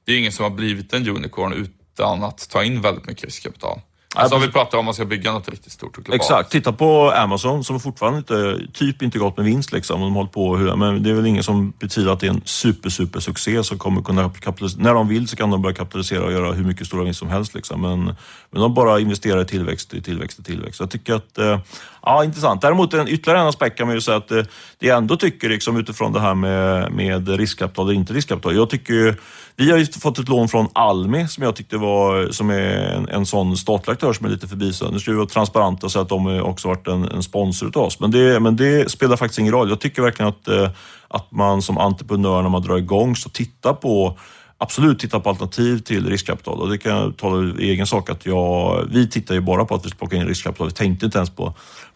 Det 0.04 0.12
är 0.12 0.18
ingen 0.18 0.33
som 0.33 0.42
har 0.42 0.50
blivit 0.50 0.92
en 0.92 1.09
unicorn 1.09 1.52
utan 1.52 2.24
att 2.24 2.48
ta 2.50 2.64
in 2.64 2.80
väldigt 2.80 3.07
mycket 3.07 3.24
riskkapital. 3.24 3.80
Alltså 4.14 4.37
om 4.37 4.42
vi 4.42 4.48
pratar 4.48 4.79
om 4.79 4.85
man 4.85 4.94
ska 4.94 5.05
bygga 5.05 5.33
något 5.33 5.48
riktigt 5.48 5.72
stort 5.72 5.98
och 5.98 6.05
globalt. 6.05 6.22
Exakt. 6.22 6.50
Titta 6.50 6.72
på 6.72 7.11
Amazon 7.11 7.64
som 7.64 7.81
fortfarande 7.81 8.18
inte, 8.18 8.59
typ 8.72 9.03
inte 9.03 9.18
gått 9.18 9.37
med 9.37 9.46
vinst. 9.46 9.72
Liksom. 9.72 10.00
De 10.00 10.14
håller 10.14 10.31
på, 10.31 10.57
men 10.77 11.03
det 11.03 11.11
är 11.11 11.14
väl 11.14 11.27
ingen 11.27 11.42
som 11.42 11.70
betyder 11.70 12.12
att 12.12 12.20
det 12.20 12.27
är 12.27 12.31
en 12.31 12.42
super, 12.44 12.90
super 12.90 13.20
succé 13.20 13.64
som 13.64 13.79
kommer 13.79 14.03
kunna 14.03 14.31
kapitalisera. 14.31 14.83
När 14.83 14.94
de 14.94 15.09
vill 15.09 15.29
så 15.29 15.37
kan 15.37 15.50
de 15.50 15.62
börja 15.62 15.74
kapitalisera 15.74 16.24
och 16.24 16.33
göra 16.33 16.53
hur 16.53 16.64
mycket 16.64 16.87
stora 16.87 17.05
vinst 17.05 17.18
som 17.18 17.29
helst. 17.29 17.55
Liksom. 17.55 17.81
Men, 17.81 18.05
men 18.50 18.62
de 18.62 18.74
bara 18.74 19.00
investerar 19.00 19.42
i 19.42 19.44
tillväxt, 19.44 19.94
i 19.94 20.03
tillväxt, 20.03 20.38
i 20.38 20.42
tillväxt. 20.42 20.81
Jag 20.81 20.90
tycker 20.90 21.14
att, 21.14 21.38
eh, 21.38 21.59
ja 22.03 22.24
intressant. 22.24 22.62
Däremot 22.62 22.94
en, 22.94 23.09
ytterligare 23.09 23.40
en 23.40 23.46
aspekt 23.46 23.79
kan 23.79 23.87
man 23.87 23.96
ju 23.96 24.00
säga 24.00 24.16
att 24.16 24.31
eh, 24.31 24.42
det 24.79 24.87
jag 24.87 24.98
ändå 24.98 25.16
tycker 25.16 25.48
liksom, 25.48 25.77
utifrån 25.77 26.12
det 26.12 26.20
här 26.20 26.35
med, 26.35 26.92
med 26.92 27.29
riskkapital 27.29 27.87
och 27.87 27.94
inte 27.94 28.12
riskkapital. 28.12 28.57
Jag 28.57 28.70
tycker 28.70 29.16
vi 29.56 29.70
har 29.70 29.78
ju 29.78 29.86
fått 29.86 30.18
ett 30.18 30.28
lån 30.28 30.48
från 30.48 30.68
Almi 30.72 31.28
som 31.28 31.44
jag 31.44 31.56
tyckte 31.56 31.76
var 31.76 32.28
som 32.30 32.50
är 32.50 32.76
en, 32.76 33.08
en 33.08 33.26
sån 33.26 33.56
statlig 33.56 33.92
aktör 33.92 34.12
som 34.12 34.26
är 34.26 34.30
lite 34.30 34.48
förbisedd. 34.48 34.92
Nu 34.92 34.98
ska 34.98 35.10
vi 35.10 35.16
vara 35.16 35.26
transparenta 35.26 35.86
och 35.86 35.92
säga 35.92 36.02
att 36.02 36.08
de 36.08 36.40
också 36.40 36.68
varit 36.68 36.88
en, 36.88 37.04
en 37.04 37.22
sponsor 37.22 37.68
utav 37.68 37.82
oss. 37.82 38.00
Men 38.00 38.10
det, 38.10 38.40
men 38.40 38.56
det 38.56 38.90
spelar 38.90 39.16
faktiskt 39.16 39.38
ingen 39.38 39.52
roll. 39.52 39.68
Jag 39.68 39.80
tycker 39.80 40.02
verkligen 40.02 40.28
att, 40.28 40.48
eh, 40.48 40.70
att 41.08 41.32
man 41.32 41.62
som 41.62 41.78
entreprenör 41.78 42.42
när 42.42 42.48
man 42.50 42.62
drar 42.62 42.76
igång 42.76 43.16
så 43.16 43.30
titta 43.30 43.74
på 43.74 44.18
absolut 44.58 44.98
titta 44.98 45.20
på 45.20 45.28
alternativ 45.28 45.78
till 45.78 46.06
riskkapital 46.06 46.60
och 46.60 46.70
det 46.70 46.78
kan 46.78 46.92
jag 46.92 47.16
tala 47.16 47.60
i 47.60 47.70
egen 47.70 47.86
sak 47.86 48.10
att 48.10 48.26
jag, 48.26 48.84
vi 48.90 49.08
tittar 49.08 49.34
ju 49.34 49.40
bara 49.40 49.64
på 49.64 49.74
att 49.74 49.86
vi 49.86 49.88
ska 49.88 49.98
plocka 49.98 50.16
in 50.16 50.26
riskkapital. 50.26 50.66
Vi 50.66 50.72
tänkte 50.72 51.06
inte 51.06 51.18
ens 51.18 51.30
på 51.30 51.54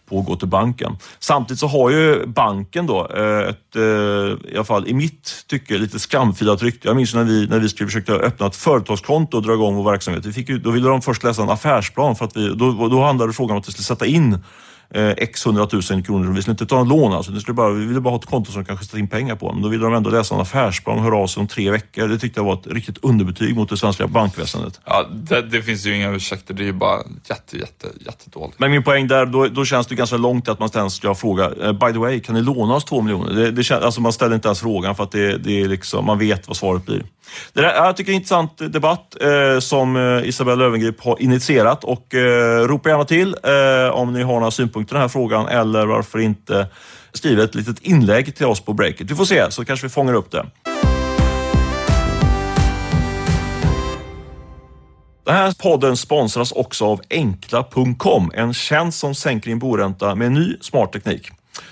på 0.09 0.19
att 0.19 0.25
gå 0.25 0.35
till 0.35 0.47
banken. 0.47 0.97
Samtidigt 1.19 1.59
så 1.59 1.67
har 1.67 1.89
ju 1.89 2.25
banken 2.25 2.87
då 2.87 3.07
eh, 3.07 3.49
ett, 3.49 3.75
eh, 3.75 3.81
i 4.51 4.55
alla 4.55 4.63
fall 4.63 4.87
i 4.87 4.93
mitt 4.93 5.45
tycke, 5.47 5.77
lite 5.77 5.99
skamfilat 5.99 6.61
rykte. 6.61 6.87
Jag 6.87 6.95
minns 6.95 7.13
när 7.13 7.23
vi, 7.23 7.47
när 7.47 7.59
vi 7.59 7.69
skulle 7.69 7.87
försöka 7.87 8.13
öppna 8.13 8.47
ett 8.47 8.55
företagskonto 8.55 9.37
och 9.37 9.43
dra 9.43 9.53
igång 9.53 9.75
vår 9.75 9.91
verksamhet. 9.91 10.25
Vi 10.25 10.33
fick 10.33 10.49
ju, 10.49 10.59
då 10.59 10.71
ville 10.71 10.89
de 10.89 11.01
först 11.01 11.23
läsa 11.23 11.43
en 11.43 11.49
affärsplan 11.49 12.15
för 12.15 12.25
att 12.25 12.37
vi, 12.37 12.47
då, 12.55 12.87
då 12.87 13.03
handlade 13.03 13.33
frågan 13.33 13.51
om 13.51 13.61
att 13.61 13.67
vi 13.67 13.71
skulle 13.71 13.83
sätta 13.83 14.05
in 14.05 14.37
eh, 14.93 15.09
x 15.09 15.45
hundratusen 15.45 16.03
kronor. 16.03 16.33
Vi 16.33 16.41
skulle 16.41 16.53
inte 16.53 16.65
ta 16.65 16.75
någon 16.75 16.87
lån 16.89 17.13
alltså. 17.13 17.31
Det 17.31 17.41
skulle 17.41 17.55
bara, 17.55 17.69
vi 17.69 17.85
ville 17.85 17.99
bara 17.99 18.09
ha 18.09 18.19
ett 18.19 18.25
konto 18.25 18.51
som 18.51 18.65
kanske 18.65 18.85
sätta 18.85 18.99
in 18.99 19.07
pengar 19.07 19.35
på. 19.35 19.53
Men 19.53 19.61
då 19.61 19.69
ville 19.69 19.83
de 19.83 19.93
ändå 19.93 20.09
läsa 20.09 20.35
en 20.35 20.41
affärsplan 20.41 20.97
och 20.97 21.03
höra 21.03 21.17
av 21.17 21.27
sig 21.27 21.41
om 21.41 21.47
tre 21.47 21.71
veckor. 21.71 22.07
Det 22.07 22.19
tyckte 22.19 22.39
jag 22.39 22.45
var 22.45 22.53
ett 22.53 22.67
riktigt 22.67 22.97
underbetyg 23.03 23.55
mot 23.55 23.69
det 23.69 23.77
svenska 23.77 24.07
bankväsendet. 24.07 24.79
Ja, 24.85 25.05
det, 25.11 25.41
det 25.41 25.61
finns 25.61 25.85
ju 25.85 25.95
inga 25.95 26.11
ursäkter. 26.11 26.53
Det 26.53 26.63
är 26.63 26.65
ju 26.65 26.73
bara 26.73 26.97
jätte, 27.29 27.57
jätte, 27.57 27.87
jättedåligt. 28.05 28.59
Men 28.59 28.71
min 28.71 28.83
poäng 28.83 29.07
där, 29.07 29.25
då, 29.25 29.47
då 29.47 29.65
känns 29.65 29.87
det 29.87 29.95
ganska 29.95 30.17
långt 30.17 30.49
att 30.49 30.59
man 30.59 30.69
ens 30.75 30.93
ska 30.93 31.15
fråga, 31.15 31.51
eh, 31.63 31.71
by 31.71 31.93
the 31.93 31.99
way, 31.99 32.19
kan 32.19 32.35
ni 32.35 32.41
låna 32.41 32.75
oss 32.75 32.85
två 32.85 33.01
miljoner? 33.01 33.33
Det, 33.33 33.51
det, 33.51 33.71
alltså 33.71 34.01
man 34.01 34.13
ställer 34.13 34.35
inte 34.35 34.47
ens 34.47 34.59
frågan 34.59 34.95
för 34.95 35.03
att 35.03 35.11
det, 35.11 35.37
det 35.37 35.61
är 35.61 35.67
liksom, 35.67 36.05
man 36.05 36.19
vet 36.19 36.47
vad 36.47 36.57
svaret 36.57 36.85
blir. 36.85 37.03
Det 37.53 37.61
där, 37.61 37.75
jag 37.75 37.97
tycker 37.97 38.11
är 38.11 38.13
en 38.13 38.15
intressant 38.15 38.57
debatt 38.57 39.15
eh, 39.21 39.59
som 39.59 39.95
eh, 39.95 40.27
Isabella 40.27 40.55
Löwengrip 40.55 41.03
har 41.03 41.21
initierat 41.21 41.83
och 41.83 42.15
eh, 42.15 42.67
ropa 42.67 42.89
gärna 42.89 43.05
till 43.05 43.35
eh, 43.43 43.95
om 43.95 44.13
ni 44.13 44.23
har 44.23 44.33
några 44.33 44.51
synpunkter 44.51 44.78
i 44.81 44.93
den 44.93 45.01
här 45.01 45.07
frågan 45.07 45.47
eller 45.47 45.85
varför 45.85 46.19
inte 46.19 46.67
skriva 47.13 47.43
ett 47.43 47.55
litet 47.55 47.79
inlägg 47.79 48.35
till 48.35 48.45
oss 48.45 48.61
på 48.61 48.73
breaket. 48.73 49.11
Vi 49.11 49.15
får 49.15 49.25
se, 49.25 49.51
så 49.51 49.65
kanske 49.65 49.85
vi 49.85 49.89
fångar 49.89 50.13
upp 50.13 50.31
det. 50.31 50.45
Den 55.25 55.35
här 55.35 55.53
podden 55.59 55.97
sponsras 55.97 56.51
också 56.51 56.85
av 56.85 57.01
Enkla.com, 57.09 58.31
en 58.33 58.53
tjänst 58.53 58.99
som 58.99 59.15
sänker 59.15 59.49
din 59.49 59.59
boränta 59.59 60.15
med 60.15 60.31
ny 60.31 60.57
smart 60.61 60.93
teknik. 60.93 61.29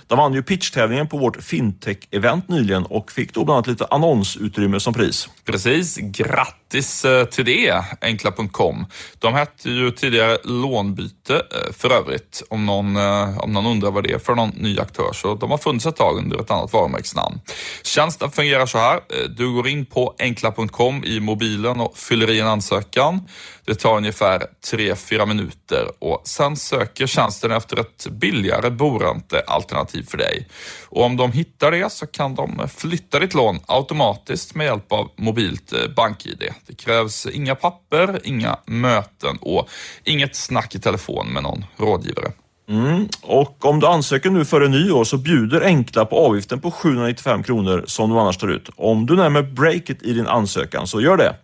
De 0.07 0.17
vann 0.17 0.33
ju 0.33 0.43
pitchtävlingen 0.43 1.07
på 1.07 1.17
vårt 1.17 1.37
fintech-event 1.37 2.47
nyligen 2.47 2.83
och 2.85 3.11
fick 3.11 3.33
då 3.33 3.45
bland 3.45 3.55
annat 3.55 3.67
lite 3.67 3.85
annonsutrymme 3.85 4.79
som 4.79 4.93
pris. 4.93 5.29
Precis, 5.45 5.97
grattis 5.97 7.05
eh, 7.05 7.25
till 7.25 7.45
det, 7.45 7.83
Enkla.com. 8.01 8.85
De 9.19 9.33
hette 9.33 9.69
ju 9.69 9.91
tidigare 9.91 10.37
Lånbyte 10.43 11.35
eh, 11.35 11.73
för 11.73 11.89
övrigt, 11.89 12.43
om 12.49 12.65
någon, 12.65 12.95
eh, 12.95 13.37
om 13.37 13.53
någon 13.53 13.65
undrar 13.65 13.91
vad 13.91 14.03
det 14.03 14.13
är 14.13 14.19
för 14.19 14.35
någon 14.35 14.49
ny 14.49 14.79
aktör. 14.79 15.13
Så 15.13 15.35
de 15.35 15.51
har 15.51 15.57
funnits 15.57 15.85
ett 15.85 15.95
tag 15.95 16.17
under 16.17 16.41
ett 16.41 16.51
annat 16.51 16.73
varumärkesnamn. 16.73 17.39
Tjänsten 17.83 18.31
fungerar 18.31 18.65
så 18.65 18.77
här. 18.77 18.99
Du 19.29 19.53
går 19.53 19.67
in 19.67 19.85
på 19.85 20.15
Enkla.com 20.19 21.03
i 21.03 21.19
mobilen 21.19 21.79
och 21.79 21.97
fyller 21.97 22.29
i 22.29 22.39
en 22.39 22.47
ansökan. 22.47 23.21
Det 23.65 23.75
tar 23.75 23.97
ungefär 23.97 24.43
3-4 24.71 25.25
minuter 25.25 25.91
och 25.99 26.21
sen 26.25 26.55
söker 26.55 27.07
tjänsten 27.07 27.51
efter 27.51 27.79
ett 27.79 28.07
billigare 28.11 28.69
boräntealternativ 28.69 29.96
för 30.03 30.17
dig. 30.17 30.47
Och 30.83 31.03
om 31.03 31.17
de 31.17 31.31
hittar 31.31 31.71
det 31.71 31.91
så 31.91 32.07
kan 32.07 32.35
de 32.35 32.67
flytta 32.77 33.19
ditt 33.19 33.33
lån 33.33 33.59
automatiskt 33.65 34.55
med 34.55 34.65
hjälp 34.65 34.91
av 34.91 35.11
mobilt 35.17 35.73
eh, 35.73 35.79
BankID. 35.79 36.37
bank-id. 36.37 36.53
Det 36.67 36.75
krävs 36.75 37.25
inga 37.25 37.55
papper, 37.55 38.19
inga 38.23 38.59
möten 38.65 39.37
och 39.41 39.69
inget 40.03 40.35
snack 40.35 40.75
i 40.75 40.79
telefon 40.79 41.27
med 41.27 41.43
någon 41.43 41.65
rådgivare. 41.77 42.31
Mm. 42.69 43.07
Och 43.21 43.65
om 43.65 43.79
du 43.79 43.87
ansöker 43.87 44.29
nu 44.29 44.45
före 44.45 44.67
nyår 44.67 45.03
så 45.03 45.17
bjuder 45.17 45.61
Enkla 45.61 46.05
på 46.05 46.17
avgiften 46.17 46.59
på 46.59 46.71
795 46.71 47.43
kronor 47.43 47.83
som 47.87 48.09
du 48.09 48.19
annars 48.19 48.37
tar 48.37 48.47
ut. 48.47 48.69
Om 48.75 49.05
du 49.05 49.15
nämner 49.15 49.41
breaket 49.41 50.03
i 50.03 50.13
din 50.13 50.27
ansökan, 50.27 50.87
så 50.87 51.01
gör 51.01 51.17
det. 51.17 51.35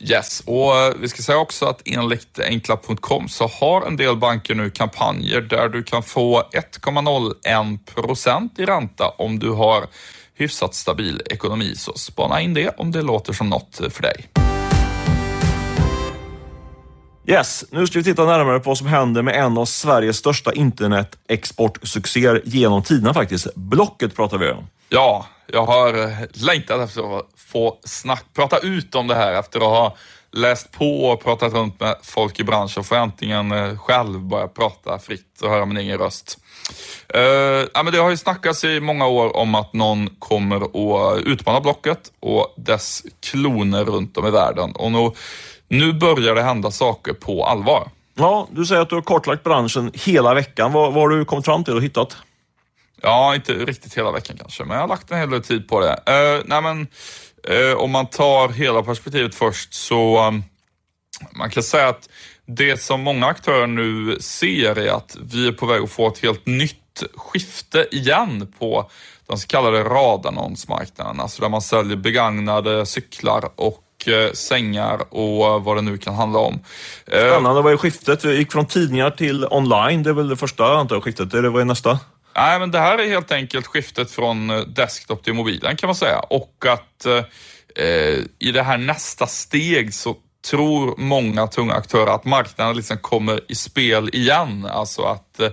Yes, 0.00 0.42
och 0.46 0.76
eh, 0.76 0.94
vi 1.00 1.08
ska 1.08 1.22
säga 1.22 1.38
också 1.38 1.66
att 1.66 1.82
enligt 1.84 2.38
enkla.com 2.38 3.28
så 3.28 3.46
har 3.46 3.86
en 3.86 3.96
del 3.96 4.16
banker 4.16 4.54
nu 4.54 4.70
kampanjer 4.70 5.40
där 5.40 5.68
du 5.68 5.82
kan 5.82 6.02
få 6.02 6.42
1,01 6.42 7.78
procent 7.94 8.58
i 8.58 8.64
ränta 8.64 9.08
om 9.08 9.38
du 9.38 9.50
har 9.50 9.86
hyfsat 10.34 10.74
stabil 10.74 11.22
ekonomi. 11.26 11.74
Så 11.76 11.92
spana 11.92 12.40
in 12.40 12.54
det 12.54 12.68
om 12.68 12.90
det 12.92 13.02
låter 13.02 13.32
som 13.32 13.48
något 13.48 13.80
för 13.90 14.02
dig. 14.02 14.28
Yes, 17.26 17.64
nu 17.70 17.86
ska 17.86 17.98
vi 17.98 18.04
titta 18.04 18.24
närmare 18.24 18.60
på 18.60 18.70
vad 18.70 18.78
som 18.78 18.86
händer 18.86 19.22
med 19.22 19.34
en 19.36 19.58
av 19.58 19.64
Sveriges 19.64 20.16
största 20.16 20.52
internetexportsuccéer 20.52 22.42
genom 22.44 22.82
tiderna 22.82 23.14
faktiskt. 23.14 23.54
Blocket 23.54 24.16
pratar 24.16 24.38
vi 24.38 24.50
om. 24.50 24.66
Ja, 24.88 25.26
jag 25.46 25.66
har 25.66 26.02
eh, 26.02 26.18
längtat 26.32 26.80
efter 26.80 27.18
att 27.18 27.26
få 27.36 27.78
snack, 27.84 28.24
prata 28.34 28.58
ut 28.58 28.94
om 28.94 29.06
det 29.06 29.14
här 29.14 29.32
efter 29.32 29.58
att 29.60 29.66
ha 29.66 29.96
läst 30.32 30.72
på 30.72 31.04
och 31.04 31.24
pratat 31.24 31.52
runt 31.52 31.80
med 31.80 31.96
folk 32.02 32.40
i 32.40 32.44
branschen 32.44 32.84
får 32.84 32.96
jag 32.96 33.02
antingen 33.02 33.52
eh, 33.52 33.78
själv 33.78 34.20
börja 34.20 34.48
prata 34.48 34.98
fritt 34.98 35.40
och 35.42 35.50
höra 35.50 35.66
min 35.66 35.76
egen 35.76 35.98
röst. 35.98 36.38
Uh, 37.16 37.22
ja, 37.74 37.82
men 37.82 37.92
det 37.92 37.98
har 37.98 38.10
ju 38.10 38.16
snackats 38.16 38.64
i 38.64 38.80
många 38.80 39.06
år 39.06 39.36
om 39.36 39.54
att 39.54 39.72
någon 39.72 40.10
kommer 40.18 40.56
att 40.56 41.22
utmana 41.26 41.60
Blocket 41.60 42.12
och 42.20 42.54
dess 42.56 43.02
kloner 43.20 43.84
runt 43.84 44.16
om 44.16 44.26
i 44.26 44.30
världen. 44.30 44.72
Och 44.72 44.92
nu, 44.92 45.10
nu 45.68 45.92
börjar 45.92 46.34
det 46.34 46.42
hända 46.42 46.70
saker 46.70 47.12
på 47.12 47.44
allvar. 47.44 47.90
Ja, 48.14 48.48
du 48.50 48.66
säger 48.66 48.82
att 48.82 48.88
du 48.88 48.94
har 48.94 49.02
kartlagt 49.02 49.44
branschen 49.44 49.90
hela 49.94 50.34
veckan. 50.34 50.72
Vad, 50.72 50.92
vad 50.92 51.02
har 51.02 51.08
du 51.08 51.24
kommit 51.24 51.44
fram 51.44 51.64
till 51.64 51.74
och 51.74 51.82
hittat? 51.82 52.16
Ja, 53.02 53.34
inte 53.34 53.52
riktigt 53.52 53.98
hela 53.98 54.12
veckan 54.12 54.36
kanske, 54.36 54.64
men 54.64 54.74
jag 54.74 54.80
har 54.80 54.88
lagt 54.88 55.10
en 55.10 55.18
hel 55.18 55.30
del 55.30 55.42
tid 55.42 55.68
på 55.68 55.80
det. 55.80 55.92
Uh, 55.92 56.42
nej, 56.44 56.62
men, 56.62 56.86
uh, 57.50 57.74
om 57.76 57.90
man 57.90 58.06
tar 58.06 58.48
hela 58.48 58.82
perspektivet 58.82 59.34
först 59.34 59.74
så 59.74 60.26
um, 60.26 60.44
man 61.30 61.50
kan 61.50 61.62
säga 61.62 61.88
att 61.88 62.08
det 62.46 62.82
som 62.82 63.00
många 63.00 63.26
aktörer 63.26 63.66
nu 63.66 64.16
ser 64.20 64.78
är 64.78 64.92
att 64.92 65.16
vi 65.20 65.48
är 65.48 65.52
på 65.52 65.66
väg 65.66 65.82
att 65.82 65.90
få 65.90 66.08
ett 66.08 66.18
helt 66.18 66.46
nytt 66.46 67.02
skifte 67.16 67.88
igen 67.90 68.52
på 68.58 68.90
den 69.28 69.38
så 69.38 69.46
kallade 69.46 69.84
radannonsmarknaden. 69.84 71.20
Alltså 71.20 71.42
där 71.42 71.48
man 71.48 71.62
säljer 71.62 71.96
begagnade 71.96 72.86
cyklar 72.86 73.50
och 73.56 73.84
och 73.98 74.36
sängar 74.36 75.14
och 75.14 75.64
vad 75.64 75.76
det 75.76 75.82
nu 75.82 75.98
kan 75.98 76.14
handla 76.14 76.38
om. 76.38 76.60
Spännande, 77.06 77.62
vad 77.62 77.72
är 77.72 77.76
skiftet? 77.76 78.24
Vi 78.24 78.36
gick 78.36 78.52
från 78.52 78.66
tidningar 78.66 79.10
till 79.10 79.46
online. 79.50 80.02
Det 80.02 80.10
är 80.10 80.14
väl 80.14 80.28
det 80.28 80.36
första 80.36 80.76
antar 80.76 80.96
jag 80.96 81.04
skiftet. 81.04 81.34
Eller 81.34 81.48
vad 81.48 81.60
är 81.60 81.64
nästa? 81.64 81.98
Nej, 82.36 82.58
men 82.58 82.70
det 82.70 82.78
här 82.78 82.98
är 82.98 83.08
helt 83.08 83.32
enkelt 83.32 83.66
skiftet 83.66 84.10
från 84.10 84.50
eh, 84.50 84.60
desktop 84.60 85.22
till 85.24 85.34
mobilen 85.34 85.76
kan 85.76 85.86
man 85.88 85.96
säga. 85.96 86.18
Och 86.18 86.64
att 86.66 87.06
eh, 87.06 87.24
eh, 87.84 88.18
i 88.38 88.52
det 88.52 88.62
här 88.62 88.78
nästa 88.78 89.26
steg 89.26 89.94
så 89.94 90.16
tror 90.50 90.94
många 90.98 91.46
tunga 91.46 91.74
aktörer 91.74 92.14
att 92.14 92.24
marknaden 92.24 92.76
liksom 92.76 92.98
kommer 92.98 93.40
i 93.48 93.54
spel 93.54 94.10
igen. 94.12 94.66
Alltså 94.66 95.02
att 95.02 95.40
eh, 95.40 95.50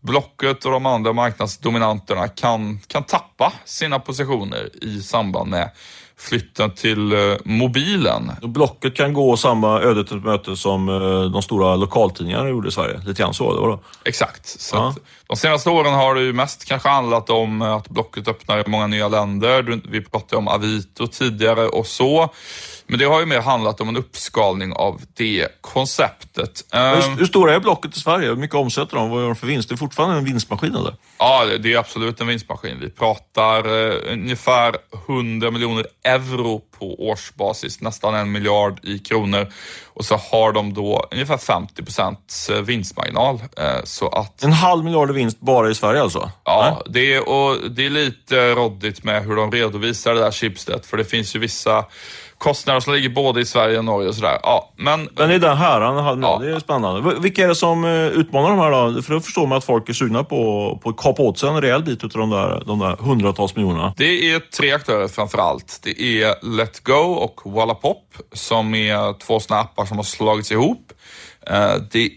Blocket 0.00 0.64
och 0.64 0.72
de 0.72 0.86
andra 0.86 1.12
marknadsdominanterna 1.12 2.28
kan, 2.28 2.80
kan 2.86 3.04
tappa 3.04 3.52
sina 3.64 3.98
positioner 3.98 4.84
i 4.84 5.02
samband 5.02 5.50
med 5.50 5.70
flytten 6.18 6.70
till 6.74 7.12
eh, 7.12 7.18
mobilen. 7.44 8.32
Blocket 8.42 8.96
kan 8.96 9.12
gå 9.12 9.36
samma 9.36 9.80
öde 9.80 10.04
till 10.04 10.16
möte 10.16 10.56
som 10.56 10.88
eh, 10.88 11.30
de 11.30 11.42
stora 11.42 11.76
lokaltidningarna 11.76 12.48
gjorde 12.48 12.68
i 12.68 12.70
Sverige. 12.72 13.00
Lite 13.06 13.22
grann 13.22 13.34
så, 13.34 13.50
eller 13.50 13.60
vadå? 13.60 13.80
Exakt. 14.04 14.46
Så 14.60 14.76
Ja. 14.76 14.94
de 15.28 15.36
senaste 15.36 15.70
åren 15.70 15.92
har 15.94 16.14
det 16.14 16.20
ju 16.20 16.32
mest 16.32 16.64
kanske 16.64 16.88
handlat 16.88 17.30
om 17.30 17.62
att 17.62 17.88
Blocket 17.88 18.28
öppnar 18.28 18.58
i 18.58 18.70
många 18.70 18.86
nya 18.86 19.08
länder. 19.08 19.80
Vi 19.90 20.04
pratade 20.04 20.36
om 20.36 20.48
Avito 20.48 21.06
tidigare 21.06 21.66
och 21.68 21.86
så. 21.86 22.30
Men 22.90 22.98
det 22.98 23.04
har 23.04 23.20
ju 23.20 23.26
mer 23.26 23.40
handlat 23.40 23.80
om 23.80 23.88
en 23.88 23.96
uppskalning 23.96 24.72
av 24.72 25.00
det 25.16 25.48
konceptet. 25.60 26.64
Ehm, 26.72 26.94
Hur, 27.02 27.16
hur 27.18 27.26
stora 27.26 27.54
är 27.54 27.60
Blocket 27.60 27.96
i 27.96 28.00
Sverige? 28.00 28.28
Hur 28.28 28.36
mycket 28.36 28.56
omsätter 28.56 28.96
de? 28.96 29.10
Vad 29.10 29.20
gör 29.20 29.26
de 29.26 29.36
för 29.36 29.46
vinst? 29.46 29.68
Det 29.68 29.74
är 29.74 29.76
fortfarande 29.76 30.16
en 30.16 30.24
vinstmaskin 30.24 30.74
eller? 30.74 30.94
Ja, 31.18 31.44
det- 31.60 31.72
är 31.72 31.78
absolut 31.78 32.20
en 32.20 32.26
vinstmaskin. 32.26 32.78
Vi 32.80 32.90
pratar 32.90 33.88
eh, 33.88 34.12
ungefär 34.12 34.76
100 35.06 35.50
miljoner 35.50 35.86
euro 36.04 36.60
på 36.78 37.08
årsbasis, 37.08 37.80
nästan 37.80 38.14
en 38.14 38.32
miljard 38.32 38.80
i 38.84 38.98
kronor. 38.98 39.52
Och 39.86 40.04
så 40.04 40.16
har 40.16 40.52
de 40.52 40.74
då 40.74 41.08
ungefär 41.10 41.38
50 41.38 41.82
procents 41.84 42.50
eh, 42.50 42.60
vinstmarginal. 42.60 43.34
Eh, 43.56 43.64
så 43.84 44.08
att 44.08 44.42
En 44.42 44.52
halv 44.52 44.84
miljard 44.84 45.10
i 45.10 45.12
vinst 45.12 45.40
bara 45.40 45.70
i 45.70 45.74
Sverige 45.74 46.02
alltså? 46.02 46.30
Ja, 46.44 46.82
det 46.86 47.14
är, 47.14 47.28
och 47.28 47.70
det 47.70 47.86
är 47.86 47.90
lite 47.90 48.54
roddigt 48.54 49.04
med 49.04 49.24
hur 49.24 49.36
de 49.36 49.52
redovisar 49.52 50.14
det 50.14 50.20
där 50.20 50.30
Schibsted, 50.30 50.84
för 50.84 50.96
det 50.96 51.04
finns 51.04 51.36
ju 51.36 51.38
vissa 51.38 51.84
kostnader 52.38 52.80
som 52.80 52.92
ligger 52.94 53.08
både 53.08 53.40
i 53.40 53.44
Sverige 53.44 53.78
och 53.78 53.84
Norge 53.84 54.08
och 54.08 54.14
sådär. 54.14 54.38
Ja, 54.42 54.72
men 54.76 55.08
Men 55.16 55.30
är 55.30 55.38
den 55.38 55.56
här, 55.56 56.14
miljard. 56.14 56.42
Ja. 56.42 56.46
Det 56.46 56.56
är 56.56 56.60
spännande. 56.60 57.14
Vilka 57.20 57.44
är 57.44 57.48
det 57.48 57.54
som 57.54 57.84
eh, 57.84 57.90
utmanar 58.06 58.50
de 58.50 58.58
här 58.58 58.70
då? 58.94 59.02
För 59.02 59.14
då 59.14 59.20
förstår 59.20 59.46
man 59.46 59.58
att 59.58 59.64
folk 59.64 59.88
är 59.88 59.92
sugna 59.92 60.24
på, 60.24 60.78
på 60.82 60.88
att 60.90 60.96
kapa 60.96 61.22
åt 61.22 61.38
sig 61.38 61.48
en 61.48 61.60
rejäl 61.60 61.82
bit 61.82 62.04
av 62.04 62.10
de 62.10 62.30
där, 62.30 62.62
de 62.66 62.78
där 62.78 62.96
hundratals 62.96 63.56
miljonerna. 63.56 63.94
det 63.96 64.30
är 64.32 64.38
tre 64.40 64.72
aktörer 64.72 65.08
framför 65.08 65.38
allt. 65.38 65.80
Det 65.82 66.02
är 66.22 66.56
Let 66.56 66.80
Go 66.84 66.92
och 66.94 67.40
Wallapop 67.52 68.02
som 68.32 68.74
är 68.74 69.18
två 69.18 69.40
såna 69.40 69.60
appar 69.60 69.84
som 69.84 69.96
har 69.96 70.04
slagits 70.04 70.52
ihop. 70.52 70.92
Eh, 71.50 71.74
Det 71.92 72.10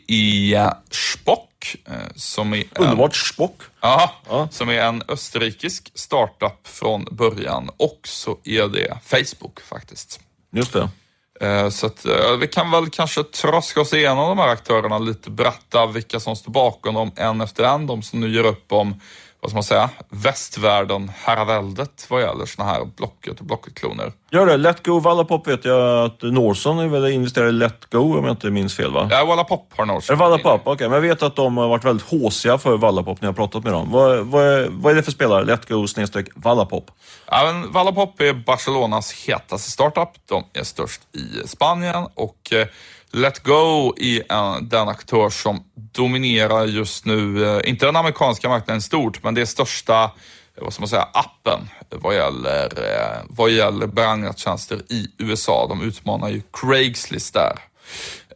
är 0.53 0.71
Spock 0.91 1.47
eh, 1.85 1.93
som 2.15 2.53
är 2.53 2.57
en, 2.57 2.83
Underbart 2.83 3.15
spock. 3.15 3.61
ja, 3.81 4.11
Ja. 4.29 4.47
som 4.51 4.69
är 4.69 4.81
en 4.81 5.03
österrikisk 5.07 5.91
startup 5.95 6.67
från 6.67 7.05
början 7.11 7.69
och 7.77 7.99
så 8.03 8.37
är 8.43 8.67
det 8.67 8.97
Facebook 9.05 9.59
faktiskt. 9.61 10.19
Just 10.53 10.73
det. 10.73 10.89
Eh, 11.41 11.69
Så 11.69 11.85
att, 11.87 12.05
eh, 12.05 12.31
vi 12.39 12.47
kan 12.47 12.71
väl 12.71 12.89
kanske 12.89 13.23
traska 13.23 13.81
oss 13.81 13.93
igenom 13.93 14.29
de 14.29 14.37
här 14.37 14.47
aktörerna 14.47 14.99
lite, 14.99 15.29
berätta 15.29 15.85
vilka 15.85 16.19
som 16.19 16.35
står 16.35 16.51
bakom 16.51 16.93
dem 16.95 17.11
en 17.15 17.41
efter 17.41 17.63
en, 17.63 17.87
de 17.87 18.01
som 18.01 18.19
nu 18.19 18.35
gör 18.35 18.43
upp 18.45 18.71
om 18.71 19.01
vad 19.41 19.51
ska 19.51 19.55
man 19.55 19.63
säga, 19.63 19.89
västvärlden, 20.09 21.11
herraväldet 21.15 22.05
vad 22.09 22.21
gäller 22.21 22.45
sådana 22.45 22.71
här 22.71 22.85
Blocket 22.97 23.39
och 23.39 23.45
Blocket-kloner. 23.45 24.11
Gör 24.31 24.45
det. 24.45 24.57
Let 24.57 24.85
Go 24.85 24.99
Wallapop 24.99 25.47
vet 25.47 25.65
jag 25.65 26.05
att 26.05 26.21
Norson 26.21 26.79
är 26.79 26.87
väl 26.87 27.05
investerad 27.05 27.49
i 27.49 27.51
Let 27.51 27.85
Go 27.89 28.17
om 28.17 28.25
jag 28.25 28.33
inte 28.33 28.49
minns 28.49 28.75
fel 28.75 28.91
va? 28.93 29.07
Ja, 29.11 29.25
Wallapop 29.25 29.73
har 29.77 29.85
Norson. 29.85 30.15
Är 30.15 30.19
Wallapop? 30.19 30.61
Okej, 30.61 30.73
okay. 30.73 30.87
men 30.87 30.95
jag 30.95 31.01
vet 31.01 31.23
att 31.23 31.35
de 31.35 31.57
har 31.57 31.67
varit 31.67 31.85
väldigt 31.85 32.07
håsiga 32.07 32.57
för 32.57 32.77
Wallapop 32.77 33.21
när 33.21 33.27
jag 33.27 33.31
har 33.31 33.35
pratat 33.35 33.63
med 33.63 33.73
dem. 33.73 33.91
Vad, 33.91 34.25
vad, 34.25 34.67
vad 34.69 34.91
är 34.91 34.95
det 34.95 35.03
för 35.03 35.11
spelare? 35.11 35.45
Let 35.45 35.69
Go 35.69 35.87
snedstreck 35.87 36.27
Wallapop? 36.35 36.91
Ja, 37.27 37.51
men 37.53 37.71
Wallapop 37.71 38.21
är 38.21 38.33
Barcelonas 38.33 39.13
hetaste 39.13 39.71
startup. 39.71 40.09
De 40.25 40.43
är 40.53 40.63
störst 40.63 41.01
i 41.15 41.47
Spanien 41.47 42.07
och 42.15 42.53
eh, 42.53 42.67
Let 43.13 43.43
Go 43.43 43.93
är 43.97 44.31
eh, 44.31 44.57
den 44.61 44.89
aktör 44.89 45.29
som 45.29 45.63
dominerar 45.75 46.65
just 46.65 47.05
nu, 47.05 47.45
eh, 47.45 47.69
inte 47.69 47.85
den 47.85 47.95
amerikanska 47.95 48.49
marknaden 48.49 48.81
stort, 48.81 49.23
men 49.23 49.33
det 49.33 49.41
är 49.41 49.45
största 49.45 50.03
eh, 50.03 50.63
vad 50.63 50.73
ska 50.73 50.81
man 50.81 50.89
säga, 50.89 51.07
appen 51.13 51.59
vad 51.89 52.15
gäller, 52.15 52.69
vad 53.29 53.51
gäller 53.51 53.87
begagnat 53.87 54.39
i 54.89 55.07
USA. 55.17 55.65
De 55.69 55.81
utmanar 55.81 56.29
ju 56.29 56.41
Craigslist 56.53 57.33
där. 57.33 57.59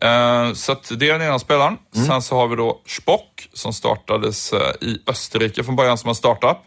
Eh, 0.01 0.53
så 0.53 0.75
det 0.89 1.09
är 1.09 1.13
den 1.13 1.27
ena 1.27 1.39
spelaren. 1.39 1.77
Mm. 1.95 2.07
Sen 2.07 2.21
så 2.21 2.35
har 2.35 2.47
vi 2.47 2.55
då 2.55 2.81
Spock 2.85 3.49
som 3.53 3.73
startades 3.73 4.53
eh, 4.53 4.73
i 4.81 5.01
Österrike 5.07 5.63
från 5.63 5.75
början 5.75 5.97
som 5.97 6.09
en 6.09 6.15
startup. 6.15 6.57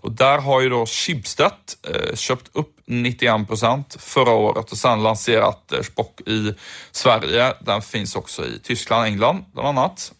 Och 0.00 0.12
där 0.12 0.38
har 0.38 0.60
ju 0.60 0.68
då 0.68 0.86
Schibsted 0.86 1.52
eh, 1.88 2.16
köpt 2.16 2.50
upp 2.52 2.70
91 2.86 3.46
procent 3.48 3.96
förra 3.98 4.30
året 4.30 4.72
och 4.72 4.78
sen 4.78 5.02
lanserat 5.02 5.72
Spock 5.82 6.20
i 6.20 6.54
Sverige. 6.92 7.54
Den 7.60 7.82
finns 7.82 8.16
också 8.16 8.46
i 8.46 8.58
Tyskland, 8.58 9.04
England 9.04 9.44
bland 9.52 9.68
annat. 9.68 10.12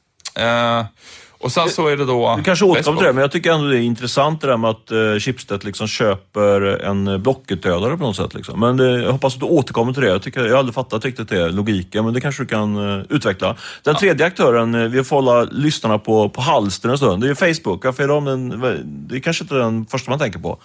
Och 1.45 1.53
sen 1.53 1.69
så 1.69 1.89
är 1.89 1.97
det 1.97 2.05
då... 2.05 2.37
Du 2.37 2.43
kanske 2.43 2.65
återkommer 2.65 2.99
till 2.99 3.07
det, 3.07 3.13
men 3.13 3.23
jag 3.23 3.31
tycker 3.31 3.53
ändå 3.53 3.69
det 3.69 3.79
är 3.79 3.81
intressant 3.81 4.41
det 4.41 4.47
där 4.47 4.57
med 4.57 4.71
att 4.71 4.93
uh, 4.93 5.19
Schibsted 5.19 5.65
liksom 5.65 5.87
köper 5.87 6.61
en 6.85 7.23
blockutdödare 7.23 7.97
på 7.97 8.05
något 8.05 8.17
sätt. 8.17 8.35
Liksom. 8.35 8.61
Men 8.61 8.77
det, 8.77 9.03
jag 9.03 9.13
hoppas 9.13 9.35
att 9.35 9.41
du 9.41 9.47
återkommer 9.47 9.93
till 9.93 10.03
det. 10.03 10.09
Jag, 10.09 10.23
tycker, 10.23 10.45
jag 10.45 10.51
har 10.51 10.59
aldrig 10.59 10.75
fattat 10.75 11.05
riktigt 11.05 11.29
det, 11.29 11.49
logiken, 11.49 12.05
men 12.05 12.15
det 12.15 12.21
kanske 12.21 12.43
du 12.43 12.47
kan 12.47 12.77
uh, 12.77 13.05
utveckla. 13.09 13.57
Den 13.83 13.95
tredje 13.95 14.27
aktören, 14.27 14.75
uh, 14.75 14.89
vi 14.89 15.05
får 15.05 15.17
hålla 15.17 15.43
lyssnarna 15.43 15.99
på, 15.99 16.29
på 16.29 16.41
halster 16.41 16.89
en 16.89 16.99
stund. 16.99 17.23
Det 17.23 17.29
är 17.31 17.55
Facebook. 17.55 17.85
Varför 17.85 18.03
är 18.03 18.09
de 18.09 18.25
den, 18.25 18.61
det 19.09 19.17
är 19.17 19.21
kanske 19.21 19.45
inte 19.45 19.55
den 19.55 19.87
första 19.87 20.11
man 20.11 20.19
tänker 20.19 20.39
på. 20.39 20.59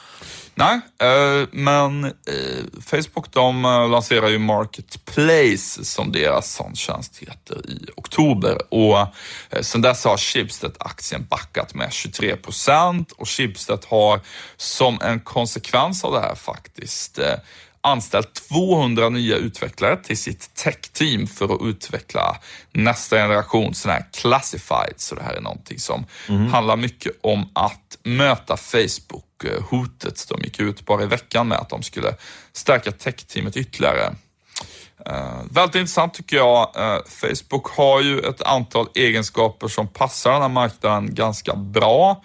Nej, 0.55 0.79
eh, 1.01 1.47
men 1.51 2.03
eh, 2.05 2.11
Facebook 2.85 3.31
de 3.31 3.65
eh, 3.65 3.89
lanserar 3.89 4.27
ju 4.27 4.39
Marketplace 4.39 5.85
som 5.85 6.11
deras 6.11 6.53
sån 6.53 6.75
tjänst 6.75 7.17
heter 7.17 7.69
i 7.69 7.89
oktober 7.95 8.57
och 8.73 9.07
sen 9.61 9.81
dess 9.81 10.05
har 10.05 10.17
Schibsted-aktien 10.17 11.27
backat 11.29 11.73
med 11.73 11.93
23 11.93 12.35
procent 12.35 13.11
och 13.11 13.29
Schibsted 13.29 13.79
har 13.87 14.19
som 14.57 15.01
en 15.01 15.19
konsekvens 15.19 16.03
av 16.03 16.11
det 16.13 16.19
här 16.19 16.35
faktiskt 16.35 17.19
anställt 17.81 18.33
200 18.33 19.09
nya 19.09 19.35
utvecklare 19.35 19.97
till 19.97 20.17
sitt 20.17 20.55
tech-team 20.55 21.27
för 21.27 21.55
att 21.55 21.61
utveckla 21.61 22.37
nästa 22.71 23.15
generation 23.15 23.73
sådana 23.73 23.99
här 23.99 24.07
classified. 24.13 24.93
Så 24.97 25.15
det 25.15 25.23
här 25.23 25.33
är 25.33 25.41
någonting 25.41 25.79
som 25.79 26.05
mm. 26.27 26.47
handlar 26.47 26.77
mycket 26.77 27.11
om 27.21 27.49
att 27.53 27.97
möta 28.03 28.57
Eh, 29.45 29.63
hotet, 29.69 30.25
De 30.29 30.41
gick 30.43 30.59
ut 30.59 30.85
bara 30.85 31.03
i 31.03 31.05
veckan 31.05 31.47
med 31.47 31.57
att 31.57 31.69
de 31.69 31.83
skulle 31.83 32.15
stärka 32.53 32.91
tech-teamet 32.91 33.57
ytterligare. 33.57 34.15
Uh, 35.09 35.43
väldigt 35.51 35.75
intressant 35.75 36.13
tycker 36.13 36.37
jag. 36.37 36.75
Uh, 36.77 36.99
Facebook 37.07 37.67
har 37.67 38.01
ju 38.01 38.19
ett 38.19 38.41
antal 38.41 38.87
egenskaper 38.95 39.67
som 39.67 39.87
passar 39.87 40.31
den 40.31 40.41
här 40.41 40.49
marknaden 40.49 41.15
ganska 41.15 41.55
bra. 41.55 42.23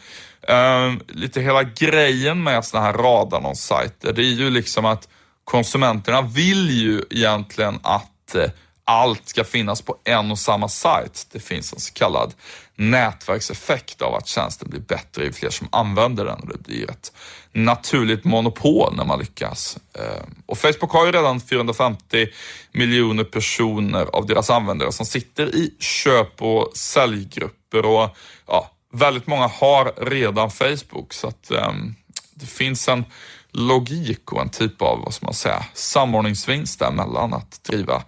Uh, 0.50 0.94
lite 1.08 1.40
hela 1.40 1.62
grejen 1.62 2.42
med 2.42 2.64
sådana 2.64 2.86
här 2.86 2.92
radannonssajter, 2.92 4.12
det 4.12 4.22
är 4.22 4.34
ju 4.34 4.50
liksom 4.50 4.84
att 4.84 5.08
konsumenterna 5.44 6.22
vill 6.22 6.70
ju 6.70 7.02
egentligen 7.10 7.78
att 7.82 8.36
allt 8.84 9.28
ska 9.28 9.44
finnas 9.44 9.82
på 9.82 9.96
en 10.04 10.30
och 10.30 10.38
samma 10.38 10.68
sajt. 10.68 11.26
Det 11.32 11.40
finns 11.40 11.72
en 11.72 11.80
så 11.80 11.92
kallad 11.92 12.34
nätverkseffekt 12.76 14.02
av 14.02 14.14
att 14.14 14.26
tjänsten 14.26 14.70
blir 14.70 14.80
bättre 14.80 15.24
ju 15.24 15.32
fler 15.32 15.50
som 15.50 15.68
använder 15.72 16.24
den 16.24 16.40
och 16.40 16.48
det 16.48 16.62
blir 16.62 16.90
ett 16.90 17.12
naturligt 17.52 18.24
monopol 18.24 18.96
när 18.96 19.04
man 19.04 19.18
lyckas. 19.18 19.78
Eh, 19.92 20.22
och 20.46 20.58
Facebook 20.58 20.92
har 20.92 21.06
ju 21.06 21.12
redan 21.12 21.40
450 21.40 22.26
miljoner 22.72 23.24
personer 23.24 24.06
av 24.12 24.26
deras 24.26 24.50
användare 24.50 24.92
som 24.92 25.06
sitter 25.06 25.54
i 25.54 25.74
köp 25.78 26.42
och 26.42 26.76
säljgrupper 26.76 27.84
och 27.84 28.16
ja, 28.46 28.70
väldigt 28.92 29.26
många 29.26 29.46
har 29.46 30.10
redan 30.10 30.50
Facebook 30.50 31.12
så 31.12 31.28
att 31.28 31.50
um, 31.50 31.94
det 32.34 32.46
finns 32.46 32.88
en 32.88 33.04
logik 33.52 34.32
och 34.32 34.40
en 34.40 34.48
typ 34.48 34.82
av, 34.82 35.00
vad 35.04 35.14
ska 35.14 35.26
man 35.26 35.34
säga, 35.34 35.64
samordningsvinst 35.74 36.78
där 36.78 36.90
mellan 36.90 37.34
att 37.34 37.64
driva 37.64 38.02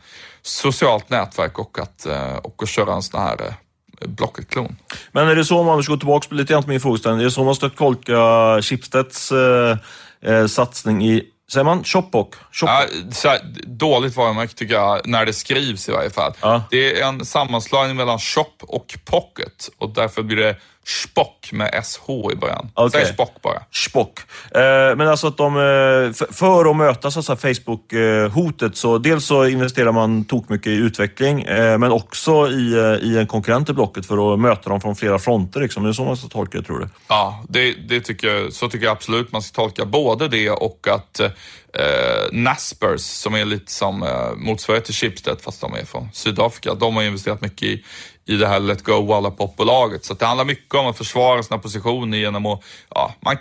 socialt 0.46 1.10
nätverk 1.10 1.58
och 1.58 1.78
att, 1.78 2.06
eh, 2.06 2.36
och 2.36 2.62
att 2.62 2.68
köra 2.68 2.94
en 2.94 3.02
sån 3.02 3.20
här 3.20 3.36
eh, 3.46 4.08
Blocket-klon. 4.08 4.76
Men 5.12 5.28
är 5.28 5.36
det 5.36 5.44
så, 5.44 5.58
om 5.58 5.66
man 5.66 5.82
ska 5.82 5.92
gå 5.92 5.98
tillbaka 5.98 6.34
lite 6.34 6.52
grann 6.52 6.62
till 6.62 6.70
min 6.70 6.80
frågeställning, 6.80 7.20
är 7.20 7.24
det 7.24 7.30
så 7.30 7.44
man 7.44 7.54
ska 7.54 7.68
tolka 7.68 8.16
Schibsteds 8.62 9.32
eh, 9.32 9.78
eh, 10.22 10.46
satsning 10.46 11.04
i 11.04 11.22
Säger 11.52 11.64
man 11.64 11.84
Shopbock? 11.84 12.34
Ja, 12.62 12.84
dåligt 13.66 14.16
varumärke 14.16 14.54
tycker 14.54 14.74
jag, 14.74 15.06
när 15.06 15.26
det 15.26 15.32
skrivs 15.32 15.88
i 15.88 15.92
varje 15.92 16.10
fall. 16.10 16.32
Ja. 16.40 16.62
Det 16.70 17.00
är 17.00 17.08
en 17.08 17.24
sammanslagning 17.24 17.96
mellan 17.96 18.18
Shop 18.18 18.52
och 18.60 18.98
Pocket 19.04 19.68
och 19.78 19.94
därför 19.94 20.22
blir 20.22 20.36
det 20.36 20.56
Spock 20.86 21.48
med 21.52 21.84
SH 21.84 22.10
i 22.32 22.36
början. 22.36 22.70
Okay. 22.74 23.04
Säg 23.04 23.14
Spock 23.14 23.42
bara. 23.42 23.62
Spock. 23.70 24.18
Eh, 24.54 24.96
men 24.96 25.08
alltså 25.08 25.26
att 25.26 25.36
de, 25.36 25.56
eh, 25.56 26.26
för 26.32 26.70
att 26.70 26.76
möta 26.76 27.10
Facebook-hotet, 27.10 28.76
så 28.76 28.98
dels 28.98 29.24
så 29.24 29.46
investerar 29.46 29.92
man 29.92 30.24
tok 30.24 30.48
mycket 30.48 30.66
i 30.66 30.74
utveckling, 30.74 31.42
eh, 31.42 31.78
men 31.78 31.92
också 31.92 32.48
i, 32.48 32.98
i 33.02 33.18
en 33.18 33.26
konkurrent 33.26 33.68
i 33.68 33.72
blocket 33.72 34.06
för 34.06 34.34
att 34.34 34.40
möta 34.40 34.70
dem 34.70 34.80
från 34.80 34.96
flera 34.96 35.18
fronter. 35.18 35.60
Liksom. 35.60 35.82
Det 35.82 35.88
är 35.88 35.92
så 35.92 36.04
man 36.04 36.16
ska 36.16 36.28
tolka 36.28 36.58
det, 36.58 36.64
tror 36.64 36.78
du? 36.78 36.88
Ja, 37.08 37.44
det, 37.48 37.72
det 37.72 38.00
tycker 38.00 38.28
jag, 38.28 38.52
så 38.52 38.68
tycker 38.68 38.86
jag 38.86 38.92
absolut 38.92 39.32
man 39.32 39.42
ska 39.42 39.62
tolka 39.62 39.84
både 39.84 40.28
det 40.28 40.50
och 40.50 40.88
att 40.88 41.20
eh, 41.20 41.30
Naspers, 42.32 43.00
som 43.00 43.34
är 43.34 43.44
lite 43.44 43.72
som 43.72 44.02
eh, 44.02 44.32
motsvarighet 44.36 44.84
till 44.84 44.94
Schibsted, 44.94 45.36
fast 45.40 45.60
de 45.60 45.74
är 45.74 45.84
från 45.84 46.08
Sydafrika, 46.12 46.74
de 46.74 46.96
har 46.96 47.02
investerat 47.02 47.40
mycket 47.40 47.62
i 47.62 47.84
i 48.26 48.36
det 48.36 48.46
här 48.46 48.60
Let 48.60 48.82
Go 48.82 49.06
Wallapop-bolaget. 49.06 50.04
Så 50.04 50.14
det 50.14 50.26
handlar 50.26 50.44
mycket 50.44 50.74
om 50.74 50.86
att 50.86 50.98
försvara 50.98 51.42
sina 51.42 51.58
positioner 51.58 52.18
genom 52.18 52.46
att 52.46 52.60
ja, 52.94 53.14
man 53.20 53.36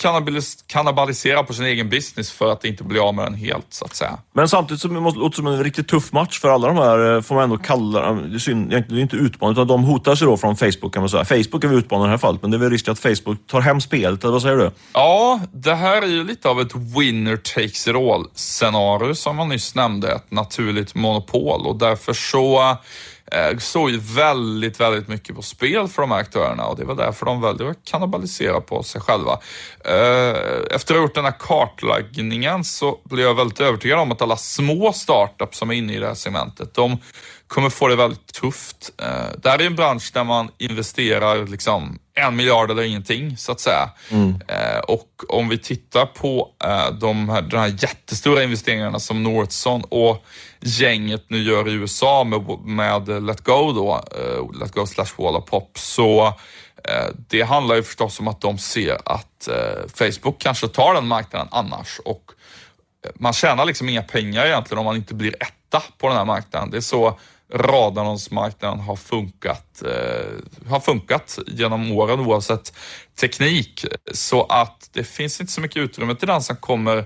kannibalisera 0.68 1.44
på 1.44 1.54
sin 1.54 1.66
egen 1.66 1.90
business 1.90 2.32
för 2.32 2.52
att 2.52 2.66
inte 2.66 2.84
bli 2.84 3.00
av 3.00 3.16
med 3.16 3.26
den 3.26 3.34
helt 3.34 3.68
så 3.70 3.86
att 3.86 3.96
säga. 3.96 4.18
Men 4.34 4.50
samtidigt 4.50 4.82
så 4.82 4.88
måste 4.88 5.20
det 5.20 5.24
låta 5.24 5.36
som 5.36 5.48
en 5.48 5.64
riktigt 5.64 5.88
tuff 5.88 6.12
match 6.14 6.40
för 6.40 6.50
alla 6.50 6.68
de 6.68 6.78
här, 6.78 7.16
eh, 7.16 7.22
får 7.22 7.36
man 7.36 7.44
ändå 7.44 7.58
kalla 7.58 8.12
det 8.12 8.96
är 8.96 9.00
inte 9.00 9.16
utmanare, 9.16 9.54
utan 9.54 9.68
de 9.68 9.84
hotas 9.84 10.22
ju 10.22 10.26
då 10.26 10.38
från 10.38 10.58
Facebook 10.58 10.94
kan 10.94 11.02
man 11.02 11.10
säga. 11.10 11.26
Facebook 11.26 11.64
är 11.64 11.68
väl 11.68 11.78
utmanare 11.78 12.08
i 12.08 12.10
det 12.10 12.12
här 12.12 12.18
fallet, 12.18 12.42
men 12.42 12.52
det 12.52 12.58
är 12.58 12.60
väl 12.60 12.70
risk 12.70 12.88
att 12.88 13.00
Facebook 13.00 13.48
tar 13.48 13.62
hem 13.62 13.82
spelet, 13.82 14.24
eller 14.24 14.34
vad 14.34 14.42
säger 14.42 14.58
du? 14.58 14.72
Ja, 14.94 15.40
det 15.54 15.76
här 15.76 16.02
är 16.02 16.08
ju 16.08 16.24
lite 16.24 16.50
av 16.50 16.62
ett 16.62 16.76
winner 16.76 17.38
takes 17.38 17.88
it 17.88 17.96
all 17.96 18.26
scenario 18.34 19.16
som 19.16 19.36
man 19.36 19.50
nyss 19.50 19.76
nämnde, 19.76 20.12
ett 20.12 20.32
naturligt 20.32 20.96
monopol 20.96 21.68
och 21.68 21.76
därför 21.76 22.14
så 22.14 22.78
Eh, 23.32 23.58
såg 23.58 23.90
ju 23.90 24.00
väldigt, 24.00 24.80
väldigt 24.80 25.08
mycket 25.08 25.36
på 25.36 25.42
spel 25.42 25.88
för 25.88 26.02
de 26.02 26.12
här 26.12 26.20
aktörerna 26.20 26.66
och 26.66 26.78
det 26.78 26.86
var 26.86 26.96
därför 26.96 27.26
de 27.26 27.42
väldigt 27.42 27.68
att 27.68 27.78
kannibalisera 27.84 28.62
på 28.62 28.84
sig 28.84 29.02
själva. 29.02 29.40
Eh, 29.86 30.36
efter 30.72 30.94
att 30.94 30.98
ha 30.98 31.02
gjort 31.02 31.16
den 31.16 31.26
här 31.26 31.36
kartläggningen 31.40 32.64
så 32.64 33.00
blev 33.04 33.26
jag 33.26 33.36
väldigt 33.36 33.60
övertygad 33.60 34.00
om 34.00 34.12
att 34.12 34.22
alla 34.22 34.38
små 34.38 34.94
startups 34.94 35.58
som 35.58 35.70
är 35.70 35.76
inne 35.76 35.94
i 35.94 36.00
det 36.00 36.08
här 36.08 36.14
segmentet, 36.14 36.74
de 36.74 36.98
kommer 37.48 37.70
få 37.70 37.88
det 37.88 37.96
väldigt 37.96 38.34
tufft. 38.34 38.92
Eh, 39.02 39.38
det 39.38 39.50
här 39.50 39.62
är 39.62 39.66
en 39.66 39.76
bransch 39.76 40.12
där 40.14 40.24
man 40.24 40.50
investerar 40.58 41.48
liksom 41.48 42.00
en 42.14 42.36
miljard 42.36 42.72
eller 42.72 42.84
ingenting 42.84 43.38
så 43.38 43.52
att 43.52 43.60
säga. 43.60 43.90
Mm. 44.10 44.42
Eh, 44.48 44.80
och 44.80 45.10
om 45.28 45.50
vi 45.50 45.58
tittar 45.58 46.06
på 46.06 46.52
eh, 46.64 46.92
de 46.92 47.30
här, 47.30 47.42
de 47.42 47.58
här 47.58 47.68
jättestora 47.68 48.44
investeringarna 48.44 49.00
som 49.00 49.24
Northson 49.24 49.84
och 49.90 50.26
gänget 50.60 51.26
nu 51.28 51.44
gör 51.44 51.68
i 51.70 51.72
USA 51.72 52.24
med, 52.24 52.60
med 52.66 53.24
Let 53.24 53.42
Go 53.42 53.72
då, 53.72 54.04
Let 54.60 54.72
Go 54.72 54.86
slash 54.86 55.06
Wallapop, 55.18 55.78
så 55.78 56.34
det 57.28 57.42
handlar 57.42 57.76
ju 57.76 57.84
förstås 57.84 58.20
om 58.20 58.28
att 58.28 58.42
de 58.42 58.58
ser 58.58 58.98
att 59.06 59.48
Facebook 59.94 60.40
kanske 60.40 60.68
tar 60.68 60.94
den 60.94 61.08
marknaden 61.08 61.48
annars 61.52 62.00
och 62.06 62.32
man 63.16 63.34
tjänar 63.34 63.66
liksom 63.66 63.90
inga 63.90 64.04
pengar 64.04 64.46
egentligen 64.46 64.80
om 64.80 64.86
man 64.86 64.96
inte 64.96 65.14
blir 65.14 65.36
etta 65.40 65.84
på 65.98 66.08
den 66.08 66.18
här 66.18 66.26
marknaden. 66.26 66.70
Det 66.72 66.78
är 66.78 66.82
så 66.82 67.20
radannonsmarknaden 67.54 68.80
har 68.80 68.96
funkat, 68.96 69.84
eh, 69.86 70.70
har 70.70 70.80
funkat 70.80 71.40
genom 71.48 71.92
åren 71.92 72.20
oavsett 72.20 72.74
teknik. 73.20 73.86
Så 74.14 74.44
att 74.44 74.90
det 74.94 75.04
finns 75.04 75.42
inte 75.42 75.54
så 75.54 75.62
mycket 75.62 75.78
utrymme 75.78 76.16
till 76.16 76.28
den 76.28 76.42
som 76.42 76.56
kommer 76.56 77.06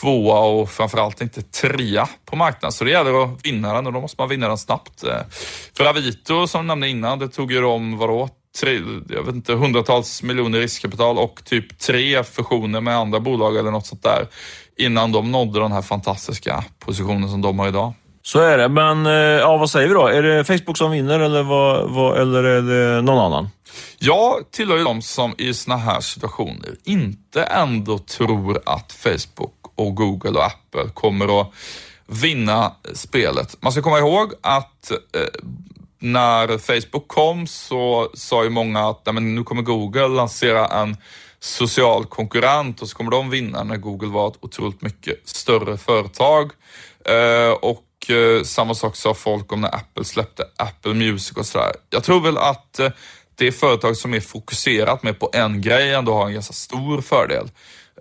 tvåa 0.00 0.38
och 0.40 0.70
framförallt 0.70 1.20
inte 1.20 1.42
trea 1.42 2.08
på 2.24 2.36
marknaden. 2.36 2.72
Så 2.72 2.84
det 2.84 2.90
gäller 2.90 3.24
att 3.24 3.46
vinna 3.46 3.74
den 3.74 3.86
och 3.86 3.92
då 3.92 4.00
måste 4.00 4.20
man 4.20 4.28
vinna 4.28 4.48
den 4.48 4.58
snabbt. 4.58 5.04
Eh, 5.04 5.20
för 5.76 5.84
Avito 5.84 6.46
som 6.46 6.58
jag 6.58 6.66
nämnde 6.66 6.88
innan, 6.88 7.18
det 7.18 7.28
tog 7.28 7.52
ju 7.52 7.60
dem, 7.60 7.98
vadå, 7.98 8.28
tre, 8.60 8.80
jag 9.08 9.22
vet 9.22 9.34
inte, 9.34 9.52
hundratals 9.52 10.22
miljoner 10.22 10.58
riskkapital 10.58 11.18
och 11.18 11.44
typ 11.44 11.78
tre 11.78 12.24
fusioner 12.24 12.80
med 12.80 12.96
andra 12.96 13.20
bolag 13.20 13.56
eller 13.56 13.70
något 13.70 13.86
sånt 13.86 14.02
där 14.02 14.28
innan 14.76 15.12
de 15.12 15.32
nådde 15.32 15.60
den 15.60 15.72
här 15.72 15.82
fantastiska 15.82 16.64
positionen 16.78 17.30
som 17.30 17.42
de 17.42 17.58
har 17.58 17.68
idag. 17.68 17.92
Så 18.26 18.40
är 18.40 18.58
det, 18.58 18.68
men 18.68 19.06
eh, 19.06 19.12
ja, 19.12 19.56
vad 19.56 19.70
säger 19.70 19.88
vi 19.88 19.94
då? 19.94 20.06
Är 20.06 20.22
det 20.22 20.44
Facebook 20.44 20.78
som 20.78 20.90
vinner 20.90 21.20
eller, 21.20 21.42
vad, 21.42 21.90
vad, 21.90 22.20
eller 22.20 22.44
är 22.44 22.62
det 22.62 23.02
någon 23.02 23.18
annan? 23.18 23.48
Jag 23.98 24.50
tillhör 24.50 24.76
ju 24.76 24.84
de 24.84 25.02
som 25.02 25.34
i 25.38 25.54
såna 25.54 25.76
här 25.76 26.00
situationer 26.00 26.74
inte 26.84 27.42
ändå 27.42 27.98
tror 27.98 28.60
att 28.66 28.92
Facebook 28.92 29.54
och 29.74 29.94
Google 29.94 30.30
och 30.30 30.44
Apple 30.44 30.90
kommer 30.94 31.40
att 31.40 31.52
vinna 32.06 32.72
spelet. 32.94 33.56
Man 33.60 33.72
ska 33.72 33.82
komma 33.82 33.98
ihåg 33.98 34.32
att 34.40 34.90
eh, 34.90 34.96
när 35.98 36.58
Facebook 36.58 37.08
kom 37.08 37.46
så 37.46 38.10
sa 38.14 38.44
ju 38.44 38.50
många 38.50 38.88
att 38.88 39.06
nej, 39.06 39.12
men 39.12 39.34
nu 39.34 39.42
kommer 39.42 39.62
Google 39.62 40.08
lansera 40.08 40.66
en 40.66 40.96
social 41.40 42.04
konkurrent 42.04 42.82
och 42.82 42.88
så 42.88 42.96
kommer 42.96 43.10
de 43.10 43.30
vinna 43.30 43.62
när 43.62 43.76
Google 43.76 44.08
var 44.08 44.28
ett 44.28 44.38
otroligt 44.40 44.82
mycket 44.82 45.28
större 45.28 45.76
företag. 45.76 46.52
Eh, 47.04 47.52
och 47.52 47.83
eh, 48.10 48.42
samma 48.42 48.74
sak 48.74 48.96
sa 48.96 49.14
folk 49.14 49.52
om 49.52 49.60
när 49.60 49.74
Apple 49.74 50.04
släppte 50.04 50.44
Apple 50.56 50.94
Music 50.94 51.36
och 51.36 51.46
sådär. 51.46 51.72
Jag 51.90 52.04
tror 52.04 52.20
väl 52.20 52.38
att 52.38 52.78
eh, 52.78 52.90
det 53.34 53.52
företag 53.52 53.96
som 53.96 54.14
är 54.14 54.20
fokuserat 54.20 55.02
mer 55.02 55.12
på 55.12 55.30
en 55.32 55.60
grej 55.60 55.94
ändå 55.94 56.14
har 56.14 56.26
en 56.26 56.32
ganska 56.32 56.52
stor 56.52 57.00
fördel. 57.00 57.50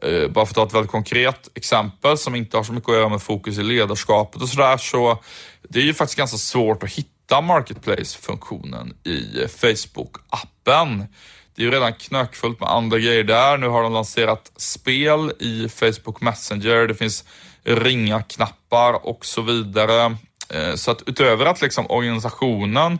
Eh, 0.01 0.27
bara 0.27 0.45
för 0.45 0.51
att 0.51 0.55
ta 0.55 0.65
ett 0.65 0.73
väldigt 0.73 0.91
konkret 0.91 1.49
exempel 1.53 2.17
som 2.17 2.35
inte 2.35 2.57
har 2.57 2.63
så 2.63 2.73
mycket 2.73 2.89
att 2.89 2.95
göra 2.95 3.09
med 3.09 3.21
fokus 3.21 3.57
i 3.57 3.63
ledarskapet 3.63 4.41
och 4.41 4.49
sådär 4.49 4.77
så 4.77 5.23
det 5.69 5.79
är 5.79 5.83
ju 5.83 5.93
faktiskt 5.93 6.17
ganska 6.17 6.37
svårt 6.37 6.83
att 6.83 6.89
hitta 6.89 7.41
marketplace-funktionen 7.41 8.93
i 9.03 9.41
eh, 9.41 9.47
Facebook-appen. 9.47 11.07
Det 11.55 11.61
är 11.61 11.65
ju 11.65 11.71
redan 11.71 11.93
knökfullt 11.93 12.59
med 12.59 12.69
andra 12.69 12.99
grejer 12.99 13.23
där. 13.23 13.57
Nu 13.57 13.67
har 13.67 13.83
de 13.83 13.93
lanserat 13.93 14.51
spel 14.57 15.31
i 15.39 15.69
Facebook 15.69 16.21
Messenger. 16.21 16.87
Det 16.87 16.95
finns 16.95 17.23
ringa-knappar 17.63 19.05
och 19.05 19.25
så 19.25 19.41
vidare. 19.41 20.15
Eh, 20.49 20.75
så 20.75 20.91
att 20.91 21.01
utöver 21.05 21.45
att 21.45 21.61
liksom 21.61 21.85
organisationen 21.89 22.99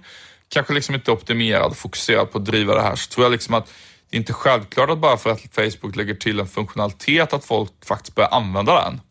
kanske 0.49 0.73
liksom 0.73 0.95
inte 0.95 1.11
är 1.11 1.13
optimerad 1.13 1.71
och 1.71 1.77
fokuserad 1.77 2.31
på 2.31 2.37
att 2.37 2.45
driva 2.45 2.75
det 2.75 2.81
här 2.81 2.95
så 2.95 3.09
tror 3.09 3.25
jag 3.25 3.31
liksom 3.31 3.53
att 3.53 3.65
det 4.09 4.17
är 4.17 4.19
inte 4.19 4.33
självklart 4.33 4.89
att 4.89 4.97
bara 4.97 5.17
för 5.17 5.29
att 5.29 5.41
Facebook 5.55 5.95
lägger 5.95 6.15
till 6.15 6.39
en 6.39 6.47
funktionalitet 6.47 7.33
att 7.33 7.45
folk 7.45 7.71
faktiskt 7.85 8.15
börjar 8.15 8.29
använda 8.29 8.83
den. 8.83 9.01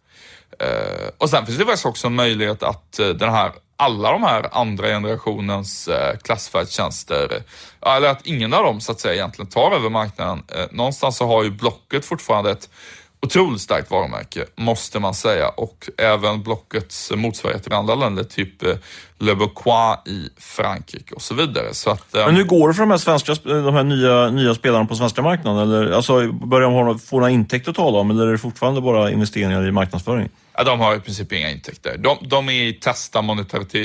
Eh, 0.61 1.09
och 1.19 1.31
sen 1.31 1.47
finns 1.47 1.59
det 1.59 1.65
faktiskt 1.65 1.87
också 1.87 2.07
en 2.07 2.15
möjlighet 2.15 2.63
att 2.63 2.99
eh, 2.99 3.09
den 3.09 3.31
här, 3.31 3.53
alla 3.77 4.13
de 4.13 4.23
här 4.23 4.49
andra 4.53 4.87
generationens 4.87 5.89
klassfärdtjänster, 6.23 7.43
eller 7.87 8.09
att 8.09 8.27
ingen 8.27 8.55
av 8.55 8.65
dem 8.65 8.81
så 8.81 8.93
att 8.93 9.01
säga 9.01 9.15
egentligen 9.15 9.51
tar 9.51 9.71
över 9.73 9.91
marknaden. 9.91 10.43
någonstans 10.71 11.17
så 11.17 11.27
har 11.27 11.43
ju 11.43 11.51
Blocket 11.51 12.05
fortfarande 12.05 12.51
ett 12.51 12.69
otroligt 13.27 13.61
starkt 13.61 13.91
varumärke, 13.91 14.47
måste 14.57 15.01
man 15.01 15.15
säga. 15.15 15.49
Och 15.49 15.91
även 15.99 16.43
Blockets 16.43 17.13
motsvarighet 17.17 17.69
i 17.69 17.75
andra 17.75 17.95
länder, 17.95 18.25
typ 18.25 18.63
eh, 18.63 18.77
eh, 19.23 19.27
Le 19.27 19.35
Bourquois 19.35 19.99
i 20.07 20.29
Frankrike 20.37 21.15
och 21.15 21.23
så 21.23 21.35
vidare. 21.35 21.75
Så 21.75 21.91
att, 21.91 22.07
Men 22.13 22.37
hur 22.37 22.45
går 22.45 22.69
det 22.69 22.75
för 22.75 22.83
de 22.83 22.91
här, 22.91 22.99
svenska, 22.99 23.35
de 23.45 23.75
här 23.75 23.85
nya, 23.85 24.31
nya 24.31 24.55
spelarna 24.55 24.85
på 24.85 24.95
svenska 24.95 25.23
marknaden? 25.23 25.63
Eller, 25.63 25.93
alltså, 25.93 26.33
börjar 26.33 26.71
de 26.71 26.99
få 26.99 27.17
några 27.17 27.31
intäkter 27.31 27.71
att 27.71 27.77
tala 27.77 27.99
om 27.99 28.11
eller 28.11 28.27
är 28.27 28.33
det 28.33 28.39
fortfarande 28.39 28.81
bara 28.81 29.11
investeringar 29.11 29.67
i 29.67 29.73
marknadsföring? 29.73 30.29
Ja, 30.57 30.65
de 30.65 30.81
har 30.81 30.97
i 30.97 31.01
princip 31.01 31.33
inga 31.33 31.51
intäkter. 31.51 31.99
De, 31.99 32.19
de 32.21 32.49
är 32.49 32.53
i 32.53 32.73
testa 32.73 33.23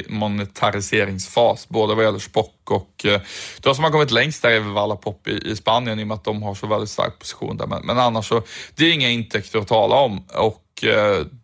monetariseringsfas, 0.10 1.70
både 1.70 1.96
vad 1.96 2.06
gäller 2.06 2.20
Spock 2.20 2.72
och 2.72 3.06
eh, 3.06 3.22
de 3.62 3.76
som 3.76 3.84
har 3.84 3.92
kommit 3.92 4.12
längst 4.12 4.42
där 4.42 4.50
är 4.50 4.60
Wallapop 4.60 5.28
i, 5.28 5.52
i 5.52 5.56
Spanien 5.56 6.00
i 6.00 6.04
och 6.04 6.08
med 6.08 6.16
att 6.16 6.24
de 6.24 6.44
har 6.44 6.56
så 6.56 6.68
väldigt 6.68 6.90
stark 6.90 7.20
position 7.20 7.58
där. 7.58 7.68
Men, 7.68 7.86
men 7.86 8.00
annars 8.00 8.28
så, 8.28 8.42
det 8.76 8.86
är 8.86 8.94
inga 8.94 9.10
intäkter 9.10 9.60
att 9.60 9.68
tala 9.68 9.96
om 9.96 10.24
och 10.28 10.36
eh, 10.36 10.67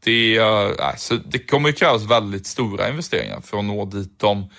det, 0.03 0.37
äh, 0.37 0.95
så 0.97 1.15
det 1.15 1.39
kommer 1.39 1.69
ju 1.69 1.73
krävas 1.73 2.03
väldigt 2.03 2.47
stora 2.47 2.89
investeringar 2.89 3.41
för 3.41 3.57
att 3.57 3.65
nå 3.65 3.85
dit 3.85 4.19
de 4.19 4.49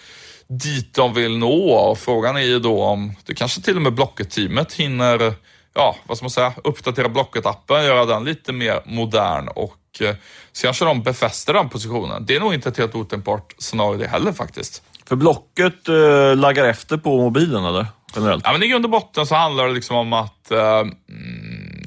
dit 0.48 0.94
de 0.94 1.14
vill 1.14 1.38
nå 1.38 1.70
och 1.70 1.98
frågan 1.98 2.36
är 2.36 2.40
ju 2.40 2.58
då 2.58 2.82
om 2.82 3.14
det 3.26 3.34
kanske 3.34 3.60
till 3.60 3.76
och 3.76 3.82
med 3.82 3.94
Blocket-teamet 3.94 4.72
hinner 4.72 5.34
ja, 5.74 5.96
vad 6.06 6.16
ska 6.16 6.24
man 6.24 6.30
säga, 6.30 6.52
uppdatera 6.64 7.08
Blocket-appen, 7.08 7.82
göra 7.84 8.04
den 8.04 8.24
lite 8.24 8.52
mer 8.52 8.82
modern 8.84 9.48
och 9.48 9.80
eh, 10.00 10.14
så 10.52 10.66
kanske 10.66 10.84
de 10.84 11.02
befäster 11.02 11.52
den 11.52 11.68
positionen. 11.68 12.26
Det 12.26 12.36
är 12.36 12.40
nog 12.40 12.54
inte 12.54 12.68
ett 12.68 12.78
helt 12.78 12.94
otänkbart 12.94 13.54
scenario 13.58 13.98
det 13.98 14.08
heller 14.08 14.32
faktiskt. 14.32 14.82
För 15.06 15.16
Blocket 15.16 15.88
eh, 15.88 16.36
laggar 16.36 16.64
efter 16.64 16.96
på 16.96 17.16
mobilen 17.16 17.64
eller? 17.64 17.86
Generellt? 18.16 18.44
Ja, 18.46 18.52
men 18.52 18.62
i 18.62 18.68
grund 18.68 18.84
och 18.84 18.90
botten 18.90 19.26
så 19.26 19.34
handlar 19.34 19.68
det 19.68 19.74
liksom 19.74 19.96
om 19.96 20.12
att 20.12 20.50
eh, 20.50 20.84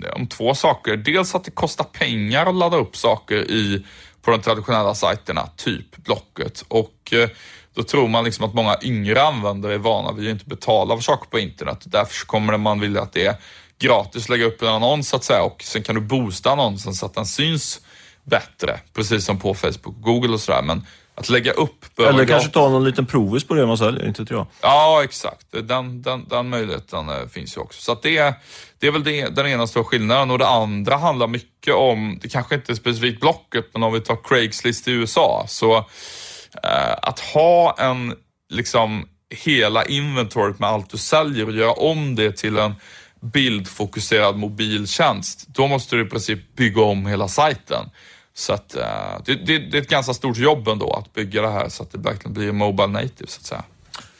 Eh, 0.03 0.09
om 0.15 0.27
två 0.27 0.55
saker. 0.55 0.97
Dels 0.97 1.35
att 1.35 1.43
det 1.43 1.51
kostar 1.51 1.83
pengar 1.83 2.45
att 2.45 2.55
ladda 2.55 2.77
upp 2.77 2.97
saker 2.97 3.35
i, 3.35 3.85
på 4.21 4.31
de 4.31 4.41
traditionella 4.41 4.95
sajterna, 4.95 5.49
typ 5.55 5.97
Blocket. 5.97 6.63
Och 6.67 7.13
eh, 7.13 7.29
då 7.73 7.83
tror 7.83 8.07
man 8.07 8.23
liksom 8.23 8.45
att 8.45 8.53
många 8.53 8.77
yngre 8.81 9.23
användare 9.23 9.73
är 9.73 9.77
vana 9.77 10.11
vid 10.11 10.27
att 10.27 10.31
inte 10.31 10.45
betala 10.45 10.95
för 10.95 11.03
saker 11.03 11.29
på 11.29 11.39
internet. 11.39 11.83
Därför 11.85 12.25
kommer 12.25 12.57
man 12.57 12.79
vilja 12.79 13.01
att 13.01 13.13
det 13.13 13.25
är 13.25 13.35
gratis 13.79 14.29
lägga 14.29 14.45
upp 14.45 14.61
en 14.61 14.67
annons 14.67 15.09
så 15.09 15.15
att 15.15 15.23
säga 15.23 15.43
och 15.43 15.63
sen 15.63 15.83
kan 15.83 15.95
du 15.95 16.01
boosta 16.01 16.51
annonsen 16.51 16.93
så 16.93 17.05
att 17.05 17.13
den 17.13 17.25
syns 17.25 17.81
bättre. 18.23 18.79
Precis 18.93 19.25
som 19.25 19.39
på 19.39 19.53
Facebook 19.53 19.85
och 19.85 20.01
Google 20.01 20.33
och 20.33 20.39
sådär. 20.39 20.61
Men 20.61 20.85
att 21.17 21.29
lägga 21.29 21.51
upp... 21.51 21.99
Eller 21.99 22.25
kanske 22.25 22.49
ta 22.49 22.69
någon 22.69 22.83
liten 22.83 23.05
provis 23.05 23.43
på 23.43 23.53
det 23.53 23.65
man 23.65 23.77
säljer, 23.77 24.07
inte 24.07 24.21
vet 24.21 24.31
jag. 24.31 24.47
Ja, 24.61 25.01
exakt. 25.03 25.45
Den, 25.51 26.01
den, 26.01 26.27
den 26.27 26.49
möjligheten 26.49 27.09
äh, 27.09 27.27
finns 27.31 27.57
ju 27.57 27.61
också. 27.61 27.81
Så 27.81 27.99
det, 28.03 28.33
det 28.79 28.87
är 28.87 28.91
väl 28.91 29.03
det, 29.03 29.27
den 29.27 29.47
ena 29.47 29.67
stora 29.67 29.83
skillnaden. 29.83 30.31
Och 30.31 30.37
det 30.37 30.47
andra 30.47 30.97
handlar 30.97 31.27
mycket 31.27 31.73
om, 31.73 32.19
det 32.21 32.29
kanske 32.29 32.55
inte 32.55 32.71
är 32.71 32.75
specifikt 32.75 33.19
Blocket, 33.19 33.65
men 33.73 33.83
om 33.83 33.93
vi 33.93 34.01
tar 34.01 34.17
Craigslist 34.23 34.87
i 34.87 34.91
USA. 34.91 35.45
Så 35.47 35.77
äh, 36.63 36.93
att 37.01 37.19
ha 37.19 37.75
en, 37.79 38.13
liksom, 38.49 39.07
hela 39.35 39.85
inventoriet 39.85 40.59
med 40.59 40.69
allt 40.69 40.89
du 40.89 40.97
säljer 40.97 41.45
och 41.47 41.53
göra 41.55 41.71
om 41.71 42.15
det 42.15 42.37
till 42.37 42.57
en 42.57 42.75
bildfokuserad 43.21 44.37
mobiltjänst, 44.37 45.47
då 45.47 45.67
måste 45.67 45.95
du 45.95 46.01
i 46.01 46.09
princip 46.09 46.55
bygga 46.55 46.81
om 46.81 47.05
hela 47.05 47.27
sajten. 47.27 47.89
Så 48.37 48.53
att, 48.53 48.75
eh, 48.75 48.83
det, 49.25 49.35
det, 49.35 49.57
det, 49.57 49.77
är 49.77 49.81
ett 49.81 49.89
ganska 49.89 50.13
stort 50.13 50.37
jobb 50.37 50.67
ändå 50.67 50.93
att 50.93 51.13
bygga 51.13 51.41
det 51.41 51.49
här 51.49 51.69
så 51.69 51.83
att 51.83 51.91
det 51.91 51.97
verkligen 51.97 52.33
blir 52.33 52.51
mobile 52.51 52.87
native 52.87 53.27
så 53.27 53.39
att 53.39 53.45
säga. 53.45 53.63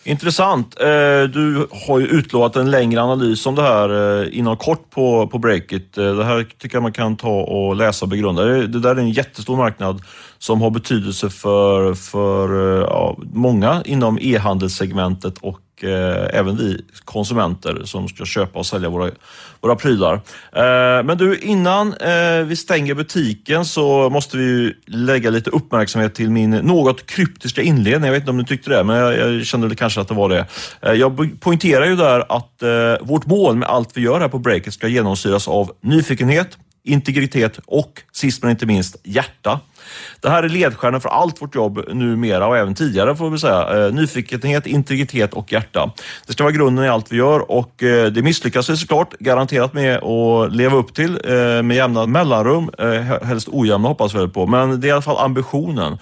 Intressant. 0.04 0.80
Eh, 0.80 1.24
du 1.24 1.68
har 1.88 2.00
ju 2.00 2.08
utlovat 2.08 2.56
en 2.56 2.72
längre 2.72 3.02
analys 3.02 3.46
om 3.46 3.56
det 3.56 3.62
här 3.62 4.22
eh, 4.22 4.38
inom 4.38 4.58
kort 4.58 4.90
på, 4.90 5.28
på 5.28 5.40
Breakit. 5.40 5.94
Det 5.94 6.24
här 6.24 6.48
tycker 6.58 6.76
jag 6.76 6.84
man 6.84 6.94
kan 6.94 7.18
ta 7.18 7.42
och 7.42 7.76
läsa 7.76 8.06
och 8.06 8.10
begrunda. 8.10 8.44
Det 8.44 8.80
där 8.80 8.96
är 8.96 9.00
en 9.00 9.12
jättestor 9.12 9.58
marknad 9.58 10.02
som 10.38 10.62
har 10.62 10.70
betydelse 10.70 11.30
för, 11.30 11.94
för 11.94 12.80
ja, 12.82 13.18
många 13.34 13.82
inom 13.86 14.20
e-handelssegmentet 14.22 15.38
och 15.38 15.60
eh, 15.84 16.40
även 16.40 16.58
vi 16.58 16.82
konsumenter 17.06 17.82
som 17.86 18.08
ska 18.08 18.26
köpa 18.26 18.60
och 18.60 18.66
sälja 18.66 18.90
våra, 18.90 19.12
våra 19.62 19.76
prylar. 19.76 20.14
Eh, 20.52 21.04
men 21.04 21.18
du, 21.18 21.38
innan 21.38 21.94
eh, 21.94 22.46
vi 22.46 22.56
stänger 22.56 22.94
butiken 22.94 23.66
så 23.66 24.10
måste 24.10 24.38
vi 24.38 24.76
lägga 24.86 25.30
lite 25.30 25.50
uppmärksamhet 25.50 26.16
till 26.16 26.30
min 26.30 26.50
något 26.50 27.06
kryptiska 27.06 27.62
inledning. 27.62 28.06
Jag 28.06 28.12
vet 28.12 28.22
inte 28.22 28.32
om 28.32 28.38
du 28.38 28.44
tyckte 28.44 28.70
det, 28.70 28.84
men 28.84 28.96
jag, 28.96 29.18
jag 29.18 29.46
kände 29.46 29.76
kanske 29.76 30.02
att 30.02 30.08
det 30.08 30.14
var 30.14 30.30
det. 30.30 30.46
Eh, 30.82 30.94
jag 30.94 31.40
poängterar 31.40 31.86
ju 31.86 31.96
där 31.96 32.26
att 32.30 32.64
eh, 32.64 33.08
vårt 33.08 33.26
mål 33.26 33.56
med 33.56 33.70
allt 33.70 33.98
vi 33.98 34.02
gör 34.02 34.20
här 34.20 34.28
på 34.28 34.40
Breaket 34.40 34.74
ska 34.74 34.88
genomsyras 34.88 35.48
av 35.48 35.72
nyfikenhet, 35.82 36.58
integritet 36.84 37.60
och 37.66 38.02
sist 38.12 38.44
men 38.44 38.52
inte 38.52 38.66
minst 38.66 38.98
hjärta. 39.04 39.60
Det 40.22 40.30
här 40.30 40.44
är 40.44 40.50
ledstjärnan 40.50 41.02
för 41.02 41.10
allt 41.10 41.42
vårt 41.42 41.56
jobb 41.56 41.84
numera 41.94 42.48
och 42.48 42.58
även 42.58 42.76
tidigare 42.76 43.16
får 43.16 43.30
vi 43.30 43.40
säga. 43.40 43.86
Eh, 43.86 43.94
nyfikenhet, 43.94 44.68
integritet 44.68 45.34
och 45.34 45.52
hjärta. 45.52 45.92
Det 46.28 46.34
ska 46.34 46.44
vara 46.44 46.54
grunden 46.54 46.86
i 46.86 46.88
allt 46.88 47.12
vi 47.12 47.18
gör 47.18 47.52
och 47.52 47.84
eh, 47.84 48.06
det 48.06 48.22
misslyckas 48.22 48.70
vi 48.70 48.78
såklart 48.78 49.14
garanterat 49.20 49.74
med 49.74 49.98
att 49.98 50.56
leva 50.56 50.78
upp 50.78 50.94
till 50.94 51.20
eh, 51.24 51.64
med 51.64 51.78
jämna 51.78 52.06
mellanrum. 52.06 52.70
Helst 53.24 53.48
ojämna 53.52 53.88
hoppas 53.88 54.16
vi 54.16 54.28
på, 54.28 54.48
men 54.48 54.82
det 54.82 54.88
är 54.88 54.90
i 54.90 54.92
alla 54.92 55.02
fall 55.02 55.18
ambitionen. 55.18 55.98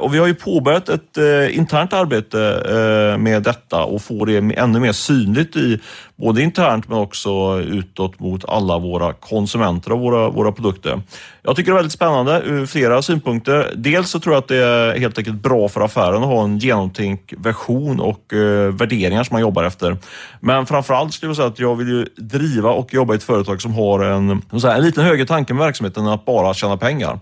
Och 0.00 0.14
vi 0.14 0.18
har 0.18 0.26
ju 0.26 0.34
påbörjat 0.34 0.88
ett 0.88 1.16
internt 1.50 1.92
arbete 1.92 3.16
med 3.18 3.42
detta 3.42 3.84
och 3.84 4.02
få 4.02 4.24
det 4.24 4.36
ännu 4.36 4.80
mer 4.80 4.92
synligt 4.92 5.56
i 5.56 5.80
både 6.22 6.42
internt 6.42 6.88
men 6.88 6.98
också 6.98 7.60
utåt 7.60 8.20
mot 8.20 8.44
alla 8.44 8.78
våra 8.78 9.12
konsumenter 9.12 9.90
av 9.90 9.98
våra, 10.00 10.30
våra 10.30 10.52
produkter. 10.52 11.02
Jag 11.42 11.56
tycker 11.56 11.70
det 11.70 11.74
är 11.74 11.78
väldigt 11.78 11.92
spännande 11.92 12.42
ur 12.44 12.66
flera 12.66 13.02
synpunkter. 13.02 13.72
Dels 13.76 14.10
så 14.10 14.20
tror 14.20 14.34
jag 14.34 14.42
att 14.42 14.48
det 14.48 14.64
är 14.64 14.98
helt 14.98 15.18
enkelt 15.18 15.42
bra 15.42 15.68
för 15.68 15.80
affären 15.80 16.22
att 16.22 16.28
ha 16.28 16.44
en 16.44 16.58
genomtänkt 16.58 17.32
version 17.38 18.00
och 18.00 18.32
eh, 18.32 18.72
värderingar 18.74 19.24
som 19.24 19.34
man 19.34 19.40
jobbar 19.40 19.64
efter. 19.64 19.96
Men 20.40 20.66
framförallt 20.66 21.12
skulle 21.12 21.30
jag 21.30 21.36
säga 21.36 21.48
att 21.48 21.58
jag 21.58 21.76
vill 21.76 21.88
ju 21.88 22.06
driva 22.16 22.70
och 22.70 22.94
jobba 22.94 23.14
i 23.14 23.16
ett 23.16 23.22
företag 23.22 23.62
som 23.62 23.74
har 23.74 24.00
en, 24.00 24.60
säga, 24.60 24.74
en 24.74 24.82
liten 24.82 25.04
högre 25.04 25.26
tanke 25.26 25.54
med 25.54 25.64
verksamheten 25.64 26.06
än 26.06 26.12
att 26.12 26.24
bara 26.24 26.54
tjäna 26.54 26.76
pengar. 26.76 27.20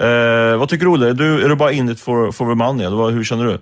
Eh, 0.00 0.58
vad 0.58 0.68
tycker 0.68 0.84
du 0.84 0.90
Olle? 0.90 1.08
Är 1.08 1.14
du, 1.14 1.44
är 1.44 1.48
du 1.48 1.56
bara 1.56 1.72
in 1.72 1.88
it 1.88 2.00
for, 2.00 2.32
for 2.32 2.48
the 2.48 2.54
money 2.54 2.86
eller 2.86 3.10
hur 3.10 3.24
känner 3.24 3.44
du? 3.44 3.58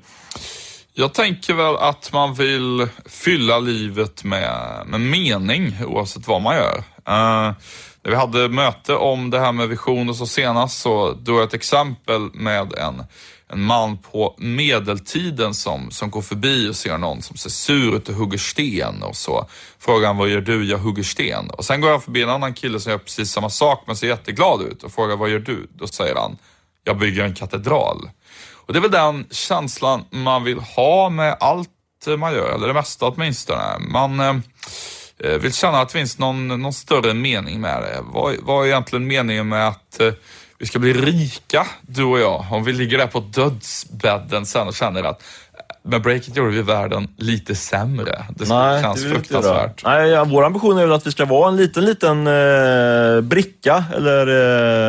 Jag 0.98 1.14
tänker 1.14 1.54
väl 1.54 1.76
att 1.76 2.12
man 2.12 2.34
vill 2.34 2.88
fylla 3.06 3.58
livet 3.58 4.24
med, 4.24 4.82
med 4.86 5.00
mening 5.00 5.74
oavsett 5.84 6.28
vad 6.28 6.42
man 6.42 6.56
gör. 6.56 6.76
Uh, 6.78 7.54
när 8.02 8.10
vi 8.10 8.14
hade 8.14 8.48
möte 8.48 8.94
om 8.94 9.30
det 9.30 9.40
här 9.40 9.52
med 9.52 9.68
visioner 9.68 10.12
så 10.12 10.26
senast 10.26 10.80
så 10.80 11.12
drog 11.12 11.38
jag 11.38 11.44
ett 11.44 11.54
exempel 11.54 12.20
med 12.20 12.72
en, 12.72 13.02
en 13.48 13.62
man 13.62 13.98
på 13.98 14.34
medeltiden 14.38 15.54
som, 15.54 15.90
som 15.90 16.10
går 16.10 16.22
förbi 16.22 16.68
och 16.70 16.76
ser 16.76 16.98
någon 16.98 17.22
som 17.22 17.36
ser 17.36 17.50
sur 17.50 17.96
ut 17.96 18.08
och 18.08 18.14
hugger 18.14 18.38
sten 18.38 19.02
och 19.02 19.16
så 19.16 19.46
frågar 19.78 20.06
han 20.06 20.16
vad 20.16 20.28
gör 20.28 20.40
du? 20.40 20.64
Jag 20.64 20.78
hugger 20.78 21.02
sten. 21.02 21.50
Och 21.50 21.64
sen 21.64 21.80
går 21.80 21.90
jag 21.90 22.04
förbi 22.04 22.22
en 22.22 22.30
annan 22.30 22.54
kille 22.54 22.80
som 22.80 22.90
gör 22.90 22.98
precis 22.98 23.30
samma 23.30 23.50
sak 23.50 23.82
men 23.86 23.96
ser 23.96 24.06
jätteglad 24.06 24.62
ut 24.62 24.82
och 24.82 24.92
frågar 24.92 25.16
vad 25.16 25.30
gör 25.30 25.38
du? 25.38 25.66
Då 25.74 25.86
säger 25.86 26.14
han 26.14 26.36
jag 26.86 26.98
bygger 26.98 27.24
en 27.24 27.34
katedral. 27.34 28.10
Och 28.66 28.72
det 28.72 28.78
är 28.78 28.80
väl 28.80 28.90
den 28.90 29.26
känslan 29.30 30.04
man 30.10 30.44
vill 30.44 30.58
ha 30.58 31.10
med 31.10 31.36
allt 31.40 31.70
man 32.18 32.34
gör, 32.34 32.54
eller 32.54 32.66
det 32.66 32.74
mesta 32.74 33.06
åtminstone. 33.06 33.78
Man 33.78 34.20
eh, 34.20 34.36
eh, 35.18 35.38
vill 35.38 35.52
känna 35.52 35.78
att 35.78 35.88
det 35.88 35.98
finns 35.98 36.18
någon, 36.18 36.48
någon 36.48 36.72
större 36.72 37.14
mening 37.14 37.60
med 37.60 37.82
det. 37.82 37.98
Vad, 38.02 38.34
vad 38.42 38.64
är 38.64 38.68
egentligen 38.68 39.06
meningen 39.06 39.48
med 39.48 39.68
att 39.68 40.00
eh, 40.00 40.12
vi 40.58 40.66
ska 40.66 40.78
bli 40.78 40.92
rika, 40.92 41.66
du 41.80 42.04
och 42.04 42.20
jag, 42.20 42.46
om 42.50 42.64
vi 42.64 42.72
ligger 42.72 42.98
där 42.98 43.06
på 43.06 43.20
dödsbädden 43.20 44.46
sen 44.46 44.68
och 44.68 44.74
känner 44.74 45.02
att 45.02 45.22
med 45.82 46.02
breaket 46.02 46.36
gjorde 46.36 46.50
vi 46.50 46.62
världen 46.62 47.08
lite 47.16 47.54
sämre. 47.54 48.24
Det 48.36 48.48
Nej, 48.48 48.82
känns 48.82 49.02
det 49.02 49.10
fruktansvärt. 49.10 49.84
Nej, 49.84 50.10
ja, 50.10 50.24
vår 50.24 50.44
ambition 50.44 50.78
är 50.78 50.82
väl 50.82 50.92
att 50.92 51.06
vi 51.06 51.10
ska 51.10 51.24
vara 51.24 51.48
en 51.48 51.56
liten, 51.56 51.84
liten 51.84 52.26
eh, 52.26 53.20
bricka 53.20 53.84
eller 53.96 54.26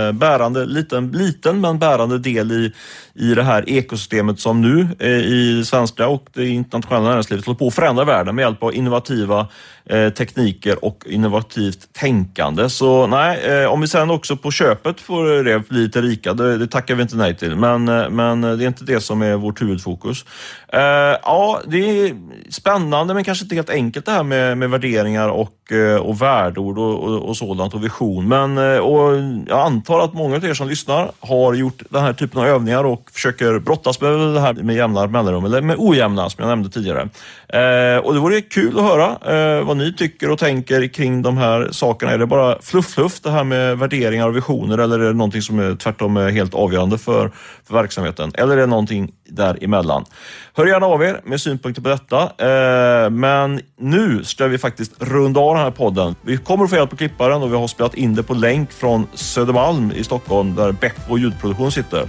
eh, 0.07 0.13
bärande, 0.13 0.65
liten, 0.65 1.11
liten 1.11 1.61
men 1.61 1.79
bärande 1.79 2.19
del 2.19 2.51
i, 2.51 2.73
i 3.17 3.35
det 3.35 3.43
här 3.43 3.69
ekosystemet 3.69 4.39
som 4.39 4.61
nu 4.61 4.87
eh, 4.99 5.09
i 5.09 5.63
svenska 5.65 6.07
och 6.07 6.29
det 6.33 6.47
internationella 6.47 7.09
näringslivet 7.09 7.45
håller 7.45 7.59
på 7.59 7.67
att 7.67 7.75
förändra 7.75 8.05
världen 8.05 8.35
med 8.35 8.43
hjälp 8.43 8.63
av 8.63 8.75
innovativa 8.75 9.47
eh, 9.89 10.09
tekniker 10.09 10.85
och 10.85 11.03
innovativt 11.05 11.93
tänkande. 11.93 12.69
Så 12.69 13.07
nej, 13.07 13.39
eh, 13.45 13.71
om 13.71 13.81
vi 13.81 13.87
sen 13.87 14.09
också 14.09 14.37
på 14.37 14.51
köpet 14.51 15.01
får 15.01 15.43
det 15.43 15.69
bli 15.69 15.79
lite 15.79 16.01
rika, 16.01 16.33
det, 16.33 16.57
det 16.57 16.67
tackar 16.67 16.95
vi 16.95 17.01
inte 17.01 17.17
nej 17.17 17.35
till. 17.35 17.55
Men, 17.55 17.87
eh, 17.87 18.09
men 18.09 18.41
det 18.41 18.47
är 18.47 18.67
inte 18.67 18.83
det 18.83 19.01
som 19.01 19.21
är 19.21 19.35
vårt 19.35 19.61
huvudfokus. 19.61 20.25
Eh, 20.67 20.81
ja, 21.23 21.61
det 21.67 21.77
är 21.77 22.15
spännande 22.49 23.13
men 23.13 23.23
kanske 23.23 23.45
inte 23.45 23.55
helt 23.55 23.69
enkelt 23.69 24.05
det 24.05 24.11
här 24.11 24.23
med, 24.23 24.57
med 24.57 24.69
värderingar 24.69 25.29
och, 25.29 25.71
eh, 25.71 25.97
och 25.97 26.21
värdeord 26.21 26.77
och, 26.77 27.03
och, 27.03 27.29
och 27.29 27.37
sådant 27.37 27.73
och 27.73 27.83
vision. 27.83 28.27
Men 28.27 28.57
och 28.57 29.17
jag 29.47 29.59
antar 29.59 29.99
att 29.99 30.13
många 30.13 30.35
av 30.35 30.45
er 30.45 30.53
som 30.53 30.67
lyssnar 30.67 31.11
har 31.19 31.53
gjort 31.53 31.83
den 31.89 32.03
här 32.03 32.13
typen 32.13 32.41
av 32.41 32.47
övningar 32.47 32.83
och 32.83 33.06
försöker 33.11 33.59
brottas 33.59 34.01
med 34.01 34.11
det 34.11 34.39
här 34.39 34.53
med 34.53 34.75
jämna 34.75 35.07
mellanrum, 35.07 35.45
eller 35.45 35.61
med 35.61 35.75
ojämna 35.79 36.29
som 36.29 36.41
jag 36.41 36.49
nämnde 36.49 36.69
tidigare. 36.69 37.09
Eh, 37.47 37.97
och 37.97 38.13
det 38.13 38.19
vore 38.19 38.41
kul 38.41 38.79
att 38.79 38.85
höra 38.85 39.07
eh, 39.07 39.65
vad 39.65 39.77
ni 39.77 39.93
tycker 39.93 40.31
och 40.31 40.39
tänker 40.39 40.87
kring 40.87 41.21
de 41.21 41.37
här 41.37 41.69
sakerna. 41.71 42.11
Är 42.11 42.17
det 42.17 42.25
bara 42.25 42.57
fluff-fluff 42.61 43.19
det 43.19 43.31
här 43.31 43.43
med 43.43 43.77
värderingar 43.77 44.27
och 44.27 44.35
visioner 44.35 44.77
eller 44.77 44.99
är 44.99 45.07
det 45.07 45.13
någonting 45.13 45.41
som 45.41 45.59
är 45.59 45.75
tvärtom 45.75 46.17
är 46.17 46.29
helt 46.29 46.53
avgörande 46.53 46.97
för, 46.97 47.31
för 47.67 47.73
verksamheten? 47.73 48.31
Eller 48.33 48.53
är 48.53 48.61
det 48.61 48.65
någonting 48.65 49.11
däremellan? 49.29 50.05
Hör 50.53 50.65
gärna 50.65 50.85
av 50.85 51.03
er 51.03 51.21
med 51.23 51.41
synpunkter 51.41 51.81
på 51.81 51.89
detta. 51.89 52.21
Eh, 52.21 53.09
men 53.09 53.61
nu 53.79 54.23
ska 54.23 54.47
vi 54.47 54.57
faktiskt 54.57 54.91
runda 54.99 55.39
av 55.39 55.55
den 55.55 55.63
här 55.63 55.71
podden. 55.71 56.15
Vi 56.21 56.37
kommer 56.37 56.63
att 56.63 56.69
få 56.69 56.75
hjälp 56.75 56.89
på 56.89 56.97
klipparen 56.97 57.43
och 57.43 57.51
vi 57.51 57.55
har 57.55 57.67
spelat 57.67 57.95
in 57.95 58.15
det 58.15 58.23
på 58.23 58.33
länk 58.33 58.71
från 58.71 59.07
Södermalm 59.13 59.91
i 59.91 60.03
Stockholm 60.03 60.55
där 60.55 60.71
Beppo 60.71 61.17
ljudproduktion 61.17 61.71
sitter. 61.71 62.05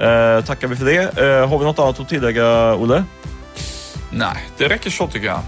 Eh, 0.00 0.44
tackar 0.44 0.68
vi 0.68 0.76
för 0.76 0.84
det. 0.84 1.18
Eh, 1.18 1.48
har 1.48 1.58
vi 1.58 1.64
något 1.64 1.78
annat 1.78 2.00
att 2.00 2.08
tillägga, 2.08 2.74
Olle? 2.74 3.04
Nej, 4.10 4.48
det 4.56 4.68
räcker 4.68 4.90
så 4.90 5.06
tycker 5.06 5.26
jag. 5.26 5.40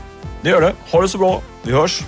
Det 0.43 0.51
gör 0.51 0.61
det. 0.61 0.73
Ha 0.91 1.03
det 1.03 1.09
så 1.09 1.19
bra. 1.19 1.43
Vi 1.63 1.73
hörs. 1.73 2.03